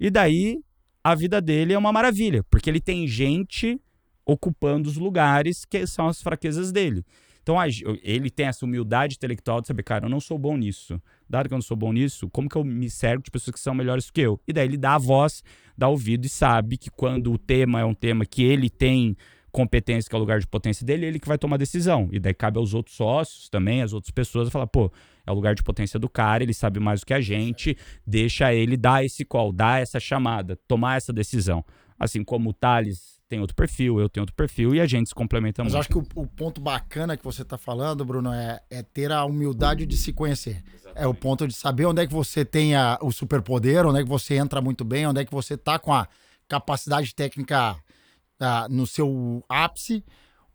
E 0.00 0.10
daí 0.10 0.60
a 1.02 1.14
vida 1.14 1.40
dele 1.40 1.72
é 1.72 1.78
uma 1.78 1.92
maravilha, 1.92 2.42
porque 2.50 2.68
ele 2.68 2.80
tem 2.80 3.06
gente 3.06 3.80
ocupando 4.24 4.88
os 4.88 4.96
lugares 4.96 5.64
que 5.64 5.86
são 5.86 6.08
as 6.08 6.20
fraquezas 6.20 6.72
dele. 6.72 7.04
Então 7.40 7.56
ele 8.02 8.28
tem 8.28 8.46
essa 8.46 8.64
humildade 8.64 9.14
intelectual 9.14 9.60
de 9.60 9.68
saber, 9.68 9.84
cara, 9.84 10.06
eu 10.06 10.10
não 10.10 10.18
sou 10.18 10.36
bom 10.36 10.56
nisso. 10.56 11.00
Dado 11.30 11.46
que 11.46 11.54
eu 11.54 11.56
não 11.56 11.62
sou 11.62 11.76
bom 11.76 11.92
nisso, 11.92 12.28
como 12.30 12.48
que 12.48 12.56
eu 12.56 12.64
me 12.64 12.90
cerco 12.90 13.22
de 13.22 13.30
pessoas 13.30 13.54
que 13.54 13.60
são 13.60 13.72
melhores 13.72 14.10
que 14.10 14.20
eu? 14.20 14.40
E 14.48 14.52
daí 14.52 14.66
ele 14.66 14.76
dá 14.76 14.96
a 14.96 14.98
voz, 14.98 15.44
dá 15.78 15.88
ouvido 15.88 16.26
e 16.26 16.28
sabe 16.28 16.76
que 16.76 16.90
quando 16.90 17.32
o 17.32 17.38
tema 17.38 17.78
é 17.78 17.84
um 17.84 17.94
tema 17.94 18.26
que 18.26 18.42
ele 18.42 18.68
tem 18.68 19.16
competência, 19.56 20.06
que 20.10 20.14
é 20.14 20.18
o 20.18 20.20
lugar 20.20 20.38
de 20.38 20.46
potência 20.46 20.84
dele, 20.84 21.06
ele 21.06 21.18
que 21.18 21.26
vai 21.26 21.38
tomar 21.38 21.54
a 21.54 21.58
decisão. 21.58 22.10
E 22.12 22.18
daí 22.20 22.34
cabe 22.34 22.58
aos 22.58 22.74
outros 22.74 22.94
sócios 22.94 23.48
também, 23.48 23.80
às 23.80 23.94
outras 23.94 24.10
pessoas, 24.10 24.50
falar, 24.50 24.66
pô, 24.66 24.92
é 25.26 25.30
o 25.32 25.34
lugar 25.34 25.54
de 25.54 25.62
potência 25.62 25.98
do 25.98 26.10
cara, 26.10 26.42
ele 26.42 26.52
sabe 26.52 26.78
mais 26.78 27.00
do 27.00 27.06
que 27.06 27.14
a 27.14 27.20
gente, 27.22 27.74
deixa 28.06 28.52
ele 28.52 28.76
dar 28.76 29.02
esse 29.02 29.24
call, 29.24 29.50
dar 29.52 29.80
essa 29.80 29.98
chamada, 29.98 30.58
tomar 30.68 30.98
essa 30.98 31.10
decisão. 31.10 31.64
Assim 31.98 32.22
como 32.22 32.50
o 32.50 32.52
Thales 32.52 33.16
tem 33.30 33.40
outro 33.40 33.56
perfil, 33.56 33.98
eu 33.98 34.08
tenho 34.10 34.22
outro 34.22 34.36
perfil 34.36 34.74
e 34.74 34.80
a 34.80 34.86
gente 34.86 35.08
se 35.08 35.14
complementa 35.14 35.64
Mas 35.64 35.72
muito. 35.72 35.80
acho 35.80 35.88
que 35.88 35.98
o, 35.98 36.22
o 36.22 36.26
ponto 36.26 36.60
bacana 36.60 37.16
que 37.16 37.24
você 37.24 37.42
tá 37.42 37.56
falando, 37.56 38.04
Bruno, 38.04 38.30
é, 38.32 38.60
é 38.70 38.82
ter 38.82 39.10
a 39.10 39.24
humildade 39.24 39.86
de 39.86 39.96
se 39.96 40.12
conhecer. 40.12 40.62
É 40.94 41.06
o 41.06 41.14
ponto 41.14 41.48
de 41.48 41.54
saber 41.54 41.86
onde 41.86 42.02
é 42.02 42.06
que 42.06 42.12
você 42.12 42.44
tem 42.44 42.74
a- 42.76 42.98
o 43.00 43.10
superpoder, 43.10 43.86
onde 43.86 44.00
é 44.00 44.02
que 44.02 44.08
você 44.08 44.34
entra 44.36 44.60
muito 44.60 44.84
bem, 44.84 45.06
onde 45.06 45.20
é 45.22 45.24
que 45.24 45.32
você 45.32 45.56
tá 45.56 45.78
com 45.78 45.92
a 45.94 46.06
capacidade 46.46 47.14
técnica 47.14 47.74
ah, 48.40 48.66
no 48.70 48.86
seu 48.86 49.44
ápice, 49.48 50.04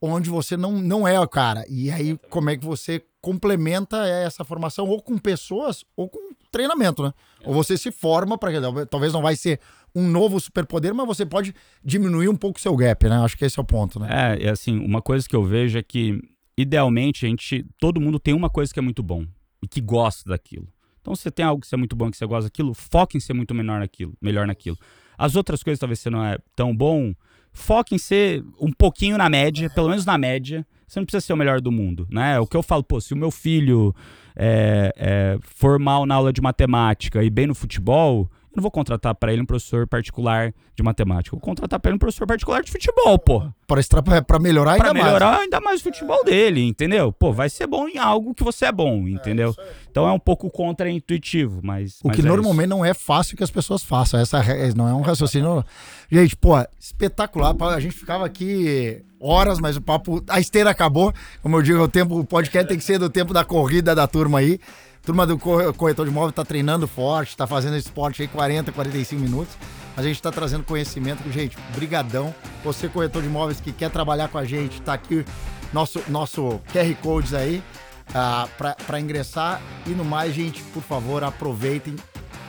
onde 0.01 0.29
você 0.29 0.57
não, 0.57 0.73
não 0.81 1.07
é 1.07 1.19
o 1.19 1.27
cara. 1.27 1.63
E 1.69 1.91
aí, 1.91 2.17
como 2.29 2.49
é 2.49 2.57
que 2.57 2.65
você 2.65 3.03
complementa 3.21 4.07
essa 4.07 4.43
formação 4.43 4.89
ou 4.89 5.01
com 5.01 5.17
pessoas 5.17 5.85
ou 5.95 6.09
com 6.09 6.33
treinamento, 6.51 7.03
né? 7.03 7.13
Ou 7.45 7.53
você 7.53 7.77
se 7.77 7.91
forma 7.91 8.37
para 8.37 8.51
talvez 8.87 9.13
não 9.13 9.21
vai 9.21 9.35
ser 9.35 9.59
um 9.95 10.07
novo 10.07 10.39
superpoder, 10.39 10.93
mas 10.93 11.05
você 11.05 11.25
pode 11.25 11.53
diminuir 11.83 12.29
um 12.29 12.35
pouco 12.35 12.57
o 12.57 12.61
seu 12.61 12.75
gap, 12.75 13.07
né? 13.07 13.17
Acho 13.17 13.37
que 13.37 13.45
esse 13.45 13.59
é 13.59 13.61
o 13.61 13.65
ponto, 13.65 13.99
né? 13.99 14.07
É, 14.39 14.47
é 14.47 14.49
assim, 14.49 14.79
uma 14.79 15.01
coisa 15.01 15.27
que 15.27 15.35
eu 15.35 15.43
vejo 15.43 15.77
é 15.77 15.83
que, 15.83 16.19
idealmente, 16.57 17.25
a 17.25 17.29
gente, 17.29 17.65
todo 17.79 18.01
mundo 18.01 18.19
tem 18.19 18.33
uma 18.33 18.49
coisa 18.49 18.73
que 18.73 18.79
é 18.79 18.81
muito 18.81 19.03
bom 19.03 19.25
e 19.61 19.67
que 19.67 19.79
gosta 19.79 20.29
daquilo. 20.29 20.67
Então, 20.99 21.15
se 21.15 21.23
você 21.23 21.31
tem 21.31 21.45
algo 21.45 21.61
que 21.61 21.67
você 21.67 21.75
é 21.75 21.77
muito 21.77 21.95
bom, 21.95 22.09
que 22.09 22.17
você 22.17 22.25
gosta 22.25 22.43
daquilo, 22.43 22.73
foque 22.73 23.17
em 23.17 23.19
ser 23.19 23.33
muito 23.33 23.53
menor 23.53 23.79
naquilo, 23.79 24.13
melhor 24.21 24.47
naquilo. 24.47 24.77
As 25.17 25.35
outras 25.35 25.61
coisas, 25.61 25.79
talvez 25.79 25.99
você 25.99 26.09
não 26.09 26.23
é 26.23 26.37
tão 26.55 26.75
bom, 26.75 27.13
foque 27.53 27.95
em 27.95 27.97
ser 27.97 28.43
um 28.59 28.71
pouquinho 28.71 29.17
na 29.17 29.29
média, 29.29 29.69
pelo 29.69 29.89
menos 29.89 30.05
na 30.05 30.17
média. 30.17 30.65
Você 30.87 30.99
não 30.99 31.05
precisa 31.05 31.25
ser 31.25 31.33
o 31.33 31.37
melhor 31.37 31.61
do 31.61 31.71
mundo, 31.71 32.07
né? 32.09 32.39
O 32.39 32.45
que 32.45 32.57
eu 32.57 32.63
falo, 32.63 32.83
pô, 32.83 32.99
se 32.99 33.13
o 33.13 33.17
meu 33.17 33.31
filho 33.31 33.95
é, 34.35 34.93
é, 34.97 35.37
for 35.41 35.79
mal 35.79 36.05
na 36.05 36.15
aula 36.15 36.33
de 36.33 36.41
matemática 36.41 37.23
e 37.23 37.29
bem 37.29 37.47
no 37.47 37.55
futebol, 37.55 38.29
eu 38.51 38.57
não 38.57 38.61
vou 38.61 38.69
contratar 38.71 39.15
para 39.15 39.31
ele 39.31 39.41
um 39.41 39.45
professor 39.45 39.87
particular 39.87 40.53
de 40.75 40.83
matemática. 40.83 41.33
Eu 41.33 41.39
vou 41.39 41.45
contratar 41.45 41.79
para 41.79 41.89
ele 41.89 41.95
um 41.95 41.99
professor 41.99 42.27
particular 42.27 42.61
de 42.61 42.69
futebol, 42.69 43.17
pô. 43.17 43.43
Para 43.65 43.81
para 44.21 44.39
melhorar 44.39 44.73
ainda 44.73 44.83
Pra 44.83 44.93
mais. 44.93 45.05
melhorar 45.05 45.39
ainda 45.39 45.61
mais 45.61 45.79
o 45.79 45.83
futebol 45.83 46.21
dele, 46.25 46.61
entendeu? 46.67 47.13
Pô, 47.13 47.31
vai 47.31 47.49
ser 47.49 47.65
bom 47.65 47.87
em 47.87 47.97
algo 47.97 48.33
que 48.33 48.43
você 48.43 48.65
é 48.65 48.71
bom, 48.71 49.07
entendeu? 49.07 49.55
então 49.89 50.05
é 50.05 50.11
um 50.11 50.19
pouco 50.19 50.49
contra-intuitivo, 50.49 51.61
mas. 51.63 51.99
O 52.03 52.07
mas 52.07 52.15
que 52.17 52.21
é 52.21 52.25
normalmente 52.25 52.67
não 52.67 52.83
é 52.83 52.93
fácil 52.93 53.37
que 53.37 53.43
as 53.43 53.51
pessoas 53.51 53.83
façam. 53.83 54.19
Essa 54.19 54.43
não 54.75 54.87
é 54.87 54.93
um 54.93 55.01
raciocínio. 55.01 55.63
Gente, 56.11 56.35
pô, 56.35 56.55
espetacular. 56.77 57.55
A 57.73 57.79
gente 57.79 57.95
ficava 57.95 58.25
aqui 58.25 59.01
horas, 59.17 59.59
mas 59.59 59.77
o 59.77 59.81
papo. 59.81 60.21
A 60.27 60.41
esteira 60.41 60.69
acabou. 60.69 61.13
Como 61.41 61.55
eu 61.55 61.61
digo, 61.61 61.79
o 61.81 61.87
tempo, 61.87 62.19
o 62.19 62.25
podcast 62.25 62.67
tem 62.67 62.77
que 62.77 62.83
ser 62.83 62.97
do 62.99 63.09
tempo 63.09 63.33
da 63.33 63.45
corrida 63.45 63.95
da 63.95 64.07
turma 64.07 64.39
aí. 64.39 64.59
Turma 65.03 65.25
do 65.25 65.37
corre- 65.37 65.71
corretor 65.73 66.05
de 66.05 66.11
imóvel 66.11 66.31
tá 66.31 66.45
treinando 66.45 66.87
forte, 66.87 67.35
tá 67.35 67.47
fazendo 67.47 67.75
esporte 67.75 68.21
aí 68.21 68.27
40, 68.27 68.71
45 68.71 69.21
minutos. 69.21 69.55
A 69.97 70.01
gente 70.03 70.21
tá 70.21 70.31
trazendo 70.31 70.63
conhecimento. 70.63 71.29
Gente, 71.31 71.57
brigadão. 71.75 72.33
Você, 72.63 72.87
corretor 72.87 73.21
de 73.21 73.27
imóveis 73.27 73.59
que 73.59 73.71
quer 73.71 73.89
trabalhar 73.89 74.27
com 74.29 74.37
a 74.37 74.45
gente, 74.45 74.81
tá 74.81 74.93
aqui 74.93 75.25
nosso, 75.73 76.01
nosso 76.07 76.61
QR 76.71 76.93
Codes 77.01 77.33
aí 77.33 77.61
ah, 78.13 78.47
para 78.87 78.99
ingressar. 78.99 79.59
E 79.85 79.89
no 79.89 80.05
mais, 80.05 80.33
gente, 80.33 80.61
por 80.73 80.83
favor, 80.83 81.23
aproveitem. 81.23 81.95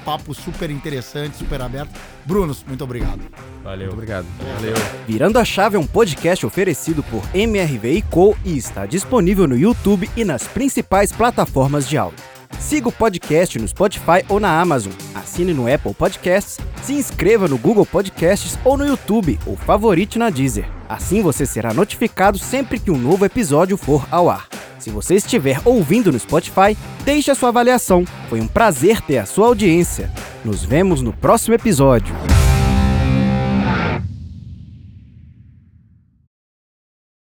Papo 0.04 0.34
super 0.34 0.68
interessante, 0.68 1.36
super 1.36 1.60
aberto. 1.62 1.90
Brunos, 2.24 2.64
muito 2.66 2.82
obrigado. 2.82 3.20
Valeu. 3.62 3.86
Muito 3.86 3.92
obrigado. 3.94 4.26
Valeu. 4.56 4.74
Virando 5.06 5.38
a 5.38 5.44
Chave 5.44 5.76
é 5.76 5.78
um 5.78 5.86
podcast 5.86 6.44
oferecido 6.44 7.04
por 7.04 7.22
MRV 7.32 7.92
e 7.92 8.02
Co 8.02 8.36
e 8.44 8.56
está 8.56 8.84
disponível 8.84 9.46
no 9.46 9.56
YouTube 9.56 10.10
e 10.16 10.24
nas 10.24 10.46
principais 10.48 11.12
plataformas 11.12 11.88
de 11.88 11.96
áudio. 11.96 12.31
Siga 12.58 12.88
o 12.88 12.92
podcast 12.92 13.58
no 13.58 13.68
Spotify 13.68 14.24
ou 14.28 14.40
na 14.40 14.60
Amazon. 14.60 14.92
Assine 15.14 15.52
no 15.52 15.72
Apple 15.72 15.94
Podcasts, 15.94 16.58
se 16.82 16.94
inscreva 16.94 17.48
no 17.48 17.58
Google 17.58 17.86
Podcasts 17.86 18.58
ou 18.64 18.76
no 18.76 18.86
YouTube 18.86 19.38
ou 19.46 19.56
favorite 19.56 20.18
na 20.18 20.30
Deezer. 20.30 20.66
Assim 20.88 21.22
você 21.22 21.44
será 21.44 21.74
notificado 21.74 22.38
sempre 22.38 22.78
que 22.78 22.90
um 22.90 22.98
novo 22.98 23.24
episódio 23.24 23.76
for 23.76 24.06
ao 24.10 24.30
ar. 24.30 24.48
Se 24.78 24.90
você 24.90 25.14
estiver 25.14 25.60
ouvindo 25.64 26.10
no 26.10 26.18
Spotify, 26.18 26.76
deixe 27.04 27.30
a 27.30 27.34
sua 27.34 27.50
avaliação. 27.50 28.04
Foi 28.28 28.40
um 28.40 28.48
prazer 28.48 29.00
ter 29.00 29.18
a 29.18 29.26
sua 29.26 29.46
audiência. 29.46 30.10
Nos 30.44 30.64
vemos 30.64 31.00
no 31.00 31.12
próximo 31.12 31.54
episódio. 31.54 32.12